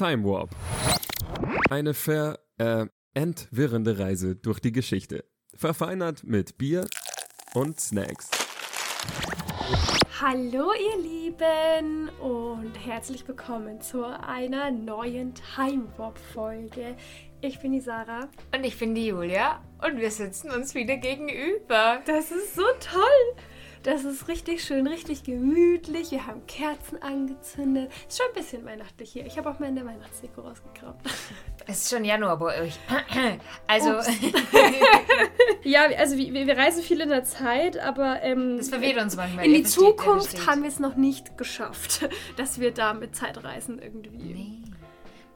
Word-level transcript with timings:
Time 0.00 0.24
Warp. 0.24 0.48
Eine 1.68 1.92
ver 1.92 2.38
äh, 2.56 2.86
entwirrende 3.12 3.98
Reise 3.98 4.34
durch 4.34 4.58
die 4.58 4.72
Geschichte. 4.72 5.26
Verfeinert 5.54 6.24
mit 6.24 6.56
Bier 6.56 6.86
und 7.52 7.78
Snacks. 7.78 8.30
Hallo 10.18 10.72
ihr 10.72 11.02
Lieben 11.02 12.08
und 12.18 12.72
herzlich 12.82 13.28
willkommen 13.28 13.82
zu 13.82 14.02
einer 14.06 14.70
neuen 14.70 15.34
Time 15.34 15.88
Warp 15.98 16.16
Folge. 16.32 16.96
Ich 17.42 17.60
bin 17.60 17.72
die 17.72 17.80
Sarah. 17.80 18.30
Und 18.56 18.64
ich 18.64 18.78
bin 18.78 18.94
die 18.94 19.08
Julia 19.08 19.62
und 19.86 19.98
wir 19.98 20.10
sitzen 20.10 20.50
uns 20.50 20.74
wieder 20.74 20.96
gegenüber. 20.96 22.00
Das 22.06 22.30
ist 22.30 22.54
so 22.54 22.64
toll. 22.80 23.44
Das 23.82 24.04
ist 24.04 24.28
richtig 24.28 24.62
schön, 24.62 24.86
richtig 24.86 25.24
gemütlich. 25.24 26.10
Wir 26.10 26.26
haben 26.26 26.46
Kerzen 26.46 27.02
angezündet. 27.02 27.90
Ist 28.06 28.18
schon 28.18 28.26
ein 28.28 28.34
bisschen 28.34 28.64
weihnachtlich 28.66 29.10
hier. 29.10 29.24
Ich 29.24 29.38
habe 29.38 29.48
auch 29.48 29.58
meine 29.58 29.84
Weihnachtsdeko 29.86 30.42
rausgekramt. 30.42 31.00
Es 31.66 31.84
ist 31.84 31.90
schon 31.90 32.04
Januar 32.04 32.38
bei 32.38 32.62
euch. 32.62 32.78
Also, 33.66 33.90
Ja, 35.62 35.86
also 35.96 36.16
wir, 36.16 36.46
wir 36.46 36.58
reisen 36.58 36.82
viel 36.82 37.00
in 37.00 37.08
der 37.08 37.24
Zeit, 37.24 37.78
aber 37.78 38.22
ähm, 38.22 38.56
das 38.58 38.68
verwirrt 38.68 39.00
uns 39.00 39.16
manchmal. 39.16 39.44
in 39.46 39.52
die 39.52 39.60
versteht, 39.62 39.82
ihr 39.82 39.88
Zukunft 39.96 40.46
haben 40.46 40.62
wir 40.62 40.68
es 40.68 40.80
noch 40.80 40.96
nicht 40.96 41.38
geschafft, 41.38 42.08
dass 42.36 42.60
wir 42.60 42.72
da 42.72 42.92
mit 42.92 43.14
Zeitreisen 43.14 43.78
irgendwie. 43.78 44.10
Nee. 44.10 44.62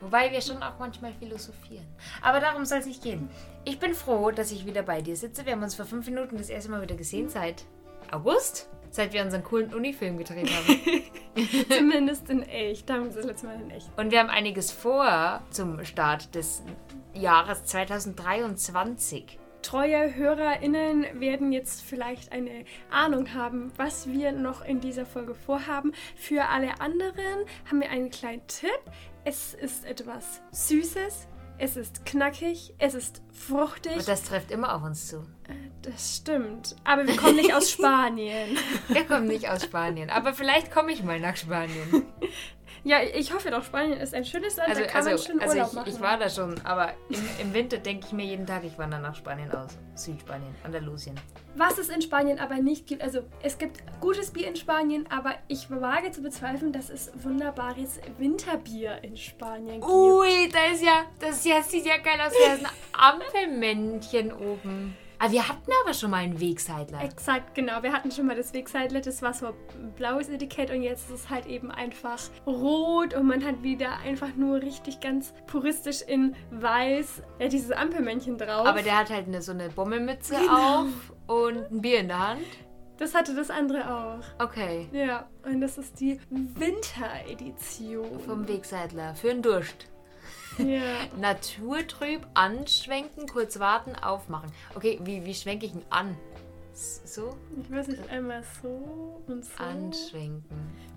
Wobei 0.01 0.33
wir 0.33 0.41
schon 0.43 0.63
auch 0.63 0.79
manchmal 0.79 1.15
philosophieren. 1.15 1.87
Aber 2.21 2.41
darum 2.41 2.65
soll 2.67 2.79
es 2.79 2.87
nicht 2.87 3.03
gehen. 3.03 3.31
Ich 3.65 3.79
bin 3.79 3.95
froh, 3.95 4.33
dass 4.33 4.53
ich 4.53 4.67
wieder 4.67 4.83
bei 4.83 5.01
dir 5.01 5.17
sitze. 5.17 5.47
Wir 5.47 5.53
haben 5.53 5.63
uns 5.63 5.75
vor 5.77 5.87
fünf 5.87 6.07
Minuten 6.07 6.37
das 6.37 6.51
erste 6.51 6.71
Mal 6.71 6.83
wieder 6.83 6.97
gesehen 6.97 7.31
seit 7.31 7.65
August. 8.15 8.69
Seit 8.91 9.13
wir 9.13 9.23
unseren 9.23 9.43
coolen 9.43 9.75
Unifilm 9.75 10.19
gedreht 10.19 10.49
haben. 10.49 11.03
Zumindest 11.69 12.31
in 12.31 12.45
echt. 12.45 12.89
Da 12.89 12.95
haben 12.95 13.07
wir 13.07 13.13
das 13.13 13.25
letzte 13.25 13.47
Mal 13.47 13.61
in 13.61 13.71
echt. 13.71 13.89
Und 13.97 14.13
wir 14.13 14.21
haben 14.21 14.31
einiges 14.31 14.71
vor 14.71 15.43
zum 15.51 15.85
Start 15.85 16.35
des 16.35 16.63
Jahres 17.13 17.65
2023. 17.65 19.39
Treue 19.63 20.15
HörerInnen 20.15 21.07
werden 21.21 21.51
jetzt 21.51 21.83
vielleicht 21.83 22.33
eine 22.33 22.67
Ahnung 22.91 23.33
haben, 23.33 23.73
was 23.77 24.07
wir 24.09 24.31
noch 24.31 24.65
in 24.65 24.81
dieser 24.81 25.07
Folge 25.07 25.35
vorhaben. 25.35 25.93
Für 26.15 26.51
alle 26.51 26.81
anderen 26.81 27.47
haben 27.69 27.81
wir 27.81 27.91
einen 27.91 28.11
kleinen 28.11 28.47
Tipp. 28.47 28.79
Es 29.25 29.55
ist 29.55 29.87
etwas 29.87 30.43
Süßes, 30.53 31.27
es 31.59 31.77
ist 31.77 32.05
knackig, 32.05 32.75
es 32.79 32.95
ist 32.95 33.23
fruchtig. 33.33 33.97
Und 33.97 34.09
das 34.09 34.23
trifft 34.25 34.51
immer 34.51 34.75
auf 34.75 34.83
uns 34.83 35.09
zu. 35.09 35.25
Das 35.83 36.17
stimmt. 36.17 36.77
Aber 36.85 37.07
wir 37.07 37.17
kommen 37.17 37.37
nicht 37.37 37.55
aus 37.55 37.71
Spanien. 37.73 38.59
Wir 38.89 39.05
kommen 39.05 39.27
nicht 39.27 39.49
aus 39.49 39.65
Spanien. 39.65 40.11
Aber 40.11 40.35
vielleicht 40.35 40.73
komme 40.73 40.93
ich 40.93 41.03
mal 41.03 41.21
nach 41.21 41.37
Spanien. 41.37 42.05
Ja, 42.85 42.99
ich 43.03 43.33
hoffe 43.33 43.51
doch, 43.51 43.65
Spanien 43.65 43.99
ist 43.99 44.15
ein 44.15 44.27
schönes 44.27 44.57
Land, 44.57 44.69
Also, 44.69 44.83
da 44.83 44.87
kann 44.87 45.05
man 45.05 45.13
also, 45.15 45.25
schön 45.25 45.41
also 45.41 45.55
Urlaub 45.55 45.69
ich, 45.69 45.75
machen. 45.75 45.91
ich 45.91 46.01
war 46.01 46.19
da 46.19 46.29
schon, 46.29 46.55
aber 46.65 46.93
im, 47.09 47.21
im 47.41 47.55
Winter 47.55 47.79
denke 47.79 48.07
ich 48.07 48.13
mir 48.13 48.27
jeden 48.27 48.47
Tag, 48.47 48.63
ich 48.63 48.77
wandere 48.77 49.01
nach 49.01 49.15
Spanien 49.15 49.51
aus. 49.53 49.79
Südspanien, 49.95 50.55
Andalusien. 50.65 51.19
Was 51.57 51.79
es 51.79 51.89
in 51.89 52.03
Spanien 52.03 52.39
aber 52.39 52.57
nicht 52.57 52.87
gibt, 52.87 53.03
also 53.03 53.21
es 53.43 53.57
gibt 53.57 53.83
gutes 54.01 54.33
Bier 54.33 54.49
in 54.49 54.57
Spanien, 54.57 55.07
aber 55.11 55.35
ich 55.49 55.71
wage 55.71 56.11
zu 56.11 56.21
bezweifeln, 56.21 56.73
dass 56.73 56.91
es 56.91 57.11
wunderbares 57.15 58.01
Winterbier 58.19 58.99
in 59.03 59.17
Spanien 59.17 59.81
gibt. 59.81 59.91
Ui, 59.91 60.49
da 60.53 60.73
ist 60.75 60.83
ja, 60.83 61.05
das 61.21 61.43
ja, 61.45 61.63
sieht 61.63 61.87
ja 61.87 61.97
geil 61.97 62.21
aus. 62.21 62.35
Da 62.39 62.55
ist 62.55 62.65
ein 62.67 62.71
Ampelmännchen 62.93 64.31
oben. 64.33 64.95
Ah, 65.27 65.31
wir 65.31 65.49
hatten 65.49 65.71
aber 65.83 65.95
schon 65.95 66.11
mal 66.11 66.19
einen 66.19 66.39
Wegseitler. 66.39 67.03
Exakt, 67.03 67.55
genau. 67.55 67.83
Wir 67.83 67.93
hatten 67.93 68.11
schon 68.11 68.27
mal 68.27 68.37
das 68.37 68.53
Wegseidlet, 68.53 69.07
das 69.07 69.23
war 69.23 69.33
so 69.33 69.47
ein 69.47 69.93
blaues 69.97 70.29
Etikett 70.29 70.71
und 70.71 70.83
jetzt 70.83 71.09
ist 71.11 71.15
es 71.25 71.31
halt 71.31 71.47
eben 71.47 71.71
einfach 71.71 72.19
rot 72.47 73.15
und 73.15 73.27
man 73.27 73.43
hat 73.45 73.63
wieder 73.63 73.99
einfach 74.05 74.35
nur 74.37 74.61
richtig 74.61 75.01
ganz 75.01 75.33
puristisch 75.47 76.03
in 76.03 76.35
weiß 76.51 77.23
ja, 77.39 77.49
dieses 77.49 77.71
Ampelmännchen 77.71 78.37
drauf. 78.37 78.67
Aber 78.67 78.83
der 78.83 78.99
hat 78.99 79.09
halt 79.11 79.27
eine, 79.29 79.41
so 79.41 79.53
eine 79.53 79.71
Bommelmütze 79.71 80.35
Genau. 80.35 80.83
auf 80.83 80.87
und 81.27 81.71
ein 81.71 81.81
Bier 81.81 82.01
in 82.01 82.09
der 82.09 82.29
Hand. 82.29 82.43
das 82.99 83.15
hatte 83.15 83.35
das 83.35 83.49
andere 83.51 83.95
auch. 83.95 84.45
Okay. 84.45 84.89
Ja, 84.93 85.27
und 85.45 85.61
das 85.63 85.79
ist 85.79 85.99
die 86.01 86.21
Winteredition. 86.31 88.21
Vom 88.21 88.47
Wegseitler. 88.47 89.15
Für 89.15 89.31
einen 89.31 89.43
Durst. 89.43 89.87
Ja. 90.59 91.07
Naturtrüb, 91.21 92.27
anschwenken, 92.35 93.27
kurz 93.27 93.59
warten, 93.59 93.95
aufmachen. 93.95 94.51
Okay, 94.75 94.99
wie, 95.03 95.25
wie 95.25 95.35
schwenke 95.35 95.67
ich 95.67 95.75
ihn 95.75 95.85
an? 95.91 96.17
So? 96.73 97.37
Ich 97.63 97.71
weiß 97.71 97.89
nicht, 97.89 98.11
einmal 98.11 98.43
so 98.63 99.23
und 99.29 99.45
so. 99.45 99.63
Anschwenken. 99.63 100.43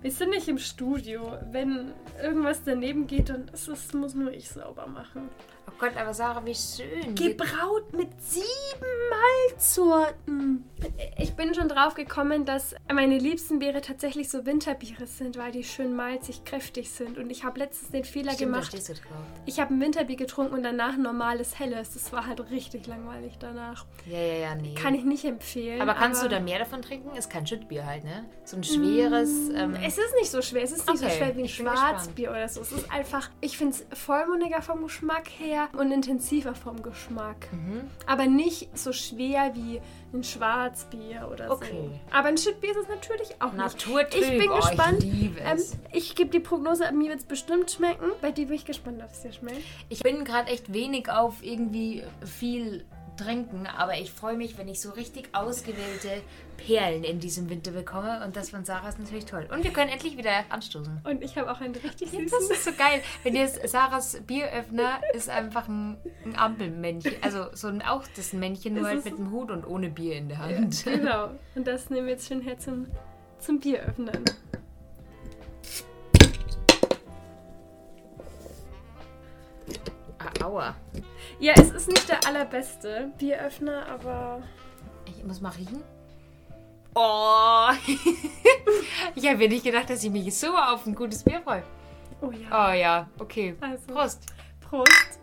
Wir 0.00 0.10
sind 0.10 0.30
nicht 0.30 0.48
im 0.48 0.58
Studio. 0.58 1.38
Wenn 1.52 1.92
irgendwas 2.20 2.62
daneben 2.64 3.06
geht, 3.06 3.28
dann 3.28 3.48
ist 3.48 3.68
es, 3.68 3.92
muss 3.92 4.14
nur 4.14 4.32
ich 4.32 4.48
sauber 4.48 4.86
machen. 4.86 5.28
Oh 5.68 5.72
Gott, 5.78 5.96
aber 5.98 6.14
Sarah, 6.14 6.44
wie 6.46 6.54
schön. 6.54 7.14
Gebraut 7.14 7.92
mit 7.92 8.08
sieben 8.22 8.42
Malzsorten. 9.10 10.64
Ich 11.18 11.34
bin 11.34 11.52
schon 11.54 11.68
drauf 11.68 11.94
gekommen, 11.94 12.44
dass 12.46 12.74
meine 12.90 13.18
liebsten 13.18 13.58
Biere 13.58 13.80
tatsächlich 13.82 14.30
so 14.30 14.46
Winterbiere 14.46 15.06
sind, 15.06 15.36
weil 15.36 15.52
die 15.52 15.64
schön 15.64 15.94
malzig, 15.94 16.44
kräftig 16.44 16.90
sind. 16.90 17.18
Und 17.18 17.28
ich 17.30 17.44
habe 17.44 17.58
letztens 17.58 17.90
den 17.90 18.04
Fehler 18.04 18.32
Stimmt, 18.32 18.52
da 18.52 18.56
gemacht. 18.58 18.68
stehst 18.68 18.88
du 18.88 18.92
drauf. 18.94 19.02
Ich 19.44 19.60
habe 19.60 19.74
ein 19.74 19.80
Winterbier 19.80 20.16
getrunken 20.16 20.54
und 20.54 20.62
danach 20.62 20.94
ein 20.94 21.02
normales 21.02 21.58
Helles. 21.58 21.92
Das 21.92 22.12
war 22.12 22.26
halt 22.26 22.40
richtig 22.50 22.86
langweilig 22.86 23.34
danach. 23.38 23.84
Ja, 24.06 24.18
ja, 24.18 24.34
ja, 24.34 24.54
nee. 24.54 24.74
Kann 24.74 24.94
ich 24.94 25.04
nicht 25.04 25.24
empfehlen. 25.24 25.82
aber 25.82 25.94
kannst 25.94 26.22
du 26.22 26.28
da 26.28 26.40
mehr 26.40 26.60
davon 26.60 26.80
trinken? 26.80 27.14
Ist 27.16 27.28
kein 27.28 27.46
Schüttbier 27.46 27.84
halt, 27.84 28.04
ne? 28.04 28.24
So 28.44 28.56
ein 28.56 28.64
schweres. 28.64 29.50
Ähm, 29.54 29.76
Es 29.84 29.98
ist 29.98 30.14
nicht 30.18 30.30
so 30.30 30.40
schwer. 30.40 30.62
Es 30.62 30.72
ist 30.72 30.86
nicht 30.88 30.98
so 31.00 31.04
Okay, 31.06 31.16
schwer 31.16 31.36
wie 31.36 31.42
ein 31.42 31.48
Schwarzbier 31.48 32.30
oder 32.30 32.48
so. 32.48 32.60
Es 32.62 32.72
ist 32.72 32.90
einfach, 32.90 33.28
ich 33.42 33.58
finde 33.58 33.74
es 33.90 33.98
vollmundiger 33.98 34.62
vom 34.62 34.82
Geschmack 34.84 35.28
her 35.38 35.57
und 35.76 35.92
intensiver 35.92 36.54
vom 36.54 36.82
Geschmack. 36.82 37.48
Mhm. 37.52 37.90
Aber 38.06 38.26
nicht 38.26 38.76
so 38.76 38.92
schwer 38.92 39.52
wie 39.54 39.80
ein 40.12 40.24
Schwarzbier 40.24 41.28
oder 41.32 41.50
Okay. 41.50 41.70
so. 41.70 41.90
Aber 42.16 42.28
ein 42.28 42.38
Schüttbier 42.38 42.70
ist 42.70 42.78
es 42.78 42.88
natürlich 42.88 43.40
auch 43.40 43.52
nicht. 43.52 43.86
Ich 44.14 44.28
bin 44.38 44.50
oh, 44.50 44.56
gespannt. 44.56 45.04
Ich 45.04 45.30
Ähm, 45.44 45.58
ich 45.92 46.14
gebe 46.14 46.30
die 46.30 46.40
Prognose, 46.40 46.90
mir 46.92 47.10
wird 47.10 47.20
es 47.20 47.24
bestimmt 47.24 47.70
schmecken. 47.70 48.10
Bei 48.20 48.30
dir 48.30 48.46
bin 48.46 48.56
ich 48.56 48.64
gespannt, 48.64 49.02
ob 49.02 49.10
es 49.10 49.20
dir 49.20 49.32
schmeckt. 49.32 49.62
Ich 49.88 50.00
bin 50.00 50.24
gerade 50.24 50.50
echt 50.50 50.72
wenig 50.72 51.10
auf 51.10 51.42
irgendwie 51.42 52.02
viel 52.24 52.84
trinken, 53.16 53.66
aber 53.66 53.98
ich 53.98 54.12
freue 54.12 54.36
mich, 54.36 54.56
wenn 54.58 54.68
ich 54.68 54.80
so 54.80 54.90
richtig 54.90 55.30
ausgewählte 55.34 56.22
Perlen 56.58 57.04
in 57.04 57.18
diesem 57.20 57.48
Winter 57.48 57.70
bekomme. 57.70 58.22
Und 58.24 58.36
das 58.36 58.50
von 58.50 58.64
Sarah 58.66 58.88
ist 58.90 58.98
natürlich 58.98 59.24
toll. 59.24 59.48
Und 59.50 59.64
wir 59.64 59.72
können 59.72 59.90
endlich 59.90 60.18
wieder 60.18 60.30
anstoßen. 60.50 61.00
Und 61.04 61.22
ich 61.22 61.38
habe 61.38 61.50
auch 61.50 61.60
einen 61.62 61.74
richtig 61.74 62.10
Das 62.10 62.20
süßen. 62.20 62.50
ist 62.50 62.64
so 62.64 62.72
geil. 62.72 63.00
Wenn 63.22 63.34
jetzt 63.34 63.66
Sarahs 63.66 64.20
Bieröffner 64.26 65.00
ist 65.14 65.30
einfach 65.30 65.68
ein, 65.68 65.96
ein 66.26 66.36
Ampelmännchen. 66.36 67.14
Also 67.22 67.46
so 67.54 67.68
ein 67.68 67.80
auch 67.80 68.04
das 68.16 68.32
Männchen, 68.34 68.74
nur 68.74 68.86
halt 68.86 69.04
mit 69.04 69.16
dem 69.16 69.30
Hut 69.30 69.50
und 69.50 69.66
ohne 69.66 69.88
Bier 69.88 70.16
in 70.16 70.28
der 70.28 70.38
Hand. 70.38 70.84
genau. 70.84 71.30
Und 71.54 71.66
das 71.66 71.88
nehmen 71.88 72.06
wir 72.06 72.14
jetzt 72.14 72.28
schön 72.28 72.42
her 72.42 72.58
zum, 72.58 72.86
zum 73.38 73.58
Bier 73.60 73.80
öffnen. 73.84 74.24
Ah, 80.18 80.44
aua. 80.44 80.74
Ja, 81.38 81.52
es 81.56 81.70
ist 81.70 81.88
nicht 81.88 82.08
der 82.08 82.26
allerbeste 82.26 83.12
Bieröffner, 83.18 83.86
aber 83.88 84.42
Ich 85.06 85.24
muss 85.24 85.40
mal 85.40 85.50
riechen. 85.50 85.82
Oh! 86.94 87.68
ich 89.14 89.26
habe 89.26 89.38
mir 89.38 89.48
nicht 89.48 89.64
gedacht, 89.64 89.88
dass 89.90 90.02
ich 90.02 90.10
mich 90.10 90.36
so 90.36 90.48
auf 90.56 90.86
ein 90.86 90.94
gutes 90.94 91.22
Bier 91.22 91.40
freue. 91.42 91.62
oh 92.20 92.30
ja. 92.30 92.70
Oh 92.70 92.72
ja, 92.72 93.08
okay. 93.18 93.54
Also, 93.60 93.86
Prost. 93.86 94.22
Prost. 94.60 95.20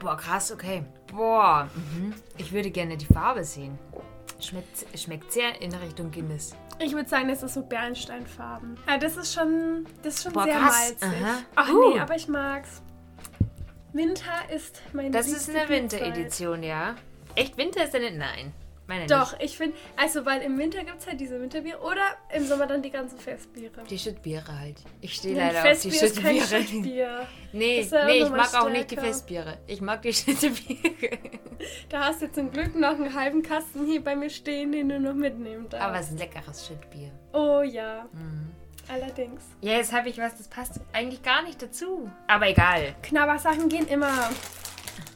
Boah, 0.00 0.16
krass, 0.16 0.50
okay. 0.50 0.82
Boah, 1.12 1.68
mhm. 1.74 2.14
ich 2.38 2.52
würde 2.52 2.70
gerne 2.70 2.96
die 2.96 3.06
Farbe 3.06 3.44
sehen. 3.44 3.78
Schmeckt, 4.40 4.86
schmeckt 4.98 5.30
sehr 5.30 5.60
in 5.60 5.74
Richtung 5.74 6.10
Guinness. 6.10 6.56
Ich 6.78 6.94
würde 6.94 7.08
sagen, 7.08 7.28
das 7.28 7.42
ist 7.42 7.52
so 7.52 7.62
Bernsteinfarben. 7.62 8.78
Ja, 8.88 8.96
das 8.96 9.18
ist 9.18 9.34
schon, 9.34 9.86
das 10.02 10.14
ist 10.14 10.22
schon 10.22 10.32
Boah, 10.32 10.44
sehr 10.44 10.56
krass. 10.56 10.94
malzig. 11.00 11.22
Aha. 11.22 11.38
Ach 11.54 11.68
Uh. 11.68 11.90
nee, 11.92 12.00
aber 12.00 12.16
ich 12.16 12.26
mag's. 12.26 12.82
Winter 13.92 14.32
ist 14.54 14.80
mein 14.92 15.12
Das 15.12 15.28
ist 15.28 15.50
eine. 15.50 15.68
Winteredition, 15.68 16.62
ja? 16.62 16.96
Echt 17.34 17.56
Winter 17.56 17.84
ist 17.84 17.94
denn? 17.94 18.18
Nein. 18.18 18.52
Meine 18.86 19.06
Doch, 19.06 19.34
nicht. 19.38 19.44
ich 19.44 19.56
finde, 19.56 19.76
also 19.96 20.26
weil 20.26 20.42
im 20.42 20.58
Winter 20.58 20.82
gibt 20.82 20.98
es 20.98 21.06
halt 21.06 21.20
diese 21.20 21.40
Winterbiere 21.40 21.78
oder 21.78 22.02
im 22.34 22.44
Sommer 22.44 22.66
dann 22.66 22.82
die 22.82 22.90
ganzen 22.90 23.18
Festbiere. 23.20 23.84
Die 23.88 23.96
Schüttbiere 23.96 24.58
halt. 24.58 24.78
Ich 25.00 25.14
stehe 25.14 25.36
leider 25.36 25.58
auf 25.58 25.80
die 25.80 25.90
Festbier 25.92 26.02
ist 26.08 26.20
kein 26.20 26.36
Schüttbiere. 26.40 26.62
Schüttbier. 26.66 27.26
Nee, 27.52 27.80
ja 27.82 28.04
nee, 28.06 28.22
ich 28.22 28.30
mag 28.30 28.52
auch 28.54 28.68
nicht 28.68 28.90
die 28.90 28.94
stärker. 28.94 29.06
Festbiere. 29.12 29.58
Ich 29.68 29.80
mag 29.80 30.02
die 30.02 30.12
Schüttebiere. 30.12 31.18
Da 31.88 32.06
hast 32.06 32.22
du 32.22 32.32
zum 32.32 32.50
Glück 32.50 32.74
noch 32.74 32.90
einen 32.94 33.14
halben 33.14 33.42
Kasten 33.42 33.86
hier 33.86 34.02
bei 34.02 34.16
mir 34.16 34.30
stehen, 34.30 34.72
den 34.72 34.88
du 34.88 34.98
noch 34.98 35.14
mitnehmen 35.14 35.68
darfst. 35.68 35.86
Aber 35.86 35.98
es 36.00 36.06
ist 36.06 36.12
ein 36.12 36.18
leckeres 36.18 36.66
Schüttbier. 36.66 37.12
oh 37.32 37.62
ja, 37.62 38.06
Mhm. 38.12 38.50
Allerdings. 38.92 39.42
Ja, 39.60 39.72
jetzt 39.74 39.92
habe 39.92 40.08
ich 40.08 40.18
was, 40.18 40.36
das 40.36 40.48
passt 40.48 40.80
eigentlich 40.92 41.22
gar 41.22 41.42
nicht 41.42 41.60
dazu. 41.62 42.10
Aber 42.26 42.48
egal. 42.48 42.94
Knabbersachen 43.02 43.68
gehen 43.68 43.86
immer. 43.88 44.30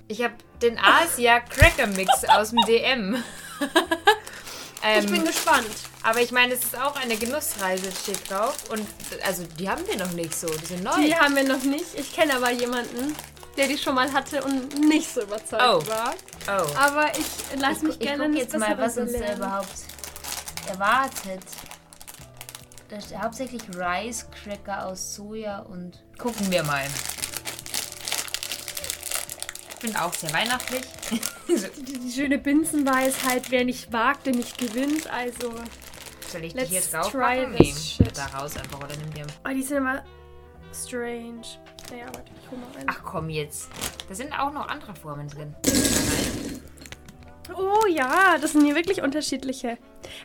Ich 0.08 0.22
habe 0.22 0.34
den 0.62 0.78
Asia 0.78 1.40
Cracker 1.40 1.86
Mix 1.88 2.24
aus 2.28 2.50
dem 2.50 2.60
DM. 2.66 3.14
ähm, 4.84 5.04
Ich 5.04 5.10
bin 5.10 5.24
gespannt. 5.24 5.66
Aber 6.02 6.20
ich 6.20 6.30
meine, 6.32 6.52
es 6.54 6.64
ist 6.64 6.78
auch 6.78 6.96
eine 7.00 7.16
Genussreise, 7.16 7.90
steht 7.90 8.30
drauf. 8.30 8.56
Und 8.70 8.86
also 9.24 9.44
die 9.58 9.68
haben 9.68 9.86
wir 9.86 9.96
noch 9.96 10.12
nicht 10.12 10.34
so. 10.34 10.46
Die 10.46 10.66
sind 10.66 10.84
neu. 10.84 10.96
Die 11.02 11.14
haben 11.16 11.34
wir 11.34 11.44
noch 11.44 11.62
nicht. 11.62 11.98
Ich 11.98 12.12
kenne 12.14 12.36
aber 12.36 12.50
jemanden, 12.50 13.14
der 13.56 13.68
die 13.68 13.78
schon 13.78 13.94
mal 13.94 14.12
hatte 14.12 14.42
und 14.44 14.78
nicht 14.80 15.12
so 15.12 15.22
überzeugt 15.22 15.62
Oh. 15.62 15.86
war. 15.88 16.14
oh. 16.48 16.76
Aber 16.78 17.06
ich 17.18 17.58
lasse 17.60 17.76
Ich, 17.76 17.82
mich 17.82 17.98
gu- 17.98 18.04
ich 18.04 18.08
gerne 18.08 18.26
guck 18.28 18.36
jetzt 18.36 18.58
mal, 18.58 18.76
was 18.78 18.98
uns 18.98 19.12
da 19.12 19.34
überhaupt 19.34 19.68
erwartet. 20.68 21.42
Da 22.94 23.00
steht 23.00 23.18
hauptsächlich 23.18 23.62
Rice 23.76 24.28
Cracker 24.30 24.86
aus 24.86 25.16
Soja 25.16 25.58
und. 25.62 26.04
Gucken 26.16 26.48
wir 26.52 26.62
mal. 26.62 26.86
Ich 29.70 29.76
bin 29.80 29.96
auch 29.96 30.14
sehr 30.14 30.32
weihnachtlich. 30.32 30.82
Die, 31.48 31.98
die 31.98 32.12
schöne 32.12 32.38
Binsenweisheit, 32.38 33.50
wer 33.50 33.64
nicht 33.64 33.92
wagt, 33.92 34.26
der 34.26 34.34
nicht 34.34 34.56
gewinnt. 34.58 35.10
Also, 35.10 35.52
Soll 36.28 36.44
ich 36.44 36.52
die 36.52 36.58
Let's 36.60 36.70
hier 36.70 36.80
drauf 36.82 37.10
try 37.10 37.46
machen? 37.46 38.08
Da 38.14 38.26
raus 38.26 38.56
einfach 38.56 38.78
oder 38.78 38.96
nimm 38.96 39.12
dir. 39.12 39.26
oh, 39.44 39.50
die 39.52 39.62
sind 39.62 39.78
immer 39.78 40.04
strange. 40.72 41.42
Naja, 41.90 42.06
warte, 42.06 42.30
ich 42.40 42.50
hol 42.50 42.58
mal 42.58 42.70
rein. 42.76 42.86
Ach 42.86 43.00
komm 43.04 43.28
jetzt. 43.28 43.68
Da 44.08 44.14
sind 44.14 44.32
auch 44.32 44.52
noch 44.52 44.68
andere 44.68 44.94
Formen 44.94 45.28
drin. 45.28 45.54
Oh 47.56 47.86
ja, 47.88 48.38
das 48.40 48.52
sind 48.52 48.64
hier 48.64 48.74
wirklich 48.74 49.02
unterschiedliche. 49.02 49.76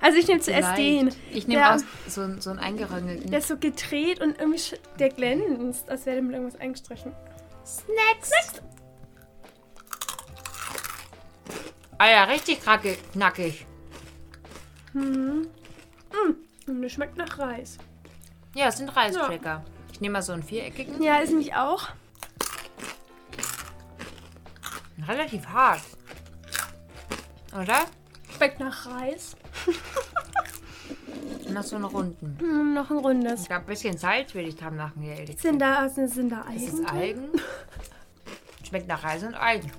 Also 0.02 0.18
ich 0.18 0.28
nehme 0.28 0.40
zuerst 0.40 0.78
den. 0.78 1.14
Ich 1.32 1.48
nehme 1.48 1.74
aus 1.74 1.82
so, 2.08 2.22
einen- 2.22 2.42
so 2.42 2.50
einen 2.50 2.60
eingeröngelten. 2.60 3.30
Der 3.30 3.40
ist 3.40 3.48
so 3.48 3.58
gedreht 3.58 4.22
und 4.22 4.40
irgendwie 4.40 4.62
der 5.00 5.10
glänzt, 5.10 5.90
als 5.90 6.06
wäre 6.06 6.16
der 6.18 6.24
mit 6.24 6.34
irgendwas 6.34 6.60
eingestrichen. 6.60 7.14
Snacks. 7.66 8.62
Ah 11.98 12.10
ja, 12.10 12.24
richtig 12.26 12.62
knackig. 12.62 12.98
knackig. 13.12 13.66
Und 14.94 15.48
der 16.68 16.90
schmeckt 16.90 17.18
nach 17.18 17.38
Reis. 17.38 17.78
Ja, 18.56 18.68
es 18.68 18.78
sind 18.78 18.96
Reiscracker. 18.96 19.64
Ich 19.92 20.00
nehme 20.02 20.14
mal 20.14 20.22
so 20.22 20.32
einen 20.34 20.44
viereckigen. 20.44 21.02
Ja, 21.04 21.18
ist 21.18 21.34
nicht 21.34 21.56
auch. 21.56 21.90
Relativ 25.08 25.46
hart. 25.48 25.82
Oder? 27.54 27.86
Schmeckt 28.36 28.60
nach 28.60 28.86
Reis. 28.86 29.36
Noch 31.50 31.64
so 31.64 31.78
einen 31.78 31.86
runden. 31.86 32.38
Hm, 32.40 32.74
noch 32.76 32.92
ein 32.92 32.98
rundes. 32.98 33.42
Ich 33.42 33.48
glaube, 33.48 33.64
ein 33.64 33.68
bisschen 33.68 33.98
Salz 33.98 34.36
will 34.36 34.48
ich 34.48 34.62
haben 34.62 34.76
nach 34.76 34.96
mir, 34.96 35.16
ehrlich 35.16 35.40
Sind 35.42 35.60
da, 35.60 35.90
sind, 35.90 36.08
sind 36.10 36.30
da 36.30 36.44
Das 36.46 36.62
ist 36.62 36.74
Algen? 36.86 36.88
Algen. 36.88 37.30
Schmeckt 38.68 38.88
nach 38.88 39.04
Reis 39.04 39.24
und 39.24 39.34
Algen. 39.34 39.72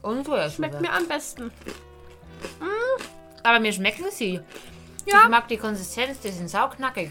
Und 0.00 0.24
so 0.24 0.32
Mhm. 0.32 0.50
Schmeckt 0.50 0.80
mir 0.80 0.90
am 0.90 1.06
besten. 1.06 1.50
Aber 3.42 3.60
mir 3.60 3.72
schmecken 3.72 4.06
sie. 4.10 4.40
Ja. 5.06 5.22
Ich 5.24 5.28
mag 5.28 5.46
die 5.48 5.58
Konsistenz, 5.58 6.20
die 6.20 6.30
sind 6.30 6.48
sauknackig. 6.48 7.10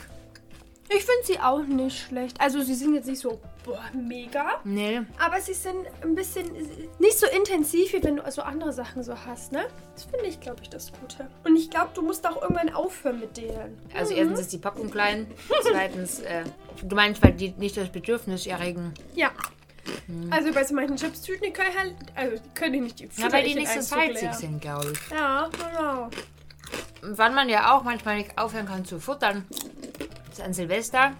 Ich 0.89 1.03
finde 1.03 1.25
sie 1.25 1.39
auch 1.39 1.63
nicht 1.63 2.07
schlecht. 2.07 2.39
Also 2.39 2.61
sie 2.61 2.73
sind 2.73 2.93
jetzt 2.93 3.07
nicht 3.07 3.19
so 3.19 3.41
boah, 3.63 3.83
mega. 3.93 4.61
Nee. 4.63 5.01
Aber 5.19 5.41
sie 5.41 5.53
sind 5.53 5.85
ein 6.01 6.15
bisschen 6.15 6.49
nicht 6.99 7.19
so 7.19 7.27
intensiv, 7.27 7.93
wie 7.93 8.03
wenn 8.03 8.15
du 8.15 8.23
also 8.23 8.41
andere 8.41 8.71
Sachen 8.71 9.03
so 9.03 9.13
hast, 9.25 9.51
ne? 9.51 9.65
Das 9.93 10.05
finde 10.05 10.25
ich, 10.27 10.39
glaube 10.39 10.59
ich, 10.61 10.69
das 10.69 10.91
Gute. 10.93 11.27
Und 11.43 11.57
ich 11.57 11.69
glaube, 11.69 11.89
du 11.93 12.01
musst 12.01 12.25
auch 12.25 12.41
irgendwann 12.41 12.73
aufhören 12.73 13.19
mit 13.19 13.35
denen. 13.35 13.77
Also 13.93 14.13
erstens 14.13 14.39
ist 14.39 14.53
die 14.53 14.57
Packung 14.59 14.89
klein. 14.89 15.27
Zweitens, 15.61 16.21
äh, 16.21 16.43
du 16.81 16.95
meinst, 16.95 17.21
weil 17.21 17.33
die 17.33 17.49
nicht 17.57 17.75
das 17.75 17.89
Bedürfnis 17.89 18.47
erregen. 18.47 18.93
Ja. 19.13 19.31
Also 20.29 20.53
bei 20.53 20.63
so 20.63 20.73
manchen 20.73 20.97
Chipstüten, 20.97 21.43
die 21.47 21.53
können 21.53 21.77
halt, 21.77 21.95
also 22.15 22.35
die 22.37 22.49
können 22.53 22.83
nicht 22.83 22.99
die 22.99 23.09
Ja, 23.17 23.31
weil 23.31 23.43
die 23.43 23.55
nicht 23.55 23.71
so 23.71 23.81
salzig 23.81 24.33
sind, 24.33 24.61
glaube 24.61 24.93
ich. 24.93 25.11
Ja, 25.11 25.49
genau. 25.51 26.09
Wann 27.01 27.33
man 27.33 27.47
ja 27.47 27.75
auch 27.75 27.83
manchmal 27.83 28.17
nicht 28.17 28.37
aufhören 28.37 28.67
kann 28.67 28.83
zu 28.83 28.99
futtern, 28.99 29.45
ist 30.37 30.43
an 30.43 30.53
Silvester. 30.53 31.13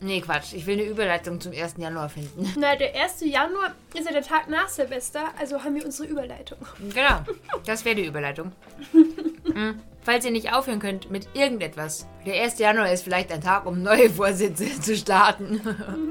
Nee, 0.00 0.20
Quatsch. 0.20 0.52
Ich 0.52 0.66
will 0.66 0.78
eine 0.78 0.88
Überleitung 0.88 1.40
zum 1.40 1.52
1. 1.52 1.76
Januar 1.78 2.10
finden. 2.10 2.52
Na, 2.58 2.76
der 2.76 2.94
1. 2.94 3.20
Januar 3.20 3.74
ist 3.94 4.06
ja 4.06 4.12
der 4.12 4.22
Tag 4.22 4.50
nach 4.50 4.68
Silvester, 4.68 5.28
also 5.38 5.64
haben 5.64 5.74
wir 5.74 5.84
unsere 5.84 6.08
Überleitung. 6.08 6.58
Genau, 6.92 7.20
das 7.66 7.84
wäre 7.86 7.96
die 7.96 8.04
Überleitung. 8.04 8.52
Mhm. 8.92 9.80
Falls 10.02 10.26
ihr 10.26 10.32
nicht 10.32 10.52
aufhören 10.52 10.80
könnt 10.80 11.10
mit 11.10 11.28
irgendetwas. 11.32 12.06
Der 12.26 12.42
1. 12.42 12.58
Januar 12.58 12.92
ist 12.92 13.04
vielleicht 13.04 13.32
ein 13.32 13.40
Tag, 13.40 13.64
um 13.64 13.82
neue 13.82 14.10
Vorsätze 14.10 14.66
zu 14.80 14.94
starten. 14.94 15.62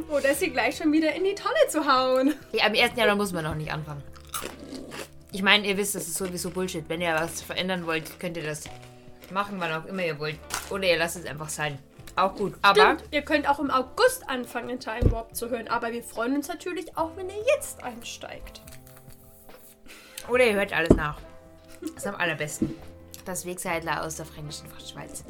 Oder 0.09 0.33
sie 0.33 0.49
gleich 0.49 0.77
schon 0.77 0.91
wieder 0.91 1.13
in 1.13 1.23
die 1.25 1.35
Tonne 1.35 1.67
zu 1.69 1.85
hauen. 1.85 2.33
Ja, 2.53 2.65
am 2.65 2.73
1. 2.73 2.93
Januar 2.95 3.15
muss 3.15 3.31
man 3.31 3.43
noch 3.43 3.55
nicht 3.55 3.71
anfangen. 3.71 4.01
Ich 5.31 5.43
meine, 5.43 5.67
ihr 5.67 5.77
wisst, 5.77 5.93
das 5.93 6.07
ist 6.07 6.15
sowieso 6.15 6.49
Bullshit. 6.49 6.85
Wenn 6.87 7.01
ihr 7.01 7.13
was 7.13 7.41
verändern 7.43 7.85
wollt, 7.85 8.19
könnt 8.19 8.37
ihr 8.37 8.43
das 8.43 8.63
machen, 9.33 9.55
wann 9.59 9.71
auch 9.73 9.85
immer 9.85 10.05
ihr 10.05 10.19
wollt. 10.19 10.39
Oder 10.69 10.87
ihr 10.87 10.97
lasst 10.97 11.17
es 11.17 11.25
einfach 11.25 11.49
sein. 11.49 11.79
Auch 12.15 12.35
gut. 12.35 12.53
Aber 12.61 12.79
Stimmt, 12.79 13.03
ihr 13.11 13.23
könnt 13.23 13.49
auch 13.49 13.59
im 13.59 13.71
August 13.71 14.29
anfangen, 14.29 14.69
in 14.69 14.79
Time 14.79 15.11
Warp 15.11 15.35
zu 15.35 15.49
hören, 15.49 15.67
aber 15.67 15.91
wir 15.91 16.03
freuen 16.03 16.35
uns 16.35 16.47
natürlich 16.47 16.95
auch, 16.95 17.11
wenn 17.15 17.27
ihr 17.29 17.43
jetzt 17.55 17.83
einsteigt. 17.83 18.61
Oder 20.29 20.45
ihr 20.45 20.53
hört 20.53 20.73
alles 20.73 20.95
nach. 20.95 21.17
Das 21.81 21.91
ist 21.91 22.07
am 22.07 22.15
allerbesten. 22.15 22.75
Das 23.25 23.45
Wegseidler 23.45 24.03
aus 24.03 24.15
der 24.15 24.25
fränkischen 24.25 24.67
Schweiz. 24.85 25.23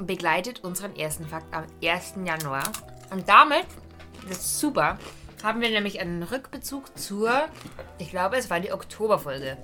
Begleitet 0.00 0.64
unseren 0.64 0.96
ersten 0.96 1.26
Fakt 1.26 1.54
am 1.54 1.64
1. 1.82 2.14
Januar. 2.24 2.64
Und 3.10 3.28
damit, 3.28 3.66
das 4.28 4.38
ist 4.38 4.60
super, 4.60 4.98
haben 5.42 5.60
wir 5.60 5.70
nämlich 5.70 6.00
einen 6.00 6.22
Rückbezug 6.22 6.96
zur, 6.98 7.30
ich 7.98 8.10
glaube, 8.10 8.36
es 8.36 8.50
war 8.50 8.60
die 8.60 8.72
Oktoberfolge. 8.72 9.56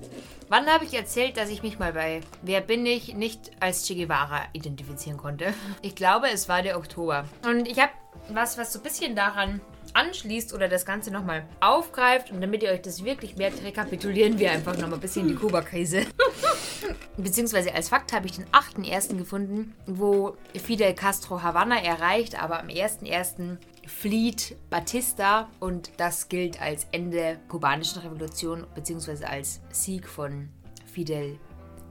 Wann 0.49 0.67
habe 0.67 0.85
ich 0.85 0.93
erzählt, 0.93 1.37
dass 1.37 1.49
ich 1.49 1.63
mich 1.63 1.79
mal 1.79 1.93
bei 1.93 2.21
Wer 2.41 2.61
bin 2.61 2.85
ich 2.85 3.15
nicht 3.15 3.51
als 3.59 3.85
Che 3.85 3.95
Guevara 3.95 4.41
identifizieren 4.53 5.17
konnte? 5.17 5.53
Ich 5.81 5.95
glaube, 5.95 6.27
es 6.31 6.47
war 6.47 6.61
der 6.61 6.77
Oktober. 6.77 7.25
Und 7.45 7.67
ich 7.67 7.79
habe 7.79 7.91
was, 8.29 8.57
was 8.57 8.73
so 8.73 8.79
ein 8.79 8.83
bisschen 8.83 9.15
daran 9.15 9.61
anschließt 9.93 10.53
oder 10.53 10.67
das 10.67 10.85
Ganze 10.85 11.11
nochmal 11.11 11.45
aufgreift. 11.59 12.31
Und 12.31 12.41
damit 12.41 12.63
ihr 12.63 12.71
euch 12.71 12.81
das 12.81 13.03
wirklich 13.03 13.35
merkt, 13.35 13.63
rekapitulieren 13.63 14.39
wir 14.39 14.51
einfach 14.51 14.73
nochmal 14.77 14.95
ein 14.95 15.01
bisschen 15.01 15.27
die 15.27 15.35
Kuba-Krise. 15.35 16.05
Beziehungsweise 17.17 17.73
als 17.73 17.89
Fakt 17.89 18.13
habe 18.13 18.25
ich 18.25 18.33
den 18.33 18.45
8.1. 18.47 19.17
gefunden, 19.17 19.75
wo 19.85 20.35
Fidel 20.55 20.93
Castro 20.93 21.43
Havanna 21.43 21.81
erreicht, 21.81 22.41
aber 22.41 22.59
am 22.59 22.67
1.1. 22.67 23.57
flieht 23.87 24.55
Batista 24.69 25.49
und 25.59 25.91
das 25.97 26.29
gilt 26.29 26.61
als 26.61 26.87
Ende 26.91 27.17
der 27.17 27.35
kubanischen 27.47 28.01
Revolution 28.01 28.65
beziehungsweise 28.75 29.27
als 29.27 29.61
Sieg 29.71 30.07
von 30.07 30.49
Fidel 30.85 31.39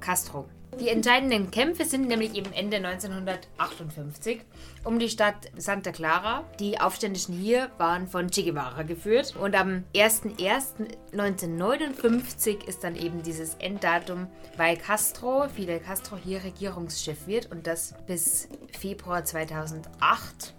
Castro. 0.00 0.47
Die 0.81 0.89
entscheidenden 0.89 1.51
Kämpfe 1.51 1.84
sind 1.84 2.08
nämlich 2.08 2.34
eben 2.34 2.51
Ende 2.55 2.79
1958 2.79 4.41
um 4.84 4.99
die 4.99 5.11
Stadt 5.11 5.51
Santa 5.55 5.93
Clara. 5.93 6.44
Die 6.61 6.81
Aufständischen 6.81 7.37
hier 7.37 7.70
waren 7.77 8.08
von 8.08 8.31
Che 8.31 8.44
Guevara 8.44 8.82
geführt. 8.82 9.37
Und 9.37 9.55
am 9.55 9.84
01.01.1959 9.94 12.67
ist 12.67 12.84
dann 12.84 12.96
eben 12.96 13.22
dieses 13.22 13.56
Enddatum, 13.56 14.29
weil 14.56 14.79
Castro, 14.79 15.46
Fidel 15.55 15.79
Castro, 15.79 16.17
hier 16.17 16.43
Regierungschef 16.43 17.27
wird 17.27 17.53
und 17.53 17.67
das 17.67 17.94
bis 18.06 18.49
Februar 18.72 19.27
2008 19.27 20.55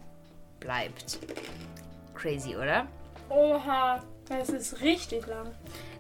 bleibt. 0.63 1.19
Crazy, 2.15 2.55
oder? 2.55 2.87
Oha, 3.29 4.01
das 4.29 4.49
ist 4.49 4.81
richtig 4.81 5.27
lang. 5.27 5.51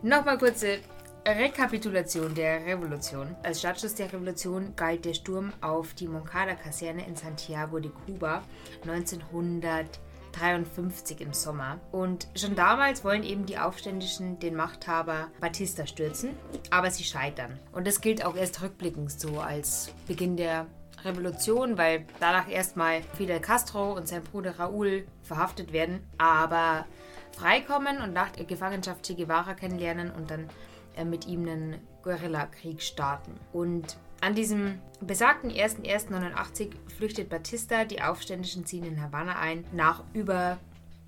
Nochmal 0.01 0.37
kurze 0.37 0.79
Rekapitulation 1.25 2.35
der 2.35 2.65
Revolution. 2.65 3.33
Als 3.43 3.59
Startschuss 3.59 3.95
der 3.95 4.11
Revolution 4.11 4.73
galt 4.75 5.05
der 5.05 5.13
Sturm 5.13 5.53
auf 5.61 5.93
die 5.93 6.07
Moncada-Kaserne 6.07 7.07
in 7.07 7.15
Santiago 7.15 7.79
de 7.79 7.91
Cuba 8.05 8.43
1953 8.85 11.21
im 11.21 11.31
Sommer. 11.33 11.79
Und 11.91 12.27
schon 12.35 12.55
damals 12.55 13.05
wollen 13.05 13.23
eben 13.23 13.45
die 13.45 13.57
Aufständischen 13.57 14.39
den 14.39 14.55
Machthaber 14.55 15.29
Batista 15.39 15.87
stürzen, 15.87 16.31
aber 16.69 16.91
sie 16.91 17.05
scheitern. 17.05 17.57
Und 17.71 17.87
das 17.87 18.01
gilt 18.01 18.25
auch 18.25 18.35
erst 18.35 18.61
rückblickend 18.61 19.09
so 19.11 19.39
als 19.39 19.91
Beginn 20.07 20.35
der 20.35 20.67
Revolution, 21.05 21.77
weil 21.77 22.05
danach 22.19 22.49
erstmal 22.49 23.01
Fidel 23.17 23.39
Castro 23.39 23.93
und 23.93 24.07
sein 24.07 24.23
Bruder 24.23 24.55
Raúl 24.59 25.03
verhaftet 25.23 25.73
werden, 25.73 26.01
aber 26.17 26.85
freikommen 27.31 27.99
und 28.01 28.13
nach 28.13 28.29
der 28.31 28.45
Gefangenschaft 28.45 29.03
Che 29.05 29.15
Guevara 29.15 29.53
kennenlernen 29.53 30.11
und 30.11 30.31
dann 30.31 30.49
äh, 30.95 31.05
mit 31.05 31.27
ihm 31.27 31.47
einen 31.47 31.79
Guerillakrieg 32.03 32.81
starten. 32.81 33.33
Und 33.51 33.97
an 34.21 34.35
diesem 34.35 34.79
besagten 35.01 35.51
1.1.89 35.51 36.71
flüchtet 36.97 37.29
Batista, 37.29 37.85
die 37.85 38.01
Aufständischen 38.01 38.65
ziehen 38.65 38.85
in 38.85 39.01
Havanna 39.01 39.37
ein, 39.37 39.65
nach 39.73 40.03
über 40.13 40.59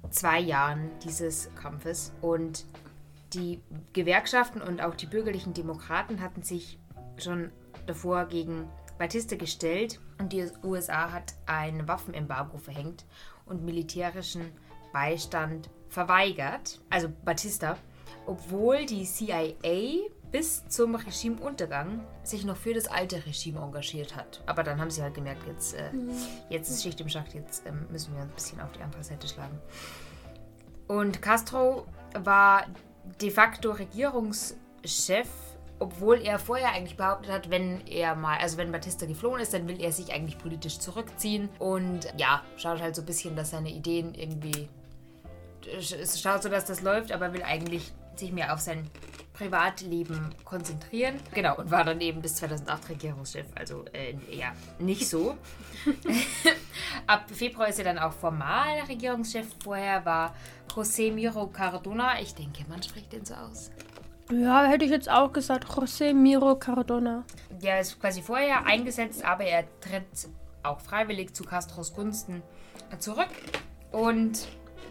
zwei 0.09 0.39
Jahren 0.39 0.89
dieses 1.03 1.49
Kampfes. 1.55 2.11
Und 2.21 2.65
die 3.33 3.61
Gewerkschaften 3.93 4.61
und 4.61 4.81
auch 4.81 4.95
die 4.95 5.05
bürgerlichen 5.05 5.53
Demokraten 5.53 6.21
hatten 6.21 6.43
sich 6.43 6.79
schon 7.17 7.51
davor 7.85 8.25
gegen 8.25 8.67
Batista 8.97 9.35
gestellt 9.35 9.99
und 10.19 10.31
die 10.31 10.47
USA 10.63 11.11
hat 11.11 11.33
ein 11.45 11.87
Waffenembargo 11.87 12.57
verhängt 12.57 13.05
und 13.45 13.63
militärischen 13.63 14.51
Beistand 14.93 15.69
verweigert, 15.89 16.79
also 16.89 17.09
Batista, 17.23 17.77
obwohl 18.25 18.85
die 18.85 19.05
CIA 19.05 20.09
bis 20.31 20.67
zum 20.67 20.95
Regimeuntergang 20.95 22.05
sich 22.23 22.43
noch 22.43 22.57
für 22.57 22.73
das 22.73 22.87
alte 22.87 23.25
Regime 23.25 23.61
engagiert 23.61 24.15
hat. 24.15 24.43
Aber 24.45 24.63
dann 24.63 24.81
haben 24.81 24.89
sie 24.89 25.01
halt 25.01 25.13
gemerkt, 25.13 25.47
jetzt, 25.47 25.75
äh, 25.75 25.91
jetzt 26.49 26.69
ist 26.69 26.83
Schicht 26.83 26.99
im 26.99 27.09
Schacht, 27.09 27.33
jetzt 27.33 27.65
ähm, 27.65 27.87
müssen 27.91 28.13
wir 28.15 28.21
ein 28.21 28.29
bisschen 28.29 28.59
auf 28.59 28.71
die 28.73 28.81
andere 28.81 29.03
Seite 29.03 29.27
schlagen. 29.27 29.57
Und 30.87 31.21
Castro 31.21 31.85
war 32.13 32.65
de 33.21 33.31
facto 33.31 33.71
Regierungschef, 33.71 35.27
obwohl 35.79 36.21
er 36.21 36.39
vorher 36.39 36.71
eigentlich 36.71 36.97
behauptet 36.97 37.31
hat, 37.31 37.49
wenn 37.49 37.85
er 37.87 38.15
mal, 38.15 38.37
also 38.37 38.57
wenn 38.57 38.71
Batista 38.71 39.05
geflohen 39.05 39.41
ist, 39.41 39.53
dann 39.53 39.67
will 39.67 39.81
er 39.81 39.91
sich 39.91 40.13
eigentlich 40.13 40.37
politisch 40.37 40.79
zurückziehen 40.79 41.49
und 41.59 42.07
ja, 42.17 42.41
schaut 42.57 42.81
halt 42.81 42.95
so 42.95 43.01
ein 43.01 43.05
bisschen, 43.05 43.35
dass 43.35 43.51
seine 43.51 43.69
Ideen 43.69 44.13
irgendwie 44.15 44.69
es 45.67 46.21
schaut 46.21 46.43
so, 46.43 46.49
dass 46.49 46.65
das 46.65 46.81
läuft, 46.81 47.11
aber 47.11 47.33
will 47.33 47.43
eigentlich 47.43 47.91
sich 48.15 48.31
mehr 48.31 48.53
auf 48.53 48.59
sein 48.59 48.89
Privatleben 49.33 50.33
konzentrieren. 50.45 51.15
Genau, 51.33 51.57
und 51.57 51.69
war 51.69 51.83
dann 51.83 51.99
eben 51.99 52.21
bis 52.21 52.35
2008 52.35 52.89
Regierungschef, 52.89 53.45
also 53.55 53.83
äh, 53.91 54.15
ja, 54.33 54.53
nicht 54.79 55.09
so. 55.09 55.37
Ab 57.07 57.25
Februar 57.31 57.67
ist 57.67 57.79
er 57.79 57.85
dann 57.85 57.99
auch 57.99 58.13
formal 58.13 58.79
Regierungschef. 58.87 59.45
Vorher 59.61 60.05
war 60.05 60.33
José 60.73 61.11
Miro 61.11 61.47
Cardona. 61.47 62.21
Ich 62.21 62.33
denke, 62.33 62.63
man 62.69 62.81
spricht 62.81 63.11
den 63.11 63.25
so 63.25 63.33
aus. 63.33 63.71
Ja, 64.31 64.65
hätte 64.65 64.85
ich 64.85 64.91
jetzt 64.91 65.09
auch 65.09 65.31
gesagt. 65.31 65.65
José 65.65 66.13
Miro 66.13 66.55
Cardona. 66.55 67.23
Der 67.61 67.79
ist 67.79 67.99
quasi 67.99 68.21
vorher 68.21 68.65
eingesetzt, 68.65 69.23
aber 69.23 69.43
er 69.43 69.65
tritt 69.79 70.27
auch 70.63 70.79
freiwillig 70.79 71.33
zu 71.33 71.43
Castros 71.43 71.93
Gunsten 71.93 72.41
zurück 72.99 73.29
und 73.91 74.47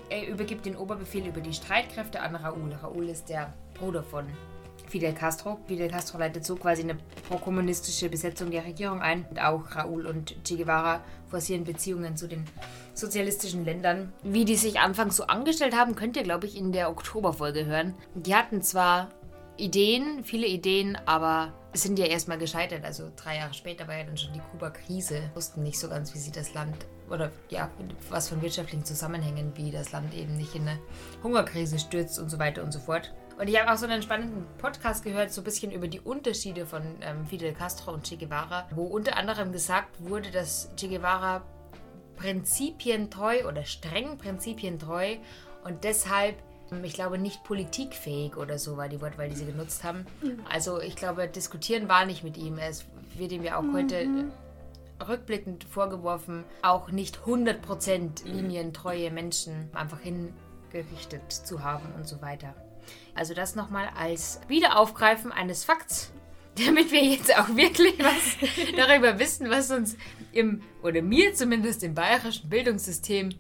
er 0.09 0.29
übergibt 0.29 0.67
den 0.67 0.77
Oberbefehl 0.77 1.27
über 1.27 1.41
die 1.41 1.53
Streitkräfte 1.53 2.21
an 2.21 2.37
Raúl. 2.37 2.75
Raúl 2.81 3.09
ist 3.09 3.29
der 3.29 3.53
Bruder 3.75 4.05
von 4.05 4.27
Fidel 4.87 5.13
Castro. 5.13 5.59
Fidel 5.67 5.89
Castro 5.89 6.19
leitet 6.19 6.45
so 6.45 6.55
quasi 6.55 6.83
eine 6.83 6.97
prokommunistische 7.29 8.09
Besetzung 8.09 8.53
der 8.53 8.65
Regierung 8.65 9.03
ein. 9.03 9.25
Und 9.29 9.41
auch 9.41 9.75
Raúl 9.75 10.07
und 10.07 10.37
Che 10.45 10.57
Guevara 10.57 11.01
forcieren 11.29 11.65
Beziehungen 11.65 12.17
zu 12.17 12.29
den 12.29 12.45
sozialistischen 12.93 13.65
Ländern. 13.65 14.13
Wie 14.23 14.45
die 14.45 14.57
sich 14.57 14.79
anfangs 14.79 15.17
so 15.17 15.25
angestellt 15.25 15.75
haben, 15.75 15.97
könnt 15.97 16.17
ihr, 16.17 16.23
glaube 16.23 16.47
ich, 16.47 16.57
in 16.57 16.71
der 16.71 16.91
Oktoberfolge 16.91 17.67
hören. 17.67 17.95
Die 18.15 18.37
hatten 18.37 18.63
zwar 18.63 19.09
Ideen, 19.57 20.25
viele 20.25 20.47
Ideen, 20.47 20.99
aber 21.07 21.53
sind 21.73 21.99
ja 21.99 22.07
erstmal 22.07 22.39
gescheitert. 22.39 22.85
Also 22.85 23.11
drei 23.17 23.37
Jahre 23.37 23.55
später 23.55 23.87
war 23.89 23.97
ja 23.97 24.05
dann 24.05 24.17
schon 24.17 24.33
die 24.33 24.41
Kuba-Krise. 24.53 25.31
Wussten 25.35 25.63
nicht 25.63 25.79
so 25.79 25.89
ganz, 25.89 26.15
wie 26.15 26.19
sie 26.19 26.33
das 26.33 26.55
Land 26.55 26.87
oder 27.11 27.31
ja, 27.51 27.71
was 28.11 28.29
von 28.29 28.43
wirtschaftlichen 28.43 28.85
Zusammenhängen, 28.85 29.53
wie 29.57 29.71
das 29.71 29.93
Land 29.93 30.15
eben 30.15 30.37
nicht 30.37 30.55
in 30.55 30.69
eine 30.69 30.79
Hungerkrise 31.23 31.79
stürzt 31.79 32.19
und 32.19 32.31
so 32.31 32.39
weiter 32.39 32.63
und 32.63 32.73
so 32.73 32.79
fort. 32.79 33.13
Und 33.39 33.49
ich 33.49 33.61
habe 33.61 33.73
auch 33.73 33.77
so 33.77 33.87
einen 33.87 34.03
spannenden 34.03 34.47
Podcast 34.59 35.05
gehört, 35.05 35.33
so 35.33 35.41
ein 35.41 35.45
bisschen 35.45 35.73
über 35.73 35.89
die 35.89 36.01
Unterschiede 36.01 36.67
von 36.67 36.83
ähm, 37.01 37.27
Fidel 37.27 37.53
Castro 37.53 37.93
und 37.93 38.05
Che 38.05 38.17
Guevara, 38.17 38.69
wo 38.75 38.85
unter 38.85 39.17
anderem 39.17 39.53
gesagt 39.53 39.89
wurde, 39.99 40.31
dass 40.31 40.71
Che 40.77 40.89
Guevara 40.89 41.43
prinzipientreu 42.17 43.49
oder 43.49 43.65
streng 43.65 44.19
prinzipientreu 44.19 45.17
und 45.65 45.83
deshalb 45.83 46.37
ich 46.83 46.95
glaube, 46.95 47.19
nicht 47.19 47.45
politikfähig 47.45 48.37
oder 48.37 48.59
so 48.59 48.77
war 48.77 48.89
die 48.89 49.01
Wortwahl, 49.01 49.29
die 49.29 49.37
sie 49.37 49.47
genutzt 49.47 49.85
haben. 49.85 50.07
Also 50.51 50.81
ich 50.81 50.97
glaube, 50.97 51.29
diskutieren 51.29 51.89
war 51.89 52.07
nicht 52.07 52.25
mit 52.25 52.37
ihm. 52.37 52.59
Es 52.59 52.85
wird 53.17 53.33
ihm 53.33 53.45
ja 53.45 53.59
auch 53.59 53.65
heute 53.73 54.09
rückblickend 55.07 55.65
vorgeworfen, 55.65 56.45
auch 56.63 56.91
nicht 56.91 57.19
100% 57.27 58.25
linientreue 58.27 59.11
Menschen 59.11 59.69
einfach 59.75 60.01
hingerichtet 60.01 61.33
zu 61.33 61.63
haben 61.63 61.93
und 61.97 62.07
so 62.07 62.23
weiter. 62.23 62.55
Also 63.15 63.35
das 63.35 63.55
nochmal 63.55 63.89
als 63.97 64.41
Wiederaufgreifen 64.49 65.33
eines 65.33 65.65
Fakts, 65.65 66.13
damit 66.67 66.93
wir 66.93 67.03
jetzt 67.05 67.37
auch 67.37 67.49
wirklich 67.49 67.99
was 67.99 68.77
darüber 68.77 69.19
wissen, 69.19 69.51
was 69.51 69.71
uns 69.71 69.97
im, 70.33 70.63
oder 70.83 71.03
mir 71.03 71.35
zumindest 71.35 71.83
im 71.83 71.95
bayerischen 71.95 72.49
Bildungssystem 72.49 73.31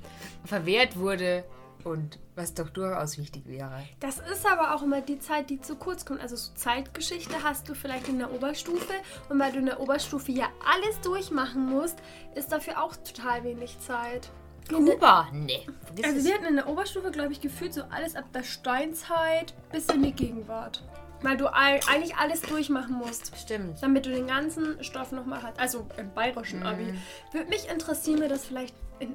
verwehrt 0.44 0.98
wurde 0.98 1.44
und 1.84 2.18
was 2.34 2.54
doch 2.54 2.68
durchaus 2.70 3.18
wichtig 3.18 3.46
wäre. 3.46 3.82
Das 4.00 4.18
ist 4.18 4.46
aber 4.50 4.74
auch 4.74 4.82
immer 4.82 5.00
die 5.00 5.18
Zeit, 5.20 5.50
die 5.50 5.60
zu 5.60 5.76
kurz 5.76 6.04
kommt. 6.04 6.20
Also 6.20 6.36
so 6.36 6.52
Zeitgeschichte 6.54 7.34
hast 7.42 7.68
du 7.68 7.74
vielleicht 7.74 8.08
in 8.08 8.18
der 8.18 8.32
Oberstufe 8.32 8.92
und 9.28 9.38
weil 9.38 9.52
du 9.52 9.58
in 9.58 9.66
der 9.66 9.80
Oberstufe 9.80 10.32
ja 10.32 10.48
alles 10.64 11.00
durchmachen 11.02 11.66
musst, 11.66 11.98
ist 12.34 12.50
dafür 12.52 12.82
auch 12.82 12.96
total 12.96 13.44
wenig 13.44 13.78
Zeit. 13.80 14.30
Kuba? 14.68 15.28
Nee. 15.32 15.66
Vergiss 15.84 16.04
Also 16.06 16.24
wir 16.26 16.34
hatten 16.34 16.46
in 16.46 16.56
der 16.56 16.68
Oberstufe, 16.68 17.10
glaube 17.10 17.32
ich, 17.32 17.40
gefühlt 17.40 17.74
so 17.74 17.82
alles 17.90 18.16
ab 18.16 18.24
der 18.32 18.42
Steinzeit 18.42 19.52
bis 19.70 19.86
in 19.86 20.02
die 20.02 20.12
Gegenwart. 20.12 20.82
Weil 21.22 21.36
du 21.38 21.46
all- 21.46 21.80
eigentlich 21.90 22.16
alles 22.16 22.42
durchmachen 22.42 22.94
musst. 22.96 23.34
Stimmt. 23.36 23.82
damit 23.82 24.04
du 24.06 24.10
den 24.10 24.26
ganzen 24.26 24.82
Stoff 24.84 25.10
nochmal 25.12 25.42
hast. 25.42 25.58
Also 25.58 25.86
im 25.96 26.12
bayerischen 26.12 26.62
Abi. 26.64 26.92
Würde 27.32 27.48
mich 27.48 27.68
interessieren, 27.68 28.20
wie 28.22 28.28
das 28.28 28.44
vielleicht 28.44 28.74
in, 28.98 29.14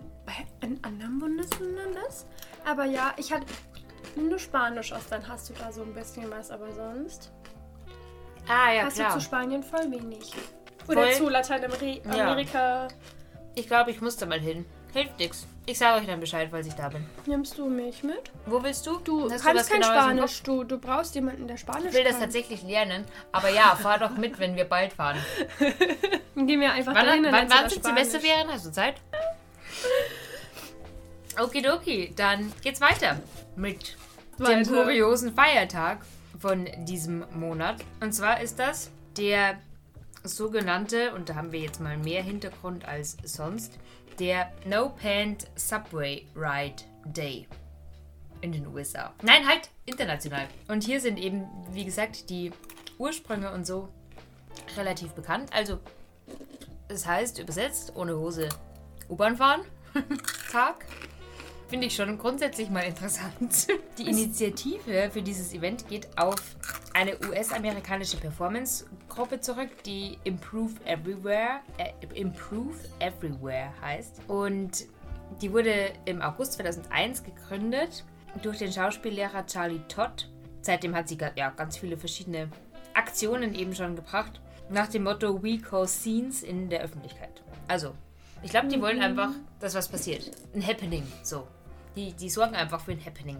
in 0.61 0.83
anderen 0.83 1.19
Bundesländern 1.19 1.95
ist. 2.07 2.25
Aber 2.65 2.85
ja, 2.85 3.13
ich 3.17 3.31
hatte. 3.31 3.45
Du 4.15 4.37
Spanisch 4.37 4.91
hast, 4.91 5.11
dann 5.11 5.27
hast 5.27 5.49
du 5.49 5.53
da 5.53 5.71
so 5.71 5.81
ein 5.83 5.93
bisschen 5.93 6.29
was, 6.31 6.51
aber 6.51 6.71
sonst 6.71 7.31
Ah, 8.47 8.71
ja, 8.73 8.83
hast 8.83 8.95
klar. 8.95 9.09
du 9.09 9.19
zu 9.19 9.21
Spanien 9.21 9.61
voll 9.63 9.89
wenig. 9.91 10.33
Oder 10.87 11.03
Voll. 11.03 11.13
zu 11.13 11.29
Lateinamerika. 11.29 12.87
Ich 13.55 13.67
glaube, 13.67 13.91
ich 13.91 14.01
muss 14.01 14.17
da 14.17 14.25
mal 14.25 14.39
hin. 14.39 14.65
Hilft 14.91 15.19
nix. 15.19 15.45
Ich 15.67 15.77
sage 15.77 16.01
euch 16.01 16.07
dann 16.07 16.19
Bescheid, 16.19 16.47
falls 16.49 16.65
ich 16.65 16.73
da 16.73 16.89
bin. 16.89 17.05
Nimmst 17.27 17.59
du 17.59 17.67
mich 17.69 18.01
mit? 18.03 18.31
Wo 18.47 18.63
willst 18.63 18.87
du? 18.87 18.97
Du 18.99 19.29
Hast 19.31 19.43
kannst 19.43 19.65
was 19.65 19.69
kein 19.69 19.83
Spanisch. 19.83 20.41
Du, 20.41 20.63
du 20.63 20.79
brauchst 20.79 21.13
jemanden, 21.13 21.47
der 21.47 21.57
Spanisch 21.57 21.89
Ich 21.89 21.93
will 21.93 22.03
das 22.03 22.13
kann. 22.13 22.21
tatsächlich 22.23 22.63
lernen. 22.63 23.05
Aber 23.31 23.49
ja, 23.49 23.75
fahr 23.75 23.99
doch 23.99 24.17
mit, 24.17 24.39
wenn 24.39 24.55
wir 24.55 24.65
bald 24.65 24.93
fahren. 24.93 25.17
Dann 26.35 26.47
gehen 26.47 26.59
wir 26.59 26.71
einfach 26.71 26.95
Wann, 26.95 27.05
dahin. 27.05 27.23
wann, 27.25 27.47
du 27.47 27.53
wann 27.53 27.63
das 27.65 27.73
sind. 27.73 27.85
Semesterferien? 27.85 28.47
Hast 28.51 28.65
du 28.65 28.71
Zeit? 28.71 28.95
Okidoki, 31.37 32.13
dann 32.15 32.51
geht's 32.61 32.81
weiter 32.81 33.21
mit 33.55 33.97
dem 34.37 34.45
Weiter. 34.45 34.71
kuriosen 34.71 35.33
Feiertag 35.33 36.05
von 36.39 36.67
diesem 36.85 37.25
Monat. 37.33 37.83
Und 37.99 38.13
zwar 38.13 38.41
ist 38.41 38.59
das 38.59 38.89
der 39.17 39.59
sogenannte, 40.23 41.13
und 41.13 41.29
da 41.29 41.35
haben 41.35 41.51
wir 41.51 41.59
jetzt 41.59 41.79
mal 41.79 41.97
mehr 41.97 42.23
Hintergrund 42.23 42.85
als 42.85 43.17
sonst, 43.23 43.77
der 44.19 44.51
No 44.65 44.89
Pant 44.89 45.47
Subway 45.55 46.25
Ride 46.35 46.83
Day 47.05 47.47
in 48.41 48.51
den 48.51 48.67
USA. 48.67 49.13
Nein, 49.21 49.47
halt, 49.47 49.69
international. 49.85 50.47
Und 50.67 50.83
hier 50.83 50.99
sind 50.99 51.17
eben, 51.17 51.45
wie 51.71 51.85
gesagt, 51.85 52.29
die 52.29 52.51
Ursprünge 52.97 53.51
und 53.51 53.65
so 53.65 53.89
relativ 54.77 55.11
bekannt. 55.11 55.51
Also, 55.53 55.79
das 56.87 57.05
heißt, 57.05 57.39
übersetzt, 57.39 57.93
ohne 57.95 58.17
Hose 58.17 58.49
U-Bahn 59.09 59.37
fahren. 59.37 59.61
Tag. 60.51 60.85
Finde 61.69 61.85
ich 61.85 61.95
schon 61.95 62.17
grundsätzlich 62.17 62.71
mal 62.71 62.81
interessant. 62.81 63.67
Die 63.99 64.07
Initiative 64.09 65.11
für 65.11 65.21
dieses 65.21 65.53
Event 65.53 65.87
geht 65.87 66.07
auf 66.17 66.41
eine 66.95 67.15
US-amerikanische 67.29 68.17
Performance-Gruppe 68.17 69.39
zurück, 69.39 69.69
die 69.85 70.17
Improve 70.23 70.73
Everywhere, 70.85 71.59
äh, 71.77 71.91
Improve 72.19 72.73
Everywhere 72.99 73.71
heißt. 73.81 74.21
Und 74.27 74.87
die 75.43 75.53
wurde 75.53 75.91
im 76.05 76.23
August 76.23 76.53
2001 76.53 77.23
gegründet 77.23 78.03
durch 78.41 78.57
den 78.57 78.71
Schauspiellehrer 78.71 79.45
Charlie 79.45 79.81
Todd. 79.87 80.27
Seitdem 80.61 80.95
hat 80.95 81.07
sie 81.07 81.19
ja, 81.35 81.51
ganz 81.51 81.77
viele 81.77 81.97
verschiedene 81.97 82.49
Aktionen 82.95 83.53
eben 83.53 83.75
schon 83.75 83.95
gebracht. 83.95 84.41
Nach 84.71 84.87
dem 84.87 85.03
Motto 85.03 85.43
We 85.43 85.59
Cause 85.59 85.93
Scenes 85.93 86.41
in 86.41 86.67
der 86.69 86.81
Öffentlichkeit. 86.81 87.43
Also, 87.67 87.93
ich 88.41 88.49
glaube, 88.49 88.69
die 88.69 88.81
wollen 88.81 89.01
einfach, 89.01 89.29
dass 89.59 89.75
was 89.75 89.87
passiert. 89.87 90.31
Ein 90.55 90.65
Happening, 90.65 91.03
so. 91.21 91.47
Die, 91.99 92.13
die 92.13 92.29
sorgen 92.29 92.55
einfach 92.55 92.79
für 92.79 92.91
ein 92.91 93.05
Happening. 93.05 93.37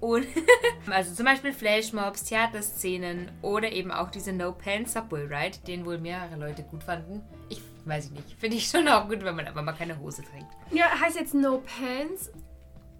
Und 0.00 0.26
also 0.90 1.14
zum 1.14 1.24
Beispiel 1.24 1.54
Flashmobs, 1.54 2.24
Theaterszenen 2.24 3.30
oder 3.40 3.72
eben 3.72 3.90
auch 3.90 4.10
diese 4.10 4.34
No 4.34 4.52
Pants 4.52 4.92
Subway 4.92 5.22
Ride, 5.22 5.58
den 5.66 5.86
wohl 5.86 5.96
mehrere 5.96 6.36
Leute 6.36 6.62
gut 6.62 6.82
fanden. 6.82 7.22
Ich 7.48 7.62
weiß 7.86 8.06
ich 8.06 8.10
nicht. 8.10 8.38
Finde 8.38 8.58
ich 8.58 8.66
schon 8.68 8.86
auch 8.88 9.08
gut, 9.08 9.24
wenn 9.24 9.34
man 9.34 9.46
aber 9.46 9.62
mal 9.62 9.72
keine 9.72 9.98
Hose 9.98 10.22
trägt. 10.22 10.46
Ja, 10.72 10.86
heißt 11.00 11.18
jetzt 11.18 11.32
No 11.32 11.62
Pants. 11.78 12.30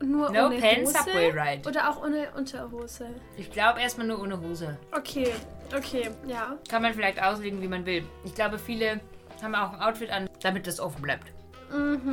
Nur 0.02 0.30
No 0.30 0.47
ohne 0.47 0.59
Pants 0.59 0.94
Hose? 0.94 1.04
Subway 1.04 1.30
Ride. 1.30 1.68
Oder 1.68 1.90
auch 1.90 2.02
ohne 2.02 2.30
Unterhose. 2.33 3.09
Ich 3.37 3.50
glaube 3.50 3.80
erstmal 3.80 4.06
nur 4.06 4.21
ohne 4.21 4.40
Hose. 4.40 4.78
Okay, 4.92 5.33
okay, 5.76 6.11
ja. 6.26 6.56
Kann 6.71 6.80
man 6.80 6.94
vielleicht 6.94 7.23
auslegen, 7.23 7.61
wie 7.61 7.68
man 7.68 7.85
will. 7.85 8.04
Ich 8.25 8.35
glaube, 8.35 8.59
viele 8.59 9.00
haben 9.42 9.54
auch 9.54 9.75
ein 9.75 9.80
Outfit 9.80 10.11
an, 10.11 10.28
damit 10.42 10.66
das 10.66 10.80
offen 10.80 11.02
bleibt. 11.02 11.34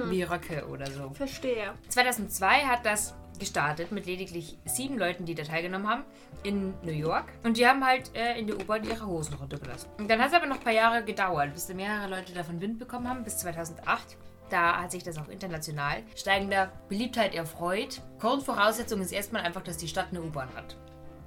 Wie 0.09 0.23
Röcke 0.23 0.67
oder 0.67 0.89
so. 0.89 1.11
Verstehe. 1.11 1.73
2002 1.89 2.61
hat 2.61 2.85
das 2.85 3.13
gestartet 3.41 3.91
mit 3.91 4.05
lediglich 4.05 4.57
sieben 4.65 4.97
Leuten, 4.97 5.25
die 5.25 5.33
da 5.33 5.43
teilgenommen 5.43 5.89
haben, 5.89 6.03
in 6.43 6.73
New 6.83 6.91
York. 6.91 7.25
Und 7.43 7.57
die 7.57 7.67
haben 7.67 7.83
halt 7.85 8.15
äh, 8.15 8.39
in 8.39 8.47
der 8.47 8.55
U-Bahn 8.55 8.83
ihre 8.83 9.05
Hosen 9.05 9.33
runtergelassen. 9.33 9.89
Und 9.97 10.09
dann 10.09 10.19
hat 10.19 10.29
es 10.29 10.33
aber 10.35 10.45
noch 10.45 10.57
ein 10.57 10.63
paar 10.63 10.73
Jahre 10.73 11.03
gedauert, 11.03 11.53
bis 11.53 11.67
mehrere 11.73 12.07
Leute 12.07 12.33
davon 12.33 12.61
Wind 12.61 12.77
bekommen 12.77 13.09
haben, 13.09 13.23
bis 13.23 13.37
2008. 13.39 14.17
Da 14.51 14.81
hat 14.81 14.91
sich 14.91 15.03
das 15.03 15.17
auch 15.17 15.29
international 15.29 16.03
steigender 16.15 16.71
Beliebtheit 16.89 17.33
erfreut. 17.33 18.01
Grundvoraussetzung 18.19 19.01
ist 19.01 19.11
erstmal 19.11 19.43
einfach, 19.43 19.63
dass 19.63 19.77
die 19.77 19.87
Stadt 19.87 20.07
eine 20.11 20.21
U-Bahn 20.21 20.49
hat. 20.55 20.77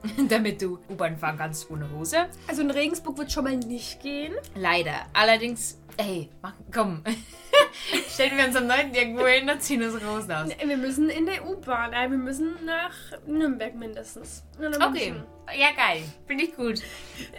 damit 0.28 0.60
du 0.62 0.78
U-Bahn 0.88 1.16
fahren 1.16 1.36
kannst 1.38 1.70
ohne 1.70 1.90
Hose. 1.92 2.26
Also 2.48 2.62
in 2.62 2.70
Regensburg 2.70 3.18
wird 3.18 3.32
schon 3.32 3.44
mal 3.44 3.56
nicht 3.56 4.00
gehen. 4.00 4.32
Leider. 4.54 4.94
Allerdings, 5.12 5.78
ey, 5.96 6.28
mach, 6.42 6.54
komm. 6.72 7.02
Stellen 8.08 8.36
wir 8.36 8.46
uns 8.46 8.56
am 8.56 8.66
9. 8.66 8.94
irgendwo 8.94 9.26
hin 9.26 9.48
und 9.48 9.60
ziehen 9.62 9.82
uns 9.82 9.94
Rosen 10.04 10.32
aus. 10.32 10.48
Wir 10.64 10.76
müssen 10.76 11.08
in 11.10 11.26
der 11.26 11.46
U-Bahn. 11.48 11.92
äh, 11.92 12.10
Wir 12.10 12.18
müssen 12.18 12.54
nach 12.64 12.92
Nürnberg 13.26 13.74
mindestens. 13.74 14.44
Okay. 14.58 15.14
Ja, 15.58 15.68
geil. 15.76 16.02
Finde 16.26 16.44
ich 16.44 16.54
gut. 16.56 16.80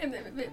Äh, 0.00 0.10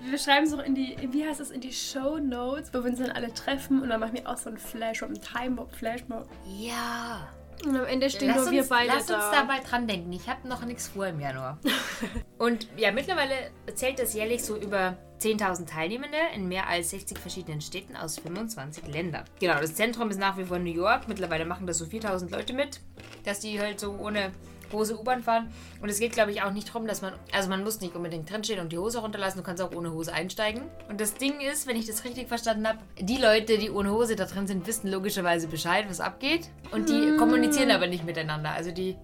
Wir, 0.10 0.18
schreiben 0.18 0.46
es 0.46 0.54
auch 0.54 0.64
in 0.64 0.76
die, 0.76 0.98
wie 1.12 1.26
heißt 1.28 1.40
es, 1.40 1.52
in 1.52 1.62
die 1.62 1.74
Show 1.74 2.18
Notes, 2.18 2.74
wo 2.74 2.80
wir 2.84 2.90
uns 2.92 3.00
dann 3.00 3.12
alle 3.12 3.34
treffen 3.34 3.82
und 3.82 3.90
dann 3.90 4.00
machen 4.00 4.14
wir 4.14 4.28
auch 4.30 4.38
so 4.38 4.50
einen 4.50 4.58
Flash, 4.58 5.04
einen 5.04 5.20
Time-Mob, 5.22 5.74
Flashmob. 5.76 6.28
Ja. 6.46 7.28
Und 7.66 7.76
am 7.78 7.86
Ende 7.86 8.10
stehen 8.10 8.30
Lass 8.30 8.44
nur 8.44 8.52
wir 8.52 8.60
uns, 8.62 8.70
beide 8.70 8.88
lass 8.94 9.06
da. 9.06 9.16
uns 9.16 9.26
dabei 9.32 9.60
dran 9.60 9.88
denken. 9.88 10.12
Ich 10.12 10.28
habe 10.28 10.48
noch 10.48 10.66
nichts 10.66 10.88
vor 10.90 11.08
im 11.08 11.20
Januar. 11.20 11.58
Und 12.38 12.68
ja, 12.78 12.92
mittlerweile 12.92 13.34
zählt 13.76 14.00
das 14.00 14.14
jährlich 14.14 14.44
so 14.44 14.58
über 14.58 14.98
10.000 15.22 15.68
Teilnehmende 15.68 16.18
in 16.36 16.48
mehr 16.48 16.68
als 16.68 16.90
60 16.90 17.18
verschiedenen 17.18 17.62
Städten 17.62 17.96
aus 17.96 18.20
25 18.20 18.88
Ländern. 18.88 19.24
Genau, 19.40 19.60
das 19.60 19.76
Zentrum 19.76 20.10
ist 20.10 20.20
nach 20.20 20.38
wie 20.38 20.44
vor 20.44 20.60
New 20.60 20.74
York. 20.74 21.08
Mittlerweile 21.08 21.46
machen 21.46 21.66
das 21.66 21.78
so 21.78 21.86
4.000 21.86 22.30
Leute 22.32 22.54
mit, 22.54 22.82
dass 23.24 23.40
die 23.40 23.60
halt 23.60 23.80
so 23.80 23.94
ohne 23.94 24.32
Hose 24.72 25.00
U-Bahn 25.00 25.24
fahren. 25.24 25.52
Und 25.82 25.90
es 25.90 26.00
geht, 26.00 26.14
glaube 26.14 26.32
ich, 26.32 26.42
auch 26.42 26.52
nicht 26.52 26.70
darum, 26.70 26.88
dass 26.88 27.02
man, 27.02 27.14
also 27.32 27.50
man 27.50 27.64
muss 27.64 27.82
nicht 27.82 27.96
unbedingt 27.96 28.30
drinstehen 28.32 28.60
und 28.60 28.72
die 28.72 28.78
Hose 28.78 29.00
runterlassen, 29.00 29.40
du 29.40 29.44
kannst 29.44 29.62
auch 29.62 29.72
ohne 29.76 29.92
Hose 29.92 30.14
einsteigen. 30.14 30.64
Und 30.90 31.02
das 31.02 31.16
Ding 31.16 31.40
ist, 31.42 31.68
wenn 31.68 31.76
ich 31.76 31.86
das 31.86 32.04
richtig 32.04 32.28
verstanden 32.28 32.68
habe, 32.68 32.80
die 33.00 33.18
Leute, 33.18 33.58
die 33.58 33.70
ohne 33.70 33.92
Hose 33.92 34.16
da 34.16 34.26
drin 34.26 34.48
sind, 34.48 34.66
wissen 34.68 34.90
logischerweise 34.90 35.48
Bescheid, 35.48 35.86
was 35.90 36.00
abgeht. 36.00 36.50
Und 36.72 36.90
die 36.90 37.18
kommunizieren 37.18 37.72
aber 37.72 37.88
nicht 37.88 38.06
miteinander. 38.06 38.52
Also 38.52 38.72
die, 38.72 38.96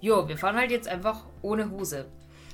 jo, 0.00 0.28
wir 0.28 0.38
fahren 0.38 0.56
halt 0.56 0.70
jetzt 0.70 0.88
einfach 0.88 1.24
ohne 1.42 1.70
Hose. 1.70 2.06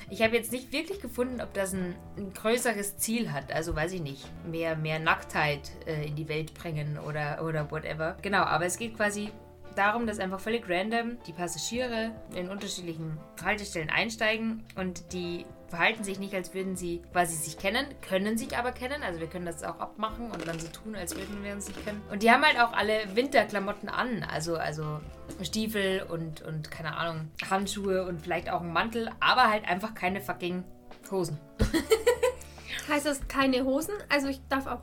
Ich 0.08 0.22
habe 0.22 0.36
jetzt 0.36 0.52
nicht 0.52 0.72
wirklich 0.72 1.00
gefunden, 1.00 1.40
ob 1.40 1.52
das 1.52 1.72
ein, 1.72 1.96
ein 2.16 2.32
größeres 2.32 2.96
Ziel 2.96 3.32
hat. 3.32 3.52
Also 3.52 3.74
weiß 3.74 3.92
ich 3.92 4.00
nicht. 4.00 4.24
Mehr, 4.46 4.76
mehr 4.76 5.00
Nacktheit 5.00 5.72
äh, 5.86 6.06
in 6.06 6.14
die 6.14 6.28
Welt 6.28 6.54
bringen 6.54 6.96
oder, 6.98 7.44
oder 7.44 7.70
whatever. 7.72 8.16
Genau, 8.22 8.42
aber 8.42 8.66
es 8.66 8.78
geht 8.78 8.96
quasi 8.96 9.30
darum, 9.76 10.06
dass 10.06 10.18
einfach 10.18 10.40
völlig 10.40 10.68
random 10.68 11.18
die 11.26 11.32
Passagiere 11.32 12.12
in 12.34 12.48
unterschiedlichen 12.48 13.18
Haltestellen 13.42 13.90
einsteigen 13.90 14.64
und 14.76 15.12
die 15.12 15.46
verhalten 15.68 16.04
sich 16.04 16.18
nicht, 16.18 16.34
als 16.34 16.54
würden 16.54 16.76
sie 16.76 17.02
quasi 17.12 17.36
sich 17.36 17.58
kennen, 17.58 17.86
können 18.00 18.38
sich 18.38 18.56
aber 18.56 18.72
kennen. 18.72 19.02
Also 19.02 19.20
wir 19.20 19.26
können 19.26 19.46
das 19.46 19.64
auch 19.64 19.78
abmachen 19.80 20.30
und 20.30 20.46
dann 20.46 20.58
so 20.58 20.68
tun, 20.68 20.94
als 20.94 21.16
würden 21.16 21.42
wir 21.42 21.52
uns 21.52 21.68
nicht 21.68 21.84
kennen. 21.84 22.02
Und 22.10 22.22
die 22.22 22.30
haben 22.30 22.44
halt 22.44 22.58
auch 22.60 22.72
alle 22.72 23.14
Winterklamotten 23.14 23.88
an. 23.88 24.22
Also, 24.22 24.56
also 24.56 25.00
Stiefel 25.42 26.02
und, 26.02 26.42
und 26.42 26.70
keine 26.70 26.96
Ahnung, 26.96 27.30
Handschuhe 27.50 28.06
und 28.06 28.22
vielleicht 28.22 28.50
auch 28.50 28.60
einen 28.60 28.72
Mantel, 28.72 29.10
aber 29.20 29.50
halt 29.50 29.68
einfach 29.68 29.94
keine 29.94 30.20
fucking 30.20 30.64
Hosen. 31.10 31.38
Heißt 32.88 33.06
das 33.06 33.26
keine 33.26 33.64
Hosen? 33.64 33.94
Also 34.08 34.28
ich 34.28 34.40
darf 34.48 34.66
auch 34.66 34.82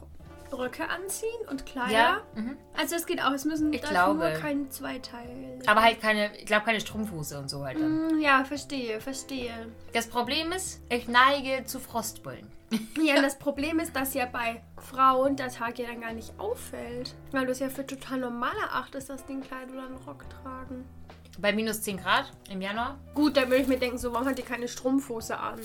Röcke 0.58 0.88
anziehen 0.90 1.30
und 1.50 1.66
Kleider? 1.66 1.92
Ja, 1.92 2.22
mhm. 2.36 2.58
Also 2.78 2.96
es 2.96 3.06
geht 3.06 3.22
auch, 3.22 3.32
es 3.32 3.46
müssen 3.46 3.72
Ich 3.74 3.82
glaube. 3.82 4.20
nur 4.20 4.30
kein 4.40 4.70
Zweiteil. 4.72 5.60
Aber 5.68 5.82
halt 5.82 6.02
keine, 6.02 6.36
ich 6.38 6.46
glaube 6.46 6.66
keine 6.66 6.80
Strumpfhose 6.80 7.40
und 7.40 7.50
so 7.50 7.64
halt 7.66 7.78
dann. 7.80 8.10
Hm, 8.12 8.20
Ja, 8.22 8.44
verstehe, 8.44 9.00
verstehe. 9.02 9.54
Das 9.94 10.08
Problem 10.08 10.52
ist, 10.52 10.82
ich 10.90 11.08
neige 11.08 11.66
zu 11.66 11.80
Frostbullen. 11.80 12.48
Ja, 13.02 13.16
das 13.22 13.38
Problem 13.38 13.80
ist, 13.80 13.96
dass 13.96 14.14
ja 14.14 14.26
bei 14.26 14.62
Frauen 14.78 15.36
der 15.36 15.50
Tag 15.50 15.78
ja 15.80 15.88
dann 15.88 16.02
gar 16.02 16.14
nicht 16.14 16.34
auffällt. 16.40 17.14
Weil 17.32 17.46
du 17.46 17.52
es 17.52 17.60
ja 17.60 17.70
für 17.70 17.86
total 17.86 18.20
normal 18.20 18.56
erachtest, 18.62 19.10
dass 19.10 19.26
die 19.26 19.34
ein 19.34 19.42
Kleid 19.42 19.72
oder 19.72 19.86
einen 19.86 19.98
Rock 19.98 20.26
tragen. 20.42 20.86
Bei 21.40 21.52
minus 21.52 21.82
10 21.82 21.98
Grad 21.98 22.32
im 22.50 22.62
Januar. 22.62 22.98
Gut, 23.16 23.38
dann 23.38 23.50
würde 23.50 23.64
ich 23.64 23.68
mir 23.68 23.80
denken, 23.80 23.98
so, 23.98 24.14
warum 24.14 24.28
hat 24.28 24.38
die 24.38 24.44
keine 24.44 24.68
Strumpfhose 24.68 25.38
an? 25.38 25.60